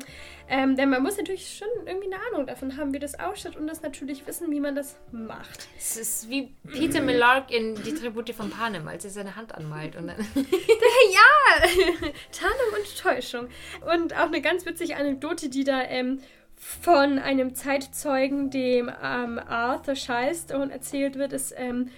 Ähm, 0.54 0.76
denn 0.76 0.90
man 0.90 1.02
muss 1.02 1.16
natürlich 1.16 1.56
schon 1.56 1.86
irgendwie 1.86 2.12
eine 2.12 2.22
Ahnung 2.30 2.46
davon 2.46 2.76
haben, 2.76 2.92
wie 2.92 2.98
das 2.98 3.18
ausschaut 3.18 3.56
und 3.56 3.66
das 3.66 3.80
natürlich 3.80 4.26
wissen, 4.26 4.50
wie 4.50 4.60
man 4.60 4.74
das 4.74 4.98
macht. 5.10 5.66
Es 5.78 5.96
ist 5.96 6.28
wie 6.28 6.54
Peter 6.70 7.00
Millark 7.00 7.50
in 7.50 7.74
Die 7.74 7.94
Tribute 7.94 8.34
von 8.34 8.50
Panem, 8.50 8.86
als 8.86 9.06
er 9.06 9.12
seine 9.12 9.34
Hand 9.34 9.54
anmalt. 9.54 9.96
Und 9.96 10.08
dann 10.08 10.18
ja, 10.34 11.68
Tarnung 12.32 12.78
und 12.78 12.98
Täuschung. 12.98 13.48
Und 13.94 14.14
auch 14.14 14.26
eine 14.26 14.42
ganz 14.42 14.66
witzige 14.66 14.94
Anekdote, 14.94 15.48
die 15.48 15.64
da 15.64 15.84
ähm, 15.84 16.20
von 16.56 17.18
einem 17.18 17.54
Zeitzeugen, 17.54 18.50
dem 18.50 18.90
ähm, 19.02 19.38
Arthur 19.38 19.94
Shilestone 19.94 20.70
erzählt 20.70 21.16
wird, 21.16 21.32
ist, 21.32 21.54
ähm, 21.56 21.88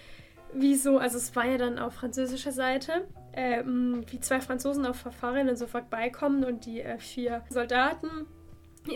wie 0.53 0.77
so, 0.77 0.99
also 0.99 1.17
es 1.19 1.35
war 1.35 1.45
ja 1.45 1.59
dann 1.59 1.81
auf 1.81 1.95
französischer 1.95 2.53
Seite, 2.53 3.09
ähm, 3.33 4.05
wie 4.13 4.21
zwei 4.21 4.41
Franzosen 4.41 4.87
auf 4.87 5.05
Fahrrädern 5.19 5.57
so 5.57 5.67
vorbeikommen 5.67 6.45
und 6.45 6.67
die 6.67 6.83
äh, 6.83 6.99
vier 6.99 7.43
Soldaten 7.51 8.29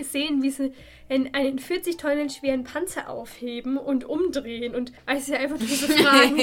sehen, 0.03 0.43
wie 0.43 0.51
sie 0.51 0.73
in 1.09 1.35
einen 1.35 1.59
40 1.59 1.97
Tonnen 1.97 2.29
schweren 2.31 2.65
Panzer 2.65 3.09
aufheben 3.09 3.79
und 3.79 4.05
umdrehen 4.05 4.75
und 4.75 4.93
als 5.07 5.27
sie 5.27 5.35
einfach 5.35 5.59
nur 5.59 5.69
so 5.69 5.87
fragen, 6.03 6.39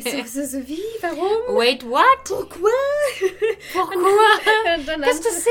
so, 0.00 0.40
so, 0.42 0.46
so, 0.46 0.68
wie, 0.68 0.78
warum? 1.00 1.56
Wait, 1.58 1.84
what? 1.88 2.04
Pourquoi? 2.24 2.70
Pourquoi? 3.72 3.96
Dann, 4.86 5.02
Qu'est-ce 5.02 5.22
que 5.22 5.28
antwortet, 5.28 5.44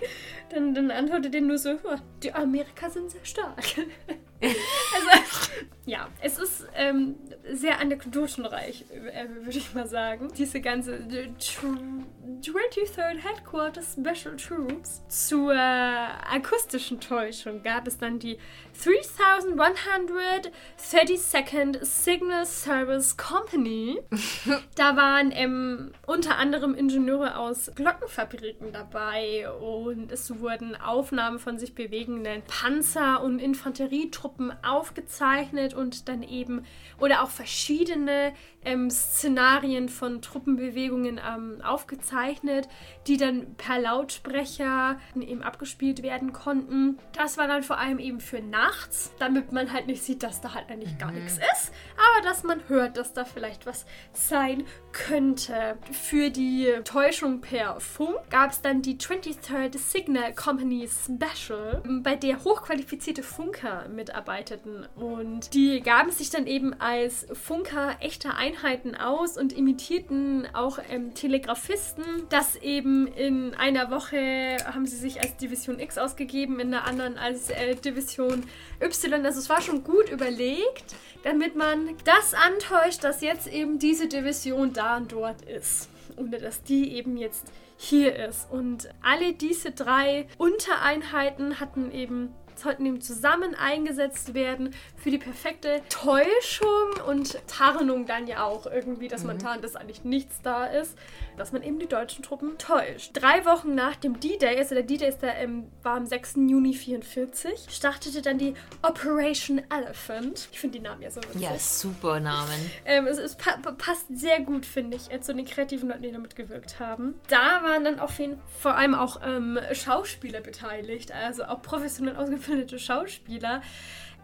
c'est? 0.00 0.08
dann, 0.54 0.74
dann 0.74 0.90
antwortet 0.90 1.34
er 1.34 1.40
nur 1.42 1.58
so, 1.58 1.70
"Ja, 1.70 2.00
die 2.22 2.32
Amerika 2.32 2.88
sind 2.88 3.10
sehr 3.10 3.24
stark. 3.24 3.56
also, 4.40 5.50
ja, 5.88 6.06
es 6.20 6.38
ist 6.38 6.66
ähm, 6.74 7.16
sehr 7.50 7.80
anekdotenreich, 7.80 8.84
äh, 8.90 9.26
würde 9.44 9.56
ich 9.56 9.72
mal 9.74 9.86
sagen. 9.88 10.28
Diese 10.36 10.60
ganze 10.60 10.96
äh, 10.96 11.30
tr- 11.40 12.04
23rd 12.42 13.16
Headquarters 13.16 13.94
Special 13.94 14.36
Troops. 14.36 15.00
Zur 15.08 15.54
äh, 15.54 15.56
akustischen 15.56 17.00
Täuschung 17.00 17.62
gab 17.62 17.86
es 17.86 17.96
dann 17.96 18.18
die 18.18 18.36
3132nd 18.84 21.82
Signal 21.84 22.44
Service 22.46 23.16
Company. 23.16 23.98
Da 24.76 24.96
waren 24.96 25.32
ähm, 25.32 25.92
unter 26.06 26.36
anderem 26.36 26.74
Ingenieure 26.74 27.38
aus 27.38 27.70
Glockenfabriken 27.74 28.72
dabei 28.72 29.50
und 29.50 30.12
es 30.12 30.38
wurden 30.40 30.76
Aufnahmen 30.76 31.38
von 31.38 31.58
sich 31.58 31.74
bewegenden 31.74 32.42
Panzer- 32.42 33.22
und 33.22 33.38
Infanterietruppen 33.40 34.52
aufgezeichnet 34.64 35.74
und 35.78 36.08
dann 36.08 36.22
eben, 36.22 36.64
oder 36.98 37.22
auch 37.22 37.30
verschiedene 37.30 38.34
ähm, 38.64 38.90
Szenarien 38.90 39.88
von 39.88 40.20
Truppenbewegungen 40.20 41.20
ähm, 41.26 41.60
aufgezeichnet, 41.62 42.68
die 43.06 43.16
dann 43.16 43.54
per 43.54 43.78
Lautsprecher 43.78 44.98
eben 45.14 45.42
abgespielt 45.42 46.02
werden 46.02 46.32
konnten. 46.32 46.98
Das 47.16 47.38
war 47.38 47.46
dann 47.46 47.62
vor 47.62 47.78
allem 47.78 47.98
eben 47.98 48.20
für 48.20 48.40
nachts, 48.40 49.12
damit 49.18 49.52
man 49.52 49.72
halt 49.72 49.86
nicht 49.86 50.02
sieht, 50.02 50.22
dass 50.22 50.40
da 50.40 50.54
halt 50.54 50.68
eigentlich 50.68 50.98
gar 50.98 51.12
nichts 51.12 51.38
ist, 51.54 51.72
aber 51.96 52.26
dass 52.26 52.42
man 52.42 52.60
hört, 52.68 52.96
dass 52.96 53.12
da 53.12 53.24
vielleicht 53.24 53.66
was 53.66 53.86
sein 54.12 54.64
könnte. 54.92 55.78
Für 55.92 56.30
die 56.30 56.72
Täuschung 56.84 57.40
per 57.40 57.80
Funk 57.80 58.18
gab 58.30 58.50
es 58.50 58.60
dann 58.60 58.82
die 58.82 58.96
23rd 58.96 59.78
Signal 59.78 60.34
Company 60.34 60.88
Special, 60.88 61.82
bei 62.02 62.16
der 62.16 62.42
hochqualifizierte 62.42 63.22
Funker 63.22 63.88
mitarbeiteten 63.88 64.86
und 64.96 65.54
die 65.54 65.67
gaben 65.80 66.10
sich 66.10 66.30
dann 66.30 66.46
eben 66.46 66.74
als 66.80 67.26
Funker 67.32 67.96
echter 68.00 68.36
Einheiten 68.36 68.94
aus 68.94 69.36
und 69.36 69.52
imitierten 69.52 70.46
auch 70.52 70.78
ähm, 70.90 71.14
Telegrafisten. 71.14 72.04
Das 72.28 72.56
eben 72.56 73.06
in 73.06 73.54
einer 73.54 73.90
Woche 73.90 74.56
haben 74.64 74.86
sie 74.86 74.96
sich 74.96 75.20
als 75.20 75.36
Division 75.36 75.78
X 75.78 75.98
ausgegeben, 75.98 76.60
in 76.60 76.70
der 76.70 76.84
anderen 76.86 77.16
als 77.18 77.50
äh, 77.50 77.74
Division 77.74 78.44
Y. 78.80 79.24
Also 79.24 79.38
es 79.38 79.48
war 79.48 79.62
schon 79.62 79.84
gut 79.84 80.10
überlegt, 80.10 80.94
damit 81.22 81.56
man 81.56 81.96
das 82.04 82.34
antäuscht, 82.34 83.04
dass 83.04 83.20
jetzt 83.20 83.46
eben 83.46 83.78
diese 83.78 84.08
Division 84.08 84.72
da 84.72 84.96
und 84.96 85.12
dort 85.12 85.42
ist. 85.42 85.88
Und 86.16 86.32
dass 86.32 86.62
die 86.62 86.94
eben 86.94 87.16
jetzt 87.16 87.46
hier 87.76 88.16
ist. 88.28 88.50
Und 88.50 88.88
alle 89.02 89.32
diese 89.32 89.70
drei 89.70 90.26
Untereinheiten 90.36 91.60
hatten 91.60 91.92
eben 91.92 92.34
sollten 92.60 92.86
eben 92.86 93.00
zusammen 93.00 93.54
eingesetzt 93.54 94.34
werden 94.34 94.74
für 94.96 95.10
die 95.10 95.18
perfekte 95.18 95.80
Täuschung 95.88 96.68
und 97.06 97.38
Tarnung 97.46 98.06
dann 98.06 98.26
ja 98.26 98.44
auch 98.44 98.66
irgendwie, 98.66 99.08
dass 99.08 99.24
man 99.24 99.38
tarnt, 99.38 99.64
dass 99.64 99.76
eigentlich 99.76 100.04
nichts 100.04 100.40
da 100.42 100.66
ist, 100.66 100.96
dass 101.36 101.52
man 101.52 101.62
eben 101.62 101.78
die 101.78 101.86
deutschen 101.86 102.22
Truppen 102.22 102.58
täuscht. 102.58 103.10
Drei 103.14 103.44
Wochen 103.44 103.74
nach 103.74 103.96
dem 103.96 104.20
D-Day, 104.20 104.58
also 104.58 104.74
der 104.74 104.84
D-Day 104.84 105.08
ist 105.08 105.22
der, 105.22 105.36
ähm, 105.36 105.70
war 105.82 105.96
am 105.96 106.06
6. 106.06 106.34
Juni 106.48 106.74
44, 106.74 107.66
startete 107.70 108.22
dann 108.22 108.38
die 108.38 108.54
Operation 108.82 109.62
Elephant. 109.70 110.48
Ich 110.52 110.60
finde 110.60 110.78
die 110.78 110.84
Namen 110.84 111.02
ja 111.02 111.10
so 111.10 111.20
witzig. 111.22 111.40
Ja, 111.40 111.58
super 111.58 112.20
Namen. 112.20 112.70
Ähm, 112.84 113.06
es, 113.06 113.18
es 113.18 113.36
pa 113.36 113.52
passt 113.76 114.06
sehr 114.10 114.40
gut, 114.40 114.66
finde 114.66 114.96
ich, 114.96 115.10
äh, 115.12 115.20
zu 115.20 115.34
den 115.34 115.44
kreativen 115.44 115.88
Leuten, 115.88 116.02
die 116.02 116.12
damit 116.12 116.36
gewirkt 116.36 116.80
haben. 116.80 117.14
Da 117.28 117.62
waren 117.62 117.84
dann 117.84 118.00
auf 118.00 118.18
jeden 118.18 118.40
vor 118.60 118.74
allem 118.74 118.94
auch 118.94 119.20
ähm, 119.24 119.58
Schauspieler 119.72 120.40
beteiligt, 120.40 121.12
also 121.12 121.44
auch 121.44 121.62
professionell 121.62 122.16
ausgebildete 122.48 122.78
Schauspieler, 122.78 123.62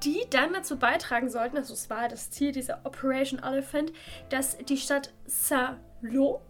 die 0.03 0.23
dann 0.31 0.53
dazu 0.53 0.79
beitragen 0.79 1.31
sollten, 1.31 1.57
also 1.57 1.75
es 1.75 1.89
war 1.91 2.09
das 2.09 2.31
Ziel 2.31 2.53
dieser 2.53 2.81
Operation 2.85 3.41
Elephant, 3.43 3.93
dass 4.29 4.57
die 4.59 4.77
Stadt 4.77 5.13
Saint-Lô 5.27 6.41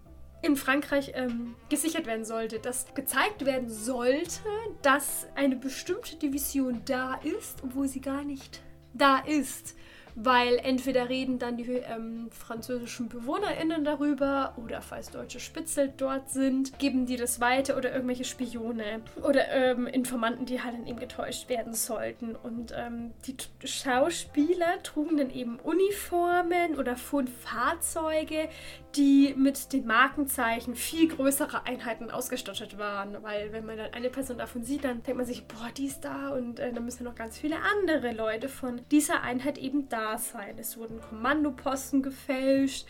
in 0.43 0.57
Frankreich 0.57 1.13
ähm, 1.15 1.55
gesichert 1.71 2.07
werden 2.07 2.25
sollte, 2.25 2.59
dass 2.59 2.93
gezeigt 2.95 3.45
werden 3.45 3.71
sollte, 3.71 4.39
dass 4.83 5.27
eine 5.35 5.57
bestimmte 5.57 6.17
Division 6.17 6.83
da 6.85 7.15
ist, 7.15 7.63
obwohl 7.65 7.89
sie 7.89 8.01
gar 8.01 8.25
nicht 8.25 8.61
da 8.93 9.19
ist. 9.19 9.75
Weil 10.17 10.59
entweder 10.63 11.09
reden 11.09 11.41
dann 11.41 11.57
die 11.57 11.65
ähm, 11.65 12.29
französischen 12.31 13.09
BewohnerInnen 13.09 13.85
darüber 13.85 14.55
oder 14.57 14.81
falls 14.81 15.11
deutsche 15.11 15.41
Spitzel 15.41 15.93
dort 15.97 16.31
sind, 16.31 16.79
geben 16.79 17.07
die 17.07 17.17
das 17.17 17.41
weiter 17.41 17.77
oder 17.77 17.93
irgendwelche 17.93 18.25
Spione 18.25 19.03
oder 19.23 19.49
ähm, 19.51 19.89
Informanten, 19.89 20.47
die 20.47 20.63
halt 20.63 20.75
dann 20.75 20.87
eben 20.87 21.01
getäuscht 21.01 21.49
werden 21.49 21.75
sollten. 21.75 22.37
Und 22.37 22.73
ähm, 22.77 23.13
die 23.27 23.37
Schauspieler 23.67 24.81
trugen 24.85 25.17
dann 25.17 25.31
eben 25.31 25.59
Uniformen 25.59 26.77
oder 26.79 26.97
fuhren 26.97 27.27
Fahrzeuge, 27.27 28.49
die 28.95 29.35
mit 29.37 29.73
den 29.73 29.87
Markenzeichen 29.87 30.77
viel 30.77 31.09
größere 31.09 31.67
Einheiten 31.67 32.13
ausgestattet 32.13 32.79
waren. 32.79 33.21
Weil 33.23 33.53
wenn 33.53 33.67
man 33.67 33.79
dann 33.79 33.93
eine 33.93 34.11
Person 34.11 34.39
davon 34.39 34.63
sieht, 34.63 34.85
dann 34.85 35.03
denkt 35.03 35.17
man 35.17 35.27
sich, 35.27 35.45
boah, 35.49 35.71
die 35.77 35.87
ist 35.87 36.05
da 36.05 36.29
und 36.29 36.61
äh, 36.61 36.73
dann 36.73 36.85
müssen 36.85 37.03
noch 37.03 37.17
ganz 37.17 37.37
viele 37.37 37.57
andere 37.57 38.13
Leute 38.13 38.49
von 38.49 38.81
dieser 38.93 39.23
Einheit 39.23 39.59
eben 39.59 39.89
da 39.89 40.04
sein. 40.19 40.57
Es 40.59 40.77
wurden 40.77 41.01
Kommandoposten 41.01 42.03
gefälscht. 42.03 42.87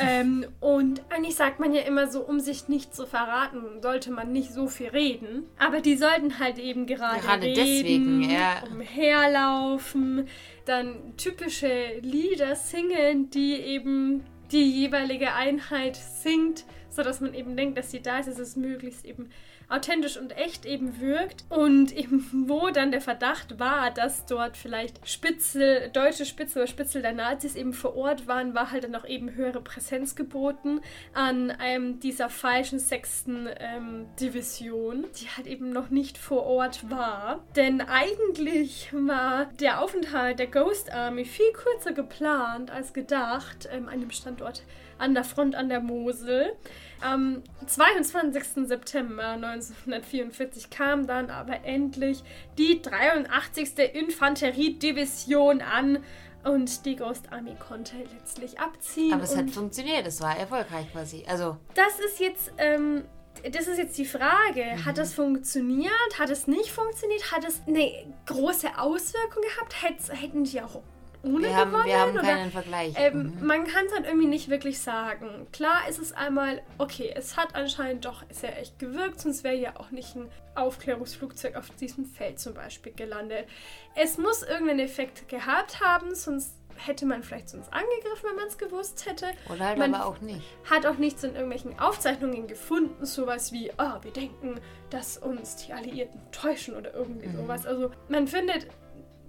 ähm, 0.00 0.46
und 0.60 1.02
eigentlich 1.10 1.36
sagt 1.36 1.60
man 1.60 1.72
ja 1.72 1.82
immer 1.82 2.08
so, 2.08 2.20
um 2.20 2.40
sich 2.40 2.68
nicht 2.68 2.94
zu 2.94 3.06
verraten, 3.06 3.80
sollte 3.82 4.10
man 4.10 4.32
nicht 4.32 4.52
so 4.52 4.66
viel 4.68 4.88
reden. 4.88 5.44
Aber 5.58 5.80
die 5.80 5.96
sollten 5.96 6.38
halt 6.38 6.58
eben 6.58 6.86
gerade, 6.86 7.20
Gerade 7.20 7.46
reden, 7.46 7.64
deswegen, 7.64 8.30
ja. 8.30 8.62
umherlaufen, 8.70 10.28
dann 10.64 11.16
typische 11.16 11.98
Lieder 12.00 12.56
singen, 12.56 13.30
die 13.30 13.54
eben 13.54 14.24
die 14.52 14.70
jeweilige 14.70 15.32
Einheit 15.34 15.96
singt, 15.96 16.64
sodass 16.88 17.20
man 17.20 17.34
eben 17.34 17.56
denkt, 17.56 17.78
dass 17.78 17.90
sie 17.90 18.00
da 18.00 18.18
ist, 18.18 18.28
dass 18.28 18.38
es 18.38 18.56
möglichst 18.56 19.04
eben 19.04 19.30
authentisch 19.68 20.16
und 20.16 20.36
echt 20.36 20.64
eben 20.64 21.00
wirkt. 21.00 21.44
Und 21.48 21.96
eben 21.96 22.26
wo 22.48 22.70
dann 22.70 22.90
der 22.90 23.00
Verdacht 23.00 23.58
war, 23.58 23.90
dass 23.90 24.26
dort 24.26 24.56
vielleicht 24.56 25.06
Spitzel, 25.08 25.90
deutsche 25.92 26.24
Spitzel 26.24 26.62
oder 26.62 26.66
Spitzel 26.66 27.02
der 27.02 27.12
Nazis 27.12 27.56
eben 27.56 27.72
vor 27.72 27.96
Ort 27.96 28.26
waren, 28.26 28.54
war 28.54 28.70
halt 28.70 28.84
dann 28.84 28.94
auch 28.94 29.06
eben 29.06 29.34
höhere 29.34 29.60
Präsenz 29.60 30.14
geboten 30.14 30.80
an 31.12 31.52
ähm, 31.62 32.00
dieser 32.00 32.28
falschen 32.28 32.78
sechsten 32.78 33.48
ähm, 33.58 34.06
Division, 34.20 35.04
die 35.20 35.28
halt 35.36 35.46
eben 35.46 35.70
noch 35.70 35.90
nicht 35.90 36.18
vor 36.18 36.44
Ort 36.44 36.90
war. 36.90 37.44
Denn 37.56 37.80
eigentlich 37.80 38.90
war 38.92 39.46
der 39.60 39.80
Aufenthalt 39.80 40.38
der 40.38 40.46
Ghost 40.46 40.92
Army 40.92 41.24
viel 41.24 41.52
kürzer 41.52 41.92
geplant 41.92 42.70
als 42.70 42.92
gedacht 42.92 43.68
ähm, 43.72 43.88
an 43.88 44.00
dem 44.00 44.10
Standort 44.10 44.62
an 44.98 45.14
der 45.14 45.24
Front 45.24 45.54
an 45.54 45.68
der 45.68 45.80
Mosel. 45.80 46.52
Am 47.00 47.42
22. 47.66 48.66
September 48.66 49.30
1944 49.30 50.70
kam 50.70 51.06
dann 51.06 51.30
aber 51.30 51.64
endlich 51.64 52.22
die 52.58 52.80
83. 52.80 53.78
Infanteriedivision 53.94 55.60
an 55.60 55.98
und 56.44 56.86
die 56.86 56.96
Ghost 56.96 57.32
Army 57.32 57.56
konnte 57.56 57.96
letztlich 58.14 58.58
abziehen. 58.58 59.12
Aber 59.12 59.24
es 59.24 59.36
hat 59.36 59.50
funktioniert, 59.50 60.06
es 60.06 60.20
war 60.20 60.36
erfolgreich 60.36 60.90
quasi. 60.92 61.24
Also, 61.28 61.56
das 61.74 61.98
ist 61.98 62.20
jetzt, 62.20 62.52
ähm, 62.58 63.04
das 63.50 63.66
ist 63.66 63.78
jetzt 63.78 63.98
die 63.98 64.04
Frage. 64.04 64.84
Hat 64.84 64.96
das 64.98 65.12
funktioniert? 65.12 65.92
Hat 66.18 66.30
es 66.30 66.46
nicht 66.46 66.70
funktioniert? 66.70 67.32
Hat 67.32 67.44
es 67.44 67.60
eine 67.66 67.90
große 68.26 68.78
Auswirkung 68.78 69.42
gehabt? 69.42 69.82
Hätt, 69.82 70.20
hätten 70.20 70.44
die 70.44 70.62
auch 70.62 70.82
ohne 71.26 71.48
wir 71.48 71.56
haben, 71.56 71.70
gewonnen? 71.70 71.86
wir 71.86 71.98
haben 72.00 72.12
oder? 72.12 72.22
keinen 72.22 72.50
Vergleich. 72.52 72.94
Ähm, 72.96 73.34
Mhm. 73.40 73.46
Man 73.46 73.64
kann 73.66 73.86
es 73.86 73.92
halt 73.94 74.06
irgendwie 74.06 74.26
nicht 74.28 74.48
wirklich 74.48 74.80
sagen. 74.80 75.46
Klar 75.52 75.88
ist 75.88 75.98
es 75.98 76.12
einmal, 76.12 76.62
okay, 76.78 77.12
es 77.14 77.36
hat 77.36 77.54
anscheinend 77.54 78.04
doch 78.04 78.22
sehr 78.30 78.58
echt 78.60 78.78
gewirkt, 78.78 79.20
sonst 79.20 79.44
wäre 79.44 79.56
ja 79.56 79.76
auch 79.76 79.90
nicht 79.90 80.14
ein 80.16 80.28
Aufklärungsflugzeug 80.54 81.56
auf 81.56 81.70
diesem 81.80 82.04
Feld 82.06 82.38
zum 82.38 82.54
Beispiel 82.54 82.92
gelandet. 82.92 83.46
Es 83.94 84.18
muss 84.18 84.42
irgendeinen 84.42 84.80
Effekt 84.80 85.28
gehabt 85.28 85.80
haben, 85.80 86.14
sonst 86.14 86.52
hätte 86.78 87.06
man 87.06 87.22
vielleicht 87.22 87.48
sonst 87.48 87.72
angegriffen, 87.72 88.28
wenn 88.28 88.36
man 88.36 88.46
es 88.48 88.58
gewusst 88.58 89.06
hätte. 89.06 89.26
Oder 89.52 89.64
halt 89.68 89.78
man- 89.78 89.94
aber 89.94 90.04
auch 90.06 90.20
nicht. 90.20 90.42
Hat 90.70 90.84
auch 90.84 90.98
nichts 90.98 91.24
in 91.24 91.32
irgendwelchen 91.32 91.78
Aufzeichnungen 91.78 92.46
gefunden, 92.46 93.06
sowas 93.06 93.50
wie, 93.50 93.72
ah, 93.78 93.98
wir 94.02 94.10
denken, 94.12 94.60
dass 94.90 95.16
uns 95.16 95.56
die 95.56 95.72
Alliierten 95.72 96.20
täuschen 96.32 96.76
oder 96.76 96.92
irgendwie 96.92 97.30
sowas. 97.34 97.64
Also 97.66 97.90
man 98.10 98.28
findet 98.28 98.66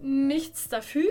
nichts 0.01 0.67
dafür, 0.69 1.09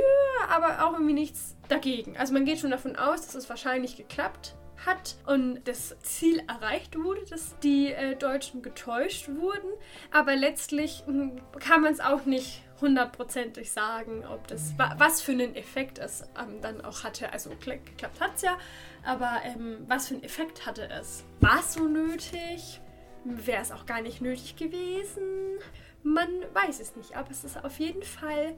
aber 0.49 0.87
auch 0.87 0.93
irgendwie 0.95 1.12
nichts 1.14 1.57
dagegen. 1.68 2.16
Also 2.16 2.32
man 2.32 2.45
geht 2.45 2.59
schon 2.61 2.70
davon 2.70 2.97
aus, 2.97 3.26
dass 3.26 3.34
es 3.34 3.49
wahrscheinlich 3.49 3.97
geklappt 3.97 4.55
hat 4.84 5.16
und 5.26 5.62
das 5.64 5.97
Ziel 6.03 6.43
erreicht 6.49 6.97
wurde, 7.03 7.24
dass 7.28 7.59
die 7.61 7.93
äh, 7.93 8.14
Deutschen 8.14 8.62
getäuscht 8.62 9.28
wurden. 9.28 9.68
Aber 10.12 10.37
letztlich 10.37 11.03
hm, 11.07 11.41
kann 11.59 11.80
man 11.80 11.93
es 11.93 12.01
auch 12.01 12.24
nicht 12.26 12.62
hundertprozentig 12.80 13.70
sagen, 13.72 14.24
ob 14.26 14.47
das 14.49 14.78
wa 14.78 14.95
was 14.99 15.22
für 15.22 15.32
einen 15.32 15.57
Effekt 15.57 15.99
es 15.99 16.22
ähm, 16.39 16.61
dann 16.61 16.82
auch 16.82 17.05
hatte. 17.05 17.32
Also 17.32 17.51
kla- 17.51 17.82
geklappt 17.82 18.20
hat 18.20 18.37
es 18.37 18.43
ja, 18.43 18.59
aber 19.03 19.41
ähm, 19.45 19.78
was 19.89 20.09
für 20.09 20.14
einen 20.14 20.24
Effekt 20.24 20.66
hatte 20.66 20.89
es? 20.91 21.24
War 21.41 21.61
es 21.61 21.72
so 21.72 21.89
nötig? 21.89 22.80
Wäre 23.24 23.62
es 23.62 23.72
auch 23.72 23.87
gar 23.87 24.03
nicht 24.03 24.20
nötig 24.20 24.57
gewesen? 24.57 25.59
Man 26.03 26.28
weiß 26.53 26.78
es 26.80 26.95
nicht, 26.97 27.16
aber 27.16 27.30
es 27.30 27.43
ist 27.43 27.64
auf 27.64 27.80
jeden 27.80 28.03
Fall 28.03 28.55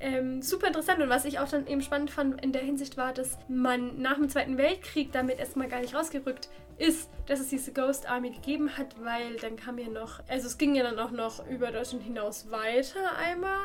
ähm, 0.00 0.42
super 0.42 0.66
interessant. 0.68 1.00
Und 1.00 1.08
was 1.08 1.24
ich 1.24 1.38
auch 1.38 1.48
dann 1.48 1.66
eben 1.66 1.82
spannend 1.82 2.10
fand 2.10 2.42
in 2.42 2.52
der 2.52 2.62
Hinsicht 2.62 2.96
war, 2.96 3.12
dass 3.12 3.38
man 3.48 4.00
nach 4.00 4.14
dem 4.16 4.28
Zweiten 4.28 4.56
Weltkrieg 4.58 5.12
damit 5.12 5.38
erstmal 5.38 5.68
gar 5.68 5.80
nicht 5.80 5.94
rausgerückt 5.94 6.48
ist, 6.78 7.10
dass 7.26 7.40
es 7.40 7.48
diese 7.48 7.72
Ghost 7.72 8.08
Army 8.08 8.30
gegeben 8.30 8.76
hat, 8.78 8.94
weil 9.02 9.34
dann 9.40 9.56
kam 9.56 9.78
ja 9.78 9.88
noch, 9.88 10.20
also 10.28 10.46
es 10.46 10.58
ging 10.58 10.76
ja 10.76 10.84
dann 10.84 10.98
auch 11.00 11.10
noch 11.10 11.44
über 11.48 11.72
Deutschland 11.72 12.04
hinaus 12.04 12.50
weiter 12.52 13.16
einmal, 13.16 13.58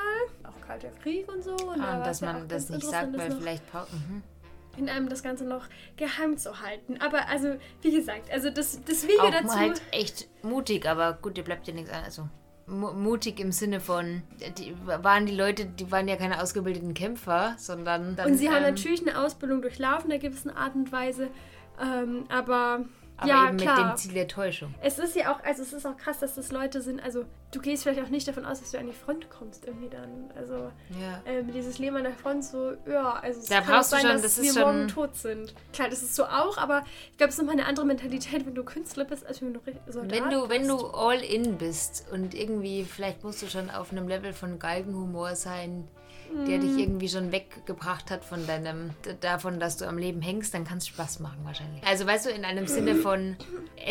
auch 0.43 0.65
Kalter 0.67 0.89
Krieg 1.03 1.31
und 1.31 1.43
so. 1.43 1.51
Und 1.55 1.77
da 1.77 1.84
Ah, 1.84 1.97
war 1.99 2.05
dass 2.05 2.17
es 2.17 2.21
ja 2.21 2.34
man 2.34 2.43
auch 2.43 2.47
das 2.47 2.69
nicht 2.69 2.84
sagt, 2.88 3.15
weil 3.17 3.31
vielleicht. 3.31 3.63
Mhm. 3.73 4.23
in 4.77 4.89
einem 4.89 5.09
das 5.09 5.21
Ganze 5.21 5.43
noch 5.45 5.67
geheim 5.95 6.38
zu 6.39 6.59
halten. 6.61 6.97
Aber 7.01 7.29
also, 7.29 7.57
wie 7.84 7.91
gesagt, 7.91 8.31
also 8.31 8.49
das, 8.49 8.79
das 8.84 9.03
Video 9.03 9.21
Auch 9.21 9.29
dazu. 9.31 9.55
halt 9.59 9.81
echt 9.91 10.27
mutig, 10.43 10.88
aber 10.88 11.13
gut, 11.13 11.38
dir 11.38 11.43
bleibt 11.43 11.67
dir 11.67 11.75
nichts 11.75 11.91
an. 11.91 12.03
Also, 12.03 12.27
mutig 12.66 13.39
im 13.39 13.51
Sinne 13.51 13.80
von, 13.80 14.24
die 14.57 14.74
waren 14.86 15.26
die 15.26 15.36
Leute, 15.36 15.66
die 15.66 15.91
waren 15.91 16.07
ja 16.07 16.16
keine 16.16 16.41
ausgebildeten 16.41 16.93
Kämpfer, 16.93 17.55
sondern 17.57 18.16
dann, 18.16 18.32
Und 18.32 18.38
sie 18.38 18.49
haben 18.49 18.64
ähm, 18.64 18.74
natürlich 18.74 19.05
eine 19.05 19.20
Ausbildung 19.20 19.61
durchlaufen 19.61 20.05
in 20.09 20.14
einer 20.14 20.22
gewissen 20.22 20.49
Art 20.49 20.76
und 20.76 20.91
Weise. 20.91 21.30
Ähm, 21.82 22.26
aber, 22.30 22.86
aber 23.18 23.28
ja, 23.30 23.47
eben 23.47 23.57
klar. 23.57 23.80
mit 23.86 23.93
dem 23.93 23.97
Ziel 23.97 24.14
der 24.14 24.28
Täuschung. 24.28 24.74
Es 24.82 24.97
ist 24.99 25.16
ja 25.16 25.34
auch, 25.34 25.43
also 25.43 25.61
es 25.61 25.72
ist 25.74 25.86
auch 25.86 25.95
krass, 25.97 26.20
dass 26.20 26.36
das 26.36 26.51
Leute 26.51 26.82
sind. 26.82 27.01
Also 27.03 27.26
du 27.51 27.61
gehst 27.61 27.84
vielleicht 27.84 28.01
auch 28.01 28.09
nicht 28.09 28.28
davon 28.28 28.45
aus, 28.45 28.59
dass 28.59 28.72
du 28.72 28.80
an 28.80 28.88
die 28.88 28.93
Front 28.93 29.30
kommst 29.30 29.66
irgendwie 29.66 29.89
dann. 29.89 30.32
Also 30.36 30.72
Ja. 30.99 31.22
ähm, 31.26 31.51
dieses 31.53 31.78
Leben 31.78 31.95
an 31.95 32.03
der 32.03 32.14
Front 32.14 32.43
so, 32.45 32.74
ja, 32.89 33.14
also 33.14 33.39
es 33.39 33.45
Da 33.45 33.61
kann 33.61 33.64
auch 33.66 33.78
brauchst 33.78 33.89
sein, 33.91 34.01
schon- 34.01 34.11
dass 34.14 34.22
das 34.24 34.41
wir 34.41 34.53
schon- 34.53 34.61
morgen 34.64 34.88
tot 34.88 35.16
sind. 35.16 35.53
Klar, 35.74 35.89
das 35.89 36.01
ist 36.01 36.16
so 36.16 36.26
auch, 36.26 36.57
aber 36.57 36.84
ich 37.11 37.18
glaube, 37.18 37.30
es 37.30 37.36
ist 37.36 37.41
nochmal 37.41 37.55
eine 37.59 37.68
andere 37.68 37.86
Mentalität, 37.86 38.45
wenn 38.45 38.55
du 38.55 38.64
Künstler 38.64 39.05
bist, 39.05 39.26
als 39.26 39.41
wenn 39.41 39.53
du 39.53 39.59
Soldat 39.88 40.11
Wenn 40.11 40.30
du, 40.30 40.49
wenn 40.49 40.68
bist. 40.68 40.72
du 40.72 40.88
all 40.88 41.20
in 41.24 41.57
bist 41.57 42.05
und 42.11 42.34
irgendwie, 42.34 42.84
vielleicht 42.84 43.24
musst 43.24 43.41
du 43.41 43.47
schon 43.47 43.70
auf 43.70 43.91
einem 43.91 44.07
Level 44.07 44.34
von 44.34 44.57
Galgenhumor 44.59 45.36
sein, 45.36 45.88
der 46.47 46.57
Mhm. 46.57 46.61
dich 46.61 46.77
irgendwie 46.77 47.09
schon 47.09 47.31
weggebracht 47.31 48.11
hat 48.11 48.25
von 48.25 48.45
deinem, 48.47 48.89
davon, 49.21 49.59
dass 49.59 49.77
du 49.77 49.86
am 49.88 49.97
Leben 49.97 50.21
hängst, 50.21 50.53
dann 50.53 50.65
kann 50.65 50.79
es 50.79 50.88
Spaß 50.88 51.19
machen 51.19 51.39
wahrscheinlich. 51.43 51.86
Also 51.86 52.05
weißt 52.05 52.25
du, 52.25 52.29
in 52.31 52.43
einem 52.45 52.67
Sinne 52.67 52.95
von 52.95 53.36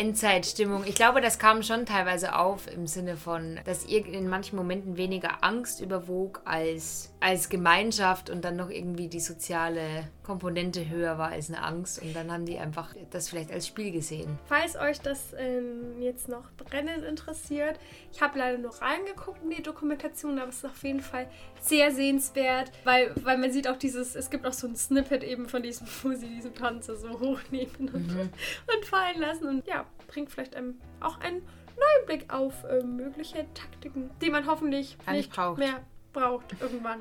Endzeitstimmung, 0.03 0.83
ich 0.85 0.95
glaube, 0.95 1.21
das 1.21 1.39
kam 1.39 1.63
schon 1.63 1.85
teilweise 1.85 2.35
auf 2.35 2.67
im 2.71 2.87
Sinne 2.87 3.15
von, 3.15 3.59
dass 3.65 3.85
ir- 3.87 4.05
in 4.05 4.27
manchen 4.27 4.55
Momenten 4.55 4.97
weniger 4.97 5.43
Angst 5.43 5.81
überwog 5.81 6.41
als, 6.45 7.13
als 7.19 7.47
Gemeinschaft 7.49 8.29
und 8.29 8.43
dann 8.43 8.55
noch 8.55 8.69
irgendwie 8.69 9.07
die 9.07 9.19
soziale 9.19 10.09
Komponente 10.23 10.89
höher 10.89 11.17
war 11.17 11.29
als 11.29 11.49
eine 11.49 11.61
Angst 11.61 12.01
und 12.01 12.15
dann 12.15 12.31
haben 12.31 12.45
die 12.45 12.57
einfach 12.57 12.95
das 13.11 13.29
vielleicht 13.29 13.51
als 13.51 13.67
Spiel 13.67 13.91
gesehen. 13.91 14.39
Falls 14.45 14.75
euch 14.75 14.99
das 15.01 15.33
ähm, 15.37 16.01
jetzt 16.01 16.29
noch 16.29 16.49
brennend 16.53 17.03
interessiert, 17.03 17.77
ich 18.11 18.21
habe 18.21 18.39
leider 18.39 18.57
nur 18.57 18.71
reingeguckt 18.81 19.43
in 19.43 19.49
die 19.49 19.61
Dokumentation, 19.61 20.39
aber 20.39 20.49
es 20.49 20.57
ist 20.57 20.65
auf 20.65 20.83
jeden 20.83 21.01
Fall 21.01 21.27
sehr 21.61 21.91
sehenswert, 21.91 22.71
weil, 22.83 23.11
weil 23.23 23.37
man 23.37 23.51
sieht 23.51 23.67
auch 23.67 23.77
dieses, 23.77 24.15
es 24.15 24.29
gibt 24.29 24.45
auch 24.47 24.53
so 24.53 24.67
ein 24.67 24.75
Snippet 24.75 25.23
eben 25.23 25.47
von 25.47 25.61
diesem, 25.61 25.87
wo 26.03 26.13
sie 26.13 26.27
diesen 26.27 26.53
Panzer 26.53 26.95
so 26.95 27.09
hochnehmen 27.19 27.89
und, 27.93 28.07
Mhm. 28.07 28.29
und 28.75 28.85
fallen 28.85 29.19
lassen 29.19 29.47
und 29.47 29.67
ja, 29.67 29.85
bringt 30.07 30.31
vielleicht 30.31 30.55
einem 30.55 30.75
auch 30.99 31.19
einen 31.19 31.37
neuen 31.75 32.05
Blick 32.05 32.31
auf 32.33 32.53
ähm, 32.69 32.95
mögliche 32.95 33.45
Taktiken, 33.53 34.09
die 34.21 34.29
man 34.29 34.45
hoffentlich 34.47 34.97
nicht 35.07 35.35
nicht 35.37 35.57
mehr 35.57 35.81
braucht 36.13 36.55
irgendwann. 36.61 36.99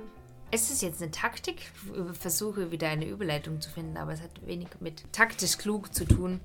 Es 0.54 0.70
ist 0.70 0.82
jetzt 0.82 1.00
eine 1.00 1.10
Taktik. 1.10 1.72
Ich 2.12 2.18
versuche 2.18 2.70
wieder 2.70 2.90
eine 2.90 3.06
Überleitung 3.06 3.62
zu 3.62 3.70
finden, 3.70 3.96
aber 3.96 4.12
es 4.12 4.20
hat 4.20 4.46
wenig 4.46 4.68
mit 4.80 5.10
taktisch 5.10 5.56
klug 5.56 5.94
zu 5.94 6.04
tun. 6.04 6.42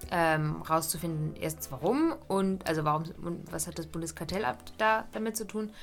ähm, 0.09 0.61
rauszufinden, 0.61 1.35
erstens 1.35 1.69
warum 1.69 2.15
und 2.29 2.65
also 2.65 2.85
warum 2.85 3.03
und 3.21 3.51
was 3.51 3.67
hat 3.67 3.77
das 3.77 3.87
Bundeskartellamt 3.87 4.71
da 4.77 5.05
damit 5.11 5.35
zu 5.35 5.45
tun 5.45 5.73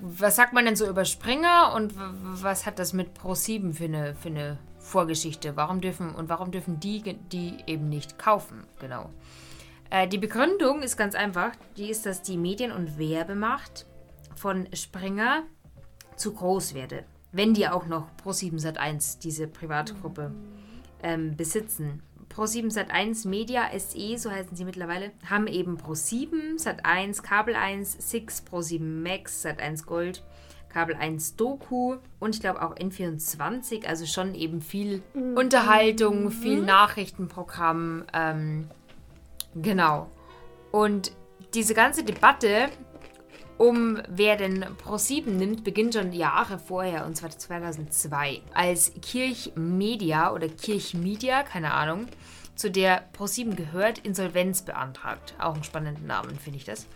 was 0.00 0.36
sagt 0.36 0.52
man 0.52 0.64
denn 0.64 0.76
so 0.76 0.88
über 0.88 1.04
Springer 1.04 1.72
und 1.74 1.94
was 1.96 2.66
hat 2.66 2.78
das 2.78 2.92
mit 2.92 3.16
Pro7 3.18 3.74
für 3.74 3.84
eine, 3.84 4.14
für 4.14 4.28
eine 4.28 4.58
Vorgeschichte? 4.78 5.56
Warum 5.56 5.80
dürfen 5.80 6.14
und 6.14 6.28
warum 6.28 6.50
dürfen 6.50 6.80
die 6.80 7.16
die 7.30 7.58
eben 7.66 7.88
nicht 7.88 8.18
kaufen? 8.18 8.64
Genau. 8.80 9.10
Äh, 9.90 10.08
die 10.08 10.18
Begründung 10.18 10.82
ist 10.82 10.96
ganz 10.96 11.14
einfach. 11.14 11.52
Die 11.76 11.90
ist, 11.90 12.06
dass 12.06 12.22
die 12.22 12.36
Medien- 12.36 12.72
und 12.72 12.98
Werbemacht 12.98 13.86
von 14.36 14.68
Springer 14.74 15.42
zu 16.16 16.32
groß 16.32 16.74
werde. 16.74 17.04
Wenn 17.32 17.54
die 17.54 17.68
auch 17.68 17.86
noch 17.86 18.08
Pro7 18.24 18.60
Sat1, 18.60 19.20
diese 19.20 19.46
Privatgruppe, 19.46 20.32
ähm, 21.02 21.36
besitzen. 21.36 22.02
Pro7 22.34 22.72
Sat1 22.72 23.26
Media 23.28 23.68
SE, 23.78 24.18
so 24.18 24.30
heißen 24.30 24.56
sie 24.56 24.64
mittlerweile, 24.64 25.10
haben 25.28 25.46
eben 25.46 25.76
Pro7 25.76 26.58
Sat1, 26.58 27.22
Kabel 27.22 27.56
1, 27.56 27.96
Six, 27.98 28.44
Pro7 28.50 28.80
Max, 28.80 29.44
Sat1 29.44 29.84
Gold, 29.84 30.22
Kabel 30.68 30.94
1 30.94 31.36
Doku 31.36 31.96
und 32.20 32.34
ich 32.34 32.40
glaube 32.40 32.62
auch 32.62 32.76
N24, 32.76 33.86
also 33.86 34.06
schon 34.06 34.34
eben 34.34 34.62
viel 34.62 35.02
Unterhaltung, 35.34 36.30
viel 36.30 36.62
Nachrichtenprogramm. 36.62 38.04
Ähm, 38.12 38.68
genau. 39.56 40.08
Und 40.70 41.12
diese 41.54 41.74
ganze 41.74 42.04
Debatte 42.04 42.68
um 43.60 44.00
wer 44.08 44.36
denn 44.36 44.64
Pro7 44.64 45.28
nimmt, 45.28 45.64
beginnt 45.64 45.92
schon 45.92 46.14
Jahre 46.14 46.58
vorher, 46.58 47.04
und 47.04 47.18
zwar 47.18 47.28
2002, 47.28 48.40
als 48.54 48.90
Kirchmedia 49.02 50.32
oder 50.32 50.48
Kirchmedia, 50.48 51.42
keine 51.42 51.74
Ahnung, 51.74 52.06
zu 52.54 52.70
der 52.70 53.12
Pro7 53.12 53.56
gehört, 53.56 53.98
Insolvenz 53.98 54.62
beantragt. 54.62 55.34
Auch 55.38 55.52
einen 55.52 55.64
spannenden 55.64 56.06
Namen, 56.06 56.38
finde 56.38 56.56
ich 56.56 56.64
das. 56.64 56.86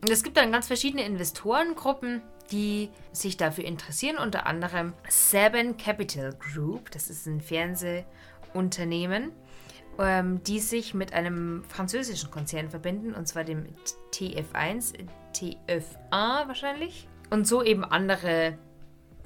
Und 0.00 0.08
es 0.08 0.22
gibt 0.22 0.36
dann 0.36 0.52
ganz 0.52 0.68
verschiedene 0.68 1.04
Investorengruppen, 1.04 2.22
die 2.52 2.88
sich 3.10 3.36
dafür 3.36 3.64
interessieren, 3.64 4.16
unter 4.16 4.46
anderem 4.46 4.92
Seven 5.08 5.76
Capital 5.76 6.34
Group, 6.34 6.92
das 6.92 7.10
ist 7.10 7.26
ein 7.26 7.40
Fernsehunternehmen, 7.40 9.32
ähm, 9.98 10.40
die 10.44 10.60
sich 10.60 10.94
mit 10.94 11.12
einem 11.14 11.64
französischen 11.64 12.30
Konzern 12.30 12.70
verbinden, 12.70 13.12
und 13.12 13.26
zwar 13.26 13.42
dem 13.42 13.66
TF1, 14.12 14.94
TF1 15.36 16.48
wahrscheinlich. 16.48 17.08
Und 17.30 17.46
so 17.46 17.62
eben 17.62 17.84
andere 17.84 18.56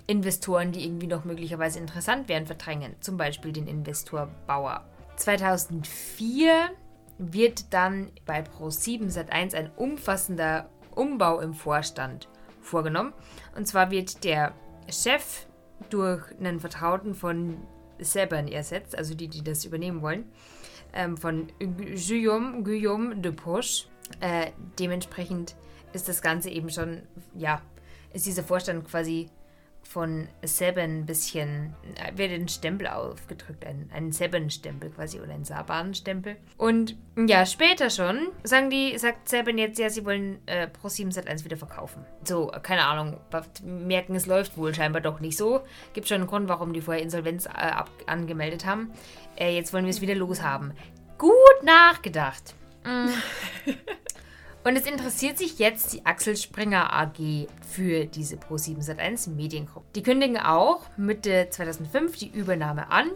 Investoren, 0.06 0.72
die 0.72 0.84
irgendwie 0.84 1.06
noch 1.06 1.24
möglicherweise 1.24 1.78
interessant 1.78 2.28
wären, 2.28 2.46
verdrängen. 2.46 2.96
Zum 3.00 3.16
Beispiel 3.16 3.52
den 3.52 3.66
Investor 3.66 4.28
Bauer. 4.46 4.84
2004 5.16 6.70
wird 7.18 7.72
dann 7.72 8.10
bei 8.24 8.42
Pro7 8.42 9.12
Sat1 9.12 9.54
ein 9.54 9.70
umfassender 9.76 10.68
Umbau 10.94 11.40
im 11.40 11.54
Vorstand 11.54 12.28
vorgenommen. 12.60 13.12
Und 13.54 13.68
zwar 13.68 13.90
wird 13.90 14.24
der 14.24 14.52
Chef 14.90 15.46
durch 15.90 16.24
einen 16.38 16.60
Vertrauten 16.60 17.14
von 17.14 17.58
Sebern 17.98 18.48
ersetzt, 18.48 18.96
also 18.96 19.14
die, 19.14 19.28
die 19.28 19.44
das 19.44 19.64
übernehmen 19.64 20.02
wollen, 20.02 20.24
ähm, 20.92 21.16
von 21.16 21.48
Guillaume, 21.58 22.62
Guillaume 22.62 23.16
de 23.16 23.32
Poche. 23.32 23.86
Äh, 24.18 24.50
dementsprechend 24.78 25.54
ist 25.92 26.08
das 26.08 26.22
Ganze 26.22 26.50
eben 26.50 26.70
schon, 26.70 27.02
ja, 27.34 27.62
ist 28.12 28.26
dieser 28.26 28.42
Vorstand 28.42 28.86
quasi 28.88 29.30
von 29.82 30.28
Seven 30.42 31.00
ein 31.00 31.06
bisschen, 31.06 31.74
äh, 31.96 32.16
wird 32.16 32.30
ein 32.30 32.48
Stempel 32.48 32.86
aufgedrückt, 32.86 33.66
ein, 33.66 33.90
ein 33.92 34.12
Seven-Stempel 34.12 34.90
quasi 34.90 35.20
oder 35.20 35.32
ein 35.32 35.44
Saban-Stempel. 35.44 36.36
Und 36.56 36.96
ja, 37.16 37.44
später 37.44 37.90
schon 37.90 38.28
sagen 38.44 38.70
die, 38.70 38.96
sagt 38.98 39.28
Seven 39.28 39.58
jetzt, 39.58 39.80
ja, 39.80 39.90
sie 39.90 40.04
wollen 40.04 40.38
äh, 40.46 40.68
Pro7 40.68 41.12
Sat1 41.12 41.44
wieder 41.44 41.56
verkaufen. 41.56 42.04
So, 42.22 42.52
keine 42.62 42.84
Ahnung, 42.84 43.18
merken, 43.64 44.14
es 44.14 44.26
läuft 44.26 44.56
wohl 44.56 44.72
scheinbar 44.74 45.00
doch 45.00 45.18
nicht 45.18 45.36
so. 45.36 45.62
Gibt 45.92 46.06
schon 46.06 46.18
einen 46.18 46.28
Grund, 46.28 46.48
warum 46.48 46.72
die 46.72 46.82
vorher 46.82 47.02
Insolvenz 47.02 47.46
äh, 47.46 47.50
ab, 47.50 47.90
angemeldet 48.06 48.66
haben. 48.66 48.92
Äh, 49.36 49.56
jetzt 49.56 49.72
wollen 49.72 49.86
wir 49.86 49.90
es 49.90 50.00
wieder 50.00 50.14
loshaben. 50.14 50.72
Gut 51.18 51.64
nachgedacht. 51.64 52.54
Mm. 52.82 53.10
Und 54.62 54.76
es 54.76 54.86
interessiert 54.86 55.38
sich 55.38 55.58
jetzt 55.58 55.94
die 55.94 56.04
Axel 56.04 56.36
Springer 56.36 56.92
AG 56.92 57.48
für 57.66 58.04
diese 58.04 58.36
Pro7 58.36 58.84
Sat1 58.84 59.30
Mediengruppe. 59.30 59.86
Die 59.94 60.02
kündigen 60.02 60.36
auch 60.36 60.82
Mitte 60.98 61.48
2005 61.48 62.18
die 62.18 62.28
Übernahme 62.28 62.90
an 62.90 63.10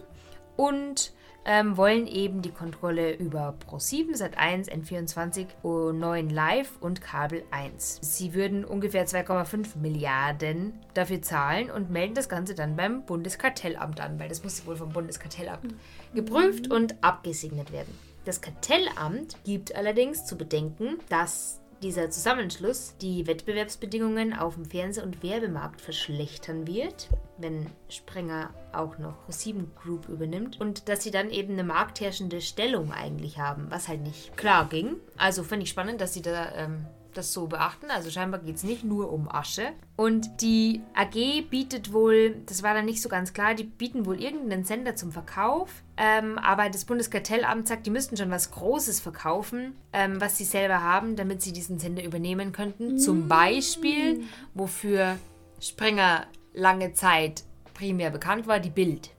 und 0.57 1.12
ähm, 1.45 1.76
wollen 1.76 2.07
eben 2.07 2.40
die 2.40 2.51
Kontrolle 2.51 3.12
über 3.12 3.55
Pro7 3.68 4.16
Sat1, 4.16 4.70
N24, 4.70 5.49
O9 5.62 6.32
Live 6.32 6.78
und 6.80 7.03
Kabel 7.03 7.45
1. 7.51 7.99
Sie 8.01 8.32
würden 8.32 8.64
ungefähr 8.64 9.07
2,5 9.07 9.76
Milliarden 9.76 10.72
dafür 10.95 11.20
zahlen 11.20 11.70
und 11.70 11.90
melden 11.90 12.14
das 12.14 12.30
Ganze 12.30 12.55
dann 12.55 12.76
beim 12.76 13.05
Bundeskartellamt 13.05 14.01
an, 14.01 14.18
weil 14.18 14.30
das 14.30 14.42
muss 14.42 14.64
wohl 14.66 14.76
vom 14.76 14.95
Bundeskartellamt 14.95 15.74
geprüft 16.14 16.70
und 16.70 16.97
abgesegnet 17.05 17.70
werden. 17.70 17.92
Das 18.24 18.40
Kartellamt 18.40 19.36
gibt 19.44 19.74
allerdings 19.74 20.24
zu 20.24 20.36
bedenken, 20.36 20.98
dass 21.08 21.60
dieser 21.82 22.10
Zusammenschluss 22.10 22.96
die 23.02 23.26
Wettbewerbsbedingungen 23.26 24.32
auf 24.32 24.54
dem 24.54 24.64
Fernseh- 24.64 25.02
und 25.02 25.22
Werbemarkt 25.22 25.82
verschlechtern 25.82 26.66
wird, 26.66 27.10
wenn 27.36 27.66
Sprenger 27.90 28.54
auch 28.72 28.96
noch 28.98 29.16
Pro7 29.28 29.66
Group 29.82 30.08
übernimmt 30.08 30.58
und 30.60 30.88
dass 30.88 31.02
sie 31.02 31.10
dann 31.10 31.30
eben 31.30 31.52
eine 31.52 31.64
marktherrschende 31.64 32.40
Stellung 32.40 32.90
eigentlich 32.90 33.38
haben, 33.38 33.66
was 33.70 33.88
halt 33.88 34.00
nicht 34.00 34.34
klar 34.38 34.66
ging. 34.68 34.96
Also 35.18 35.42
finde 35.42 35.64
ich 35.64 35.70
spannend, 35.70 36.00
dass 36.00 36.14
sie 36.14 36.22
da 36.22 36.54
ähm, 36.54 36.86
das 37.16 37.32
so 37.32 37.46
beachten. 37.46 37.90
Also 37.90 38.10
scheinbar 38.10 38.40
geht 38.40 38.56
es 38.56 38.64
nicht 38.64 38.84
nur 38.84 39.12
um 39.12 39.28
Asche. 39.28 39.72
Und 39.96 40.42
die 40.42 40.82
AG 40.94 41.48
bietet 41.50 41.92
wohl, 41.92 42.36
das 42.46 42.62
war 42.62 42.74
dann 42.74 42.84
nicht 42.84 43.00
so 43.00 43.08
ganz 43.08 43.32
klar, 43.32 43.54
die 43.54 43.64
bieten 43.64 44.06
wohl 44.06 44.20
irgendeinen 44.20 44.64
Sender 44.64 44.96
zum 44.96 45.12
Verkauf. 45.12 45.70
Ähm, 45.96 46.38
aber 46.38 46.68
das 46.68 46.84
Bundeskartellamt 46.84 47.68
sagt, 47.68 47.86
die 47.86 47.90
müssten 47.90 48.16
schon 48.16 48.30
was 48.30 48.50
Großes 48.50 49.00
verkaufen, 49.00 49.74
ähm, 49.92 50.20
was 50.20 50.36
sie 50.36 50.44
selber 50.44 50.82
haben, 50.82 51.16
damit 51.16 51.42
sie 51.42 51.52
diesen 51.52 51.78
Sender 51.78 52.04
übernehmen 52.04 52.52
könnten. 52.52 52.98
Zum 52.98 53.28
Beispiel, 53.28 54.24
wofür 54.54 55.16
Springer 55.60 56.26
lange 56.52 56.92
Zeit 56.92 57.44
primär 57.74 58.10
bekannt 58.10 58.46
war, 58.46 58.60
die 58.60 58.70
Bild. 58.70 59.13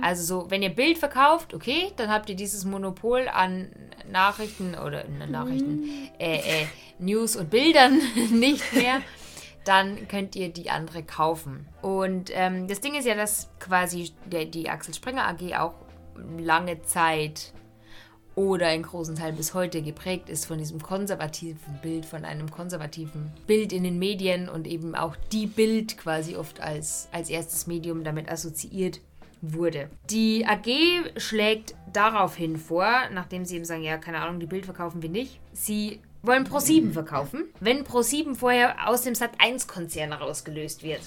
Also 0.00 0.22
so, 0.22 0.50
wenn 0.50 0.62
ihr 0.62 0.70
Bild 0.70 0.98
verkauft, 0.98 1.54
okay, 1.54 1.92
dann 1.96 2.10
habt 2.10 2.28
ihr 2.28 2.36
dieses 2.36 2.64
Monopol 2.64 3.28
an 3.28 3.70
Nachrichten 4.10 4.74
oder 4.74 5.04
äh, 5.04 5.26
Nachrichten, 5.26 6.08
äh, 6.18 6.36
äh, 6.36 6.66
News 6.98 7.36
und 7.36 7.50
Bildern 7.50 8.00
nicht 8.32 8.72
mehr. 8.72 9.00
Dann 9.64 10.08
könnt 10.08 10.34
ihr 10.34 10.48
die 10.48 10.70
andere 10.70 11.02
kaufen. 11.04 11.68
Und 11.82 12.30
ähm, 12.32 12.66
das 12.66 12.80
Ding 12.80 12.94
ist 12.94 13.06
ja, 13.06 13.14
dass 13.14 13.48
quasi 13.60 14.10
der, 14.26 14.44
die 14.44 14.68
Axel 14.68 14.94
Springer 14.94 15.26
AG 15.28 15.54
auch 15.56 15.74
lange 16.38 16.82
Zeit 16.82 17.52
oder 18.34 18.72
in 18.72 18.82
großen 18.82 19.14
Teilen 19.14 19.36
bis 19.36 19.54
heute 19.54 19.82
geprägt 19.82 20.28
ist 20.28 20.46
von 20.46 20.58
diesem 20.58 20.82
konservativen 20.82 21.78
Bild, 21.82 22.06
von 22.06 22.24
einem 22.24 22.50
konservativen 22.50 23.30
Bild 23.46 23.72
in 23.72 23.84
den 23.84 23.98
Medien 23.98 24.48
und 24.48 24.66
eben 24.66 24.94
auch 24.94 25.16
die 25.32 25.46
Bild 25.46 25.98
quasi 25.98 26.36
oft 26.36 26.60
als, 26.60 27.08
als 27.12 27.28
erstes 27.28 27.66
Medium 27.66 28.04
damit 28.04 28.30
assoziiert 28.30 29.00
wurde. 29.42 29.90
Die 30.08 30.46
AG 30.46 31.18
schlägt 31.18 31.74
daraufhin 31.92 32.56
vor, 32.56 32.88
nachdem 33.12 33.44
sie 33.44 33.56
eben 33.56 33.64
sagen, 33.64 33.82
ja, 33.82 33.98
keine 33.98 34.20
Ahnung, 34.20 34.40
die 34.40 34.46
Bild 34.46 34.64
verkaufen 34.64 35.02
wir 35.02 35.10
nicht. 35.10 35.40
Sie 35.52 36.00
wollen 36.22 36.46
Pro7 36.46 36.92
verkaufen, 36.92 37.44
wenn 37.60 37.84
Pro7 37.84 38.36
vorher 38.36 38.88
aus 38.88 39.02
dem 39.02 39.14
Sat1-Konzern 39.14 40.12
rausgelöst 40.12 40.82
wird. 40.82 41.00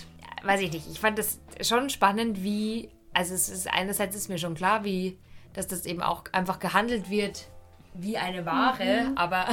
Weiß 0.43 0.61
ich 0.61 0.71
nicht. 0.71 0.87
Ich 0.91 0.99
fand 0.99 1.17
das 1.17 1.39
schon 1.61 1.89
spannend, 1.89 2.43
wie, 2.43 2.89
also 3.13 3.33
es 3.33 3.49
ist 3.49 3.71
einerseits 3.71 4.15
ist 4.15 4.29
mir 4.29 4.37
schon 4.37 4.55
klar, 4.55 4.83
wie, 4.83 5.17
dass 5.53 5.67
das 5.67 5.85
eben 5.85 6.01
auch 6.01 6.25
einfach 6.33 6.59
gehandelt 6.59 7.09
wird 7.09 7.47
wie 7.97 8.17
eine 8.17 8.45
Ware, 8.45 9.11
aber 9.15 9.47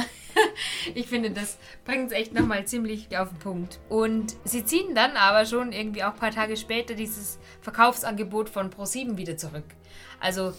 ich 0.95 1.07
finde, 1.07 1.31
das 1.31 1.57
bringt 1.85 2.11
es 2.11 2.17
echt 2.17 2.33
nochmal 2.33 2.65
ziemlich 2.65 3.17
auf 3.17 3.29
den 3.29 3.39
Punkt. 3.39 3.79
Und 3.89 4.35
sie 4.43 4.65
ziehen 4.65 4.95
dann 4.95 5.17
aber 5.17 5.45
schon 5.45 5.71
irgendwie 5.71 6.03
auch 6.03 6.13
ein 6.13 6.19
paar 6.19 6.31
Tage 6.31 6.57
später 6.57 6.93
dieses 6.93 7.39
Verkaufsangebot 7.61 8.49
von 8.49 8.69
Pro7 8.69 9.17
wieder 9.17 9.37
zurück. 9.37 9.65
Also, 10.19 10.53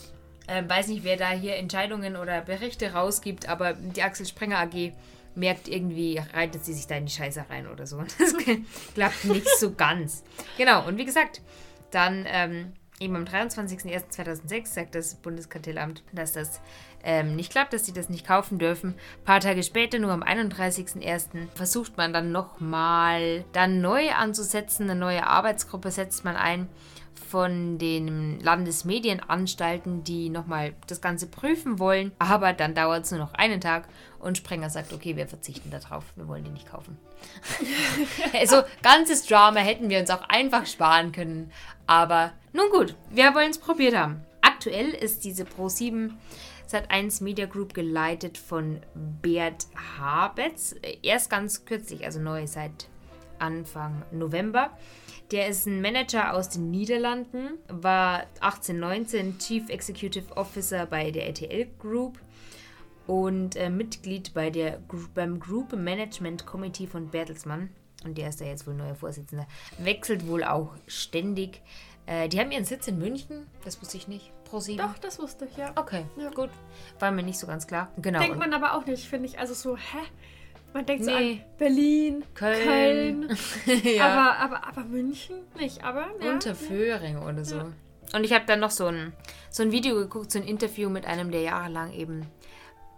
äh, 0.47 0.63
weiß 0.67 0.89
nicht, 0.89 1.05
wer 1.05 1.17
da 1.17 1.31
hier 1.31 1.57
Entscheidungen 1.57 2.17
oder 2.17 2.41
Berichte 2.41 2.93
rausgibt, 2.93 3.49
aber 3.49 3.75
die 3.75 4.03
Axel 4.03 4.27
Springer 4.27 4.59
AG 4.59 4.93
merkt 5.35 5.69
irgendwie, 5.69 6.21
reitet 6.33 6.65
sie 6.65 6.75
sich 6.75 6.87
da 6.87 6.97
in 6.97 7.07
die 7.07 7.13
Scheiße 7.13 7.47
rein 7.49 7.67
oder 7.67 7.87
so. 7.87 8.03
Das 8.19 8.35
klappt 8.95 9.25
nicht 9.25 9.49
so 9.59 9.73
ganz. 9.73 10.23
Genau, 10.57 10.87
und 10.87 10.97
wie 10.97 11.05
gesagt, 11.05 11.41
dann 11.91 12.25
ähm, 12.29 12.73
eben 13.01 13.17
am 13.17 13.25
23.01.2006 13.25 14.67
sagt 14.67 14.95
das 14.95 15.17
Bundeskartellamt, 15.17 16.03
dass 16.13 16.33
das 16.33 16.61
ähm, 17.05 17.37
nicht 17.37 17.53
klappt, 17.53 17.73
dass 17.73 17.87
sie 17.87 17.93
das 17.93 18.09
nicht 18.09 18.27
kaufen 18.27 18.59
dürfen. 18.59 18.91
Ein 18.91 19.25
paar 19.25 19.41
Tage 19.41 19.63
später, 19.63 19.99
nur 19.99 20.13
am 20.13 20.23
31.01., 20.23 21.49
versucht 21.55 21.97
man 21.97 22.13
dann 22.13 22.33
nochmal 22.33 23.45
dann 23.53 23.81
neu 23.81 24.11
anzusetzen. 24.13 24.91
Eine 24.91 24.99
neue 24.99 25.27
Arbeitsgruppe 25.27 25.91
setzt 25.91 26.25
man 26.25 26.37
ein 26.37 26.69
von 27.35 27.79
den 27.79 28.39
Landesmedienanstalten, 28.41 30.05
die 30.05 30.31
nochmal 30.31 30.75
das 30.87 31.01
Ganze 31.01 31.27
prüfen 31.27 31.79
wollen. 31.79 32.13
Aber 32.19 32.53
dann 32.53 32.75
dauert 32.75 33.05
es 33.05 33.11
nur 33.11 33.21
noch 33.21 33.35
einen 33.35 33.61
Tag 33.61 33.89
und 34.21 34.39
Sprenger 34.39 34.71
sagt, 34.71 34.93
okay, 34.93 35.17
wir 35.17 35.27
verzichten 35.27 35.71
darauf, 35.71 36.05
wir 36.17 36.29
wollen 36.29 36.45
die 36.45 36.51
nicht 36.51 36.71
kaufen. 36.71 36.97
also 38.33 38.63
ganzes 38.83 39.27
Drama 39.27 39.61
hätten 39.61 39.91
wir 39.91 39.99
uns 39.99 40.11
auch 40.11 40.29
einfach 40.29 40.67
sparen 40.67 41.13
können. 41.13 41.51
Aber 41.87 42.33
nun 42.53 42.71
gut, 42.71 42.95
wir 43.11 43.35
wollen 43.35 43.51
es 43.51 43.59
probiert 43.59 43.97
haben. 43.97 44.23
Aktuell 44.41 44.91
ist 44.91 45.25
diese 45.25 45.45
Pro7 45.45 46.13
Sat1 46.71 47.23
Media 47.23 47.47
Group 47.47 47.75
geleitet 47.75 48.39
von 48.39 48.81
Bert 49.23 49.67
Habetz. 49.99 50.75
Erst 51.03 51.31
ganz 51.31 51.65
kürzlich, 51.65 52.05
also 52.05 52.21
neu 52.21 52.47
seit 52.47 52.89
Anfang 53.39 54.03
November. 54.11 54.71
Der 55.31 55.49
ist 55.49 55.67
ein 55.67 55.81
Manager 55.81 56.35
aus 56.35 56.51
den 56.51 56.71
Niederlanden, 56.71 57.59
war 57.69 58.27
1819 58.41 59.39
Chief 59.39 59.69
Executive 59.69 60.37
Officer 60.37 60.87
bei 60.87 61.11
der 61.11 61.27
RTL 61.27 61.67
Group 61.79 62.19
und 63.07 63.57
äh, 63.57 63.71
Mitglied 63.71 64.33
bei 64.35 64.51
der, 64.51 64.81
beim 65.15 65.41
Group 65.41 65.73
Management 65.75 66.47
Committee 66.47 66.87
von 66.87 67.09
Bertelsmann. 67.09 67.71
Und 68.05 68.19
der 68.19 68.29
ist 68.29 68.41
da 68.41 68.45
jetzt 68.45 68.67
wohl 68.67 68.75
neuer 68.75 68.95
Vorsitzender. 68.95 69.47
Wechselt 69.79 70.27
wohl 70.27 70.45
auch 70.45 70.75
ständig. 70.87 71.63
Äh, 72.07 72.29
die 72.29 72.39
haben 72.39 72.51
ihren 72.51 72.65
Sitz 72.65 72.87
in 72.87 72.99
München, 72.99 73.47
das 73.65 73.81
wusste 73.81 73.97
ich 73.97 74.09
nicht. 74.09 74.31
Pro 74.45 74.61
7. 74.61 74.79
Doch, 74.79 74.99
das 74.99 75.19
wusste 75.19 75.47
ich, 75.47 75.57
ja. 75.57 75.73
Okay, 75.77 76.05
Ja. 76.17 76.31
gut. 76.31 76.51
War 76.99 77.11
mir 77.11 77.23
nicht 77.23 77.39
so 77.39 77.47
ganz 77.47 77.67
klar. 77.67 77.89
Genau. 77.99 78.21
Denkt 78.21 78.39
man 78.39 78.53
aber 78.53 78.75
auch 78.75 78.87
nicht, 78.87 79.09
finde 79.09 79.27
ich. 79.29 79.39
Also 79.39 79.55
so, 79.55 79.77
hä? 79.77 79.99
Man 80.73 80.87
denkt 80.87 81.05
so 81.05 81.11
Nee. 81.11 81.33
an 81.33 81.57
Berlin, 81.59 82.25
Köln. 82.35 82.59
Köln, 82.65 83.39
ja. 83.85 84.07
aber, 84.09 84.39
aber, 84.39 84.67
aber 84.67 84.85
München 84.85 85.37
nicht, 85.59 85.85
aber 85.85 86.07
ja. 86.21 86.33
Unterföhring 86.33 87.19
oder 87.19 87.45
so. 87.45 87.61
Und 88.13 88.25
ich 88.25 88.33
habe 88.33 88.45
dann 88.47 88.61
noch 88.61 88.71
so 88.71 88.87
ein, 88.87 89.13
so 89.51 89.63
ein 89.63 89.73
Video 89.73 89.95
geguckt, 89.97 90.31
so 90.33 90.39
ein 90.39 90.45
Interview 90.47 90.89
mit 90.91 91.07
einem, 91.07 91.31
der 91.31 91.43
jahrelang 91.43 91.93
eben 91.93 92.27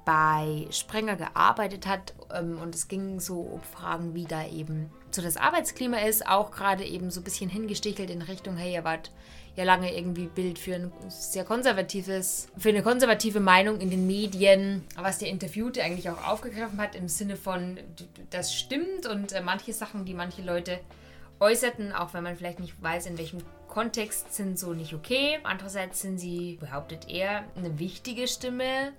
bei 0.05 0.66
Sprenger 0.70 1.16
gearbeitet 1.16 1.86
hat. 1.86 2.14
Ähm, 2.32 2.59
und 2.62 2.74
es 2.74 2.88
ging 2.88 3.20
so 3.20 3.40
um 3.40 3.61
Fragen, 3.61 4.14
wie 4.14 4.24
da 4.24 4.47
eben 4.47 4.90
so 5.11 5.20
das 5.22 5.36
Arbeitsklima 5.36 5.99
ist. 5.99 6.26
Auch 6.26 6.51
gerade 6.51 6.84
eben 6.84 7.11
so 7.11 7.20
ein 7.20 7.24
bisschen 7.24 7.51
hingestichelt 7.51 8.11
in 8.11 8.22
Richtung, 8.22 8.57
hey, 8.57 8.72
ihr 8.74 8.84
wart 8.84 9.11
ja 9.57 9.65
lange 9.65 9.97
irgendwie 9.97 10.27
Bild 10.27 10.59
für 10.59 10.75
ein 10.75 10.93
sehr 11.09 11.45
konservatives, 11.45 12.49
für 12.59 12.69
eine 12.69 12.83
konservative 12.83 13.41
Meinung 13.41 13.81
in 13.81 13.91
den 13.91 14.07
Medien, 14.07 14.85
was 14.97 15.19
der 15.19 15.29
Interviewte 15.29 15.83
eigentlich 15.83 16.11
auch 16.11 16.27
aufgegriffen 16.27 16.81
hat 16.81 16.95
im 16.95 17.09
Sinne 17.09 17.37
von, 17.37 17.79
das 18.31 18.55
stimmt 18.55 19.07
und 19.07 19.33
äh, 19.33 19.41
manche 19.41 19.73
Sachen, 19.73 20.05
die 20.05 20.15
manche 20.15 20.43
Leute 20.43 20.79
äußerten, 21.41 21.93
auch 21.93 22.15
wenn 22.15 22.23
man 22.23 22.37
vielleicht 22.37 22.61
nicht 22.61 22.81
weiß, 22.83 23.07
in 23.07 23.19
welchem 23.19 23.39
Kontext, 23.69 24.33
sind 24.33 24.59
so 24.59 24.73
nicht 24.73 24.95
okay. 24.95 25.39
Andererseits 25.43 26.01
sind 26.01 26.19
sie, 26.19 26.57
behauptet 26.61 27.09
er, 27.09 27.45
eine 27.57 27.79
wichtige 27.79 28.29
Stimme 28.29 28.93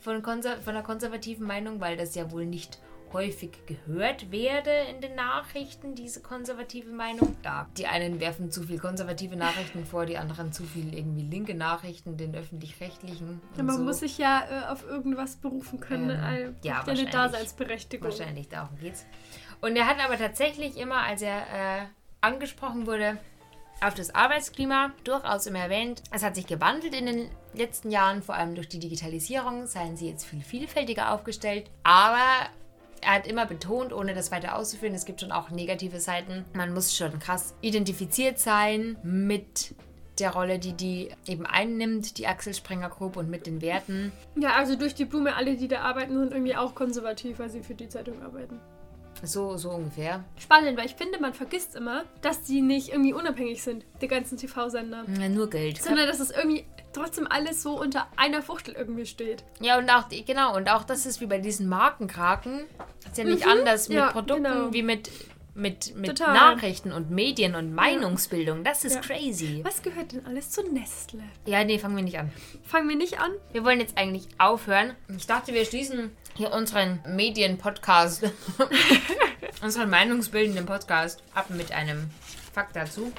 von, 0.00 0.22
konser 0.22 0.56
von 0.58 0.74
einer 0.74 0.84
konservativen 0.84 1.46
Meinung, 1.46 1.80
weil 1.80 1.96
das 1.96 2.14
ja 2.14 2.30
wohl 2.30 2.46
nicht 2.46 2.78
häufig 3.12 3.50
gehört 3.66 4.30
werde 4.30 4.70
in 4.90 5.00
den 5.00 5.14
Nachrichten, 5.14 5.94
diese 5.94 6.20
konservative 6.20 6.90
Meinung. 6.90 7.36
Da. 7.42 7.68
Die 7.76 7.86
einen 7.86 8.20
werfen 8.20 8.50
zu 8.50 8.62
viel 8.62 8.78
konservative 8.78 9.36
Nachrichten 9.36 9.84
vor, 9.84 10.06
die 10.06 10.18
anderen 10.18 10.52
zu 10.52 10.64
viel 10.64 10.94
irgendwie 10.94 11.22
linke 11.22 11.54
Nachrichten, 11.54 12.16
den 12.16 12.34
öffentlich-rechtlichen. 12.34 13.40
Ja, 13.56 13.62
man 13.62 13.76
so. 13.76 13.82
muss 13.82 14.00
sich 14.00 14.18
ja 14.18 14.42
äh, 14.50 14.72
auf 14.72 14.86
irgendwas 14.86 15.36
berufen 15.36 15.80
können. 15.80 16.10
Ähm, 16.10 16.56
äh, 16.62 16.66
ja, 16.66 16.82
eine. 16.84 17.06
Daseinsberechtigung. 17.06 18.10
Wahrscheinlich, 18.10 18.48
darum 18.48 18.76
geht's. 18.78 19.06
Und 19.60 19.76
er 19.76 19.86
hat 19.86 19.98
aber 20.04 20.16
tatsächlich 20.16 20.76
immer, 20.76 21.02
als 21.02 21.22
er 21.22 21.38
äh, 21.38 21.86
angesprochen 22.20 22.86
wurde, 22.86 23.18
auf 23.82 23.94
das 23.94 24.14
Arbeitsklima 24.14 24.92
durchaus 25.04 25.46
immer 25.46 25.60
erwähnt, 25.60 26.02
es 26.10 26.22
hat 26.22 26.34
sich 26.34 26.46
gewandelt 26.46 26.94
in 26.94 27.06
den 27.06 27.30
letzten 27.54 27.90
Jahren, 27.90 28.22
vor 28.22 28.34
allem 28.34 28.54
durch 28.54 28.68
die 28.68 28.78
Digitalisierung, 28.78 29.66
seien 29.66 29.96
sie 29.96 30.08
jetzt 30.08 30.24
viel 30.26 30.42
vielfältiger 30.42 31.12
aufgestellt. 31.12 31.70
Aber 31.82 32.48
er 33.00 33.14
hat 33.14 33.26
immer 33.26 33.46
betont, 33.46 33.92
ohne 33.92 34.14
das 34.14 34.30
weiter 34.30 34.56
auszuführen, 34.56 34.94
es 34.94 35.04
gibt 35.04 35.20
schon 35.20 35.32
auch 35.32 35.50
negative 35.50 36.00
Seiten. 36.00 36.44
Man 36.54 36.72
muss 36.74 36.96
schon 36.96 37.18
krass 37.18 37.54
identifiziert 37.60 38.38
sein 38.38 38.96
mit 39.02 39.74
der 40.18 40.30
Rolle, 40.32 40.58
die 40.58 40.74
die 40.74 41.10
eben 41.26 41.46
einnimmt, 41.46 42.18
die 42.18 42.26
Axel 42.26 42.54
Springer 42.54 42.90
Group 42.90 43.16
und 43.16 43.30
mit 43.30 43.46
den 43.46 43.62
Werten. 43.62 44.12
Ja, 44.36 44.54
also 44.54 44.76
durch 44.76 44.94
die 44.94 45.06
Blume, 45.06 45.34
alle, 45.34 45.56
die 45.56 45.68
da 45.68 45.80
arbeiten, 45.80 46.18
sind 46.18 46.32
irgendwie 46.32 46.56
auch 46.56 46.74
konservativ, 46.74 47.38
weil 47.38 47.48
sie 47.48 47.62
für 47.62 47.74
die 47.74 47.88
Zeitung 47.88 48.22
arbeiten. 48.22 48.60
So, 49.22 49.56
so 49.56 49.70
ungefähr. 49.70 50.24
Spannend, 50.38 50.78
weil 50.78 50.86
ich 50.86 50.94
finde, 50.94 51.20
man 51.20 51.34
vergisst 51.34 51.74
immer, 51.76 52.04
dass 52.22 52.42
die 52.42 52.62
nicht 52.62 52.90
irgendwie 52.90 53.12
unabhängig 53.12 53.62
sind, 53.62 53.84
die 54.00 54.08
ganzen 54.08 54.38
TV-Sender. 54.38 55.04
Ja, 55.20 55.28
nur 55.28 55.50
Geld. 55.50 55.82
Sondern 55.82 56.06
dass 56.06 56.20
es 56.20 56.30
irgendwie 56.30 56.64
trotzdem 56.92 57.26
alles 57.30 57.62
so 57.62 57.78
unter 57.80 58.06
einer 58.16 58.42
Fuchtel 58.42 58.74
irgendwie 58.74 59.06
steht. 59.06 59.44
Ja, 59.60 59.78
und 59.78 59.88
auch, 59.90 60.04
die- 60.08 60.24
genau, 60.24 60.56
und 60.56 60.68
auch 60.70 60.84
das 60.84 61.06
ist 61.06 61.20
wie 61.20 61.26
bei 61.26 61.38
diesen 61.38 61.68
Markenkraken. 61.68 62.64
Ist 63.06 63.18
ja 63.18 63.24
nicht 63.24 63.44
Mhm, 63.44 63.50
anders 63.52 63.88
mit 63.88 63.98
ja, 63.98 64.10
Produkten 64.10 64.44
genau. 64.44 64.72
wie 64.72 64.82
mit, 64.82 65.10
mit, 65.54 65.94
mit 65.96 66.16
Total. 66.18 66.32
Nachrichten 66.34 66.92
und 66.92 67.10
Medien 67.10 67.54
und 67.54 67.74
Meinungsbildung. 67.74 68.62
Das 68.64 68.84
ist 68.84 68.94
Ja. 68.96 69.00
crazy. 69.00 69.60
Was 69.64 69.82
gehört 69.82 70.12
denn 70.12 70.24
alles 70.26 70.50
zu 70.50 70.62
Nestle? 70.72 71.22
Ja, 71.46 71.64
nee, 71.64 71.78
fangen 71.78 71.96
wir 71.96 72.02
nicht 72.04 72.18
an. 72.18 72.30
Fangen 72.64 72.88
wir 72.88 72.96
nicht 72.96 73.18
an? 73.20 73.32
Wir 73.52 73.64
wollen 73.64 73.80
jetzt 73.80 73.98
eigentlich 73.98 74.28
aufhören. 74.38 74.94
Ich 75.16 75.26
dachte, 75.26 75.52
wir 75.52 75.64
schließen 75.64 76.10
hier 76.36 76.52
unseren 76.52 77.00
Medien-Podcast, 77.06 78.30
unseren 79.62 79.90
meinungsbildenden 79.90 80.66
Podcast 80.66 81.22
ab 81.34 81.50
mit 81.50 81.72
einem 81.72 82.10
Fakt 82.52 82.76
dazu. 82.76 83.12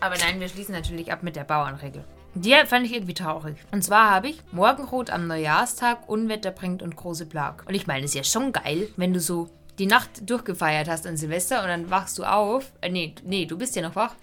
Aber 0.00 0.16
nein, 0.18 0.40
wir 0.40 0.48
schließen 0.48 0.74
natürlich 0.74 1.10
ab 1.12 1.22
mit 1.22 1.36
der 1.36 1.44
Bauernregel. 1.44 2.04
Die 2.36 2.54
fand 2.66 2.84
ich 2.86 2.92
irgendwie 2.94 3.14
traurig. 3.14 3.56
Und 3.72 3.82
zwar 3.82 4.10
habe 4.10 4.28
ich 4.28 4.42
Morgenrot 4.52 5.10
am 5.10 5.26
Neujahrstag, 5.26 6.08
Unwetter 6.08 6.50
bringt 6.50 6.82
und 6.82 6.94
große 6.94 7.26
Plag. 7.26 7.64
Und 7.66 7.74
ich 7.74 7.86
meine, 7.86 8.04
es 8.04 8.10
ist 8.10 8.14
ja 8.14 8.24
schon 8.24 8.52
geil, 8.52 8.88
wenn 8.96 9.14
du 9.14 9.20
so 9.20 9.48
die 9.78 9.86
Nacht 9.86 10.28
durchgefeiert 10.28 10.88
hast 10.88 11.06
an 11.06 11.16
Silvester 11.16 11.62
und 11.62 11.68
dann 11.68 11.90
wachst 11.90 12.18
du 12.18 12.24
auf. 12.24 12.72
Äh, 12.82 12.90
nee, 12.90 13.14
nee, 13.24 13.46
du 13.46 13.56
bist 13.58 13.74
ja 13.74 13.82
noch 13.82 13.96
wach. 13.96 14.14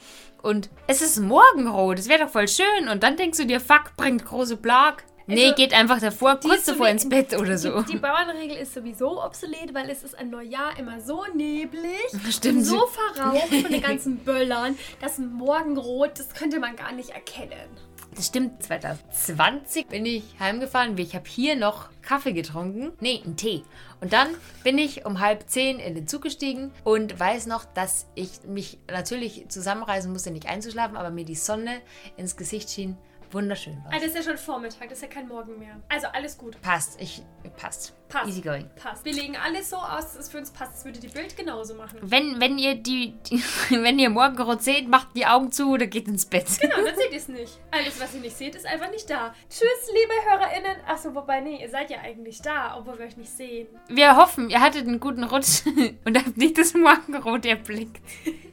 Und 0.43 0.69
es 0.87 1.01
ist 1.01 1.19
Morgenrot, 1.19 1.97
es 1.99 2.07
wäre 2.07 2.23
doch 2.25 2.29
voll 2.29 2.47
schön. 2.47 2.87
Und 2.91 3.01
dann 3.03 3.17
denkst 3.17 3.37
du 3.39 3.45
dir, 3.45 3.59
fuck, 3.59 3.95
bringt 3.97 4.25
große 4.25 4.57
Plag. 4.57 5.03
Nee, 5.25 5.45
Also, 5.45 5.55
geht 5.55 5.73
einfach 5.73 5.99
davor, 5.99 6.35
kurz 6.35 6.65
davor 6.65 6.89
ins 6.89 7.07
Bett 7.07 7.33
oder 7.39 7.57
so. 7.57 7.81
Die, 7.83 7.93
die 7.93 7.97
Bauernregel 7.97 8.57
ist 8.57 8.73
sowieso 8.73 9.23
obsolet, 9.23 9.73
weil 9.73 9.89
es 9.89 10.03
ist 10.03 10.17
ein 10.19 10.29
Neujahr 10.29 10.77
immer 10.77 10.99
so 10.99 11.23
neblig 11.33 11.97
Stimmt. 12.29 12.57
und 12.59 12.63
so 12.65 12.85
verraucht 12.87 13.47
von 13.47 13.71
den 13.71 13.81
ganzen 13.81 14.17
Böllern, 14.17 14.77
dass 14.99 15.17
Morgenrot, 15.19 16.19
das 16.19 16.33
könnte 16.33 16.59
man 16.59 16.75
gar 16.75 16.91
nicht 16.91 17.11
erkennen. 17.11 17.69
Das 18.15 18.27
stimmt, 18.27 18.61
2020 18.61 19.87
bin 19.87 20.05
ich 20.05 20.23
heimgefahren. 20.39 20.97
Ich 20.97 21.15
habe 21.15 21.27
hier 21.27 21.55
noch 21.55 21.89
Kaffee 22.01 22.33
getrunken. 22.33 22.91
Nee, 22.99 23.21
einen 23.25 23.37
Tee. 23.37 23.63
Und 24.01 24.13
dann 24.13 24.29
bin 24.63 24.77
ich 24.77 25.05
um 25.05 25.19
halb 25.19 25.49
zehn 25.49 25.79
in 25.79 25.95
den 25.95 26.07
Zug 26.07 26.21
gestiegen 26.21 26.71
und 26.83 27.19
weiß 27.19 27.47
noch, 27.47 27.65
dass 27.65 28.07
ich 28.15 28.43
mich 28.45 28.77
natürlich 28.91 29.47
zusammenreißen 29.49 30.11
musste, 30.11 30.31
nicht 30.31 30.47
einzuschlafen, 30.47 30.95
aber 30.95 31.09
mir 31.09 31.25
die 31.25 31.35
Sonne 31.35 31.81
ins 32.17 32.35
Gesicht 32.35 32.69
schien. 32.69 32.97
Wunderschön 33.31 33.83
war. 33.83 33.93
Ah, 33.93 33.95
das 33.95 34.09
ist 34.09 34.15
ja 34.15 34.23
schon 34.23 34.37
Vormittag, 34.37 34.89
das 34.89 34.99
ist 34.99 35.01
ja 35.01 35.07
kein 35.07 35.27
Morgen 35.27 35.57
mehr. 35.57 35.81
Also 35.89 36.07
alles 36.07 36.37
gut. 36.37 36.61
Passt, 36.61 37.01
ich 37.01 37.23
passt. 37.57 37.93
Passt. 38.13 38.27
Easy 38.27 38.41
going. 38.41 38.69
Passt. 38.75 39.03
Wir 39.05 39.13
legen 39.13 39.35
alles 39.35 39.71
so 39.71 39.77
aus, 39.77 40.13
dass 40.13 40.15
es 40.17 40.29
für 40.29 40.37
uns 40.37 40.51
passt. 40.51 40.73
Das 40.75 40.85
würde 40.85 40.99
die 40.99 41.07
Bild 41.07 41.35
genauso 41.35 41.73
machen. 41.73 41.97
Wenn, 42.03 42.39
wenn 42.39 42.59
ihr 42.59 42.75
die, 42.75 43.15
die 43.23 43.43
wenn 43.71 43.97
ihr 43.97 44.11
Morgenrot 44.11 44.61
seht, 44.61 44.87
macht 44.87 45.07
die 45.15 45.25
Augen 45.25 45.51
zu 45.51 45.71
oder 45.71 45.87
geht 45.87 46.07
ins 46.07 46.27
Bett. 46.27 46.45
Genau, 46.61 46.75
dann 46.75 46.95
seht 46.95 47.11
ihr 47.11 47.17
es 47.17 47.27
nicht. 47.27 47.57
Alles, 47.71 47.99
was 47.99 48.13
ihr 48.13 48.21
nicht 48.21 48.37
seht, 48.37 48.53
ist 48.53 48.67
einfach 48.67 48.91
nicht 48.91 49.09
da. 49.09 49.33
Tschüss, 49.49 49.89
liebe 49.91 50.13
HörerInnen. 50.29 50.77
Achso, 50.87 51.15
wobei, 51.15 51.41
nee, 51.41 51.59
ihr 51.59 51.69
seid 51.69 51.89
ja 51.89 52.01
eigentlich 52.01 52.39
da, 52.43 52.77
obwohl 52.77 52.99
wir 52.99 53.07
euch 53.07 53.17
nicht 53.17 53.31
sehen. 53.31 53.67
Wir 53.87 54.15
hoffen, 54.15 54.51
ihr 54.51 54.61
hattet 54.61 54.87
einen 54.87 54.99
guten 54.99 55.23
Rutsch 55.23 55.65
und 56.05 56.15
habt 56.15 56.37
nicht 56.37 56.59
das 56.59 56.75
Morgenrot 56.75 57.47
erblickt. 57.47 57.99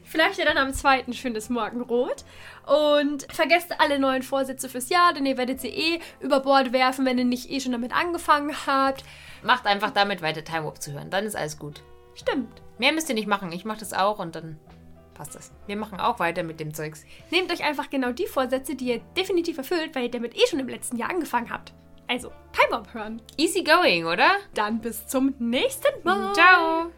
Vielleicht 0.03 0.39
ja 0.39 0.45
dann 0.45 0.57
am 0.57 0.73
zweiten 0.73 1.13
schönes 1.13 1.49
Morgenrot. 1.49 2.25
Und 2.65 3.27
vergesst 3.31 3.79
alle 3.79 3.99
neuen 3.99 4.23
Vorsätze 4.23 4.69
fürs 4.69 4.89
Jahr, 4.89 5.13
denn 5.13 5.25
ihr 5.27 5.37
werdet 5.37 5.61
sie 5.61 5.69
eh 5.69 5.99
über 6.19 6.39
Bord 6.39 6.73
werfen, 6.73 7.05
wenn 7.05 7.19
ihr 7.19 7.25
nicht 7.25 7.51
eh 7.51 7.59
schon 7.59 7.71
damit 7.73 7.93
angefangen 7.93 8.55
habt. 8.65 9.03
Macht 9.43 9.65
einfach 9.65 9.91
damit 9.91 10.21
weiter, 10.21 10.43
Time 10.43 10.65
Warp 10.65 10.81
zu 10.81 10.91
hören. 10.93 11.09
Dann 11.09 11.25
ist 11.25 11.35
alles 11.35 11.57
gut. 11.57 11.81
Stimmt. 12.15 12.61
Mehr 12.77 12.91
müsst 12.91 13.09
ihr 13.09 13.15
nicht 13.15 13.27
machen. 13.27 13.51
Ich 13.51 13.65
mache 13.65 13.79
das 13.79 13.93
auch 13.93 14.19
und 14.19 14.35
dann 14.35 14.59
passt 15.13 15.35
das. 15.35 15.51
Wir 15.67 15.77
machen 15.77 15.99
auch 15.99 16.19
weiter 16.19 16.43
mit 16.43 16.59
dem 16.59 16.73
Zeugs. 16.73 17.05
Nehmt 17.29 17.51
euch 17.51 17.63
einfach 17.63 17.89
genau 17.89 18.11
die 18.11 18.27
Vorsätze, 18.27 18.75
die 18.75 18.85
ihr 18.85 18.99
definitiv 19.17 19.57
erfüllt, 19.57 19.95
weil 19.95 20.03
ihr 20.03 20.11
damit 20.11 20.35
eh 20.35 20.47
schon 20.47 20.59
im 20.59 20.69
letzten 20.69 20.97
Jahr 20.97 21.09
angefangen 21.09 21.49
habt. 21.49 21.73
Also, 22.07 22.29
Time 22.51 22.69
Bomb 22.71 22.93
hören. 22.93 23.21
Easy 23.37 23.63
going, 23.63 24.05
oder? 24.05 24.31
Dann 24.53 24.81
bis 24.81 25.07
zum 25.07 25.33
nächsten 25.39 26.03
Mal. 26.03 26.33
Ciao. 26.33 26.91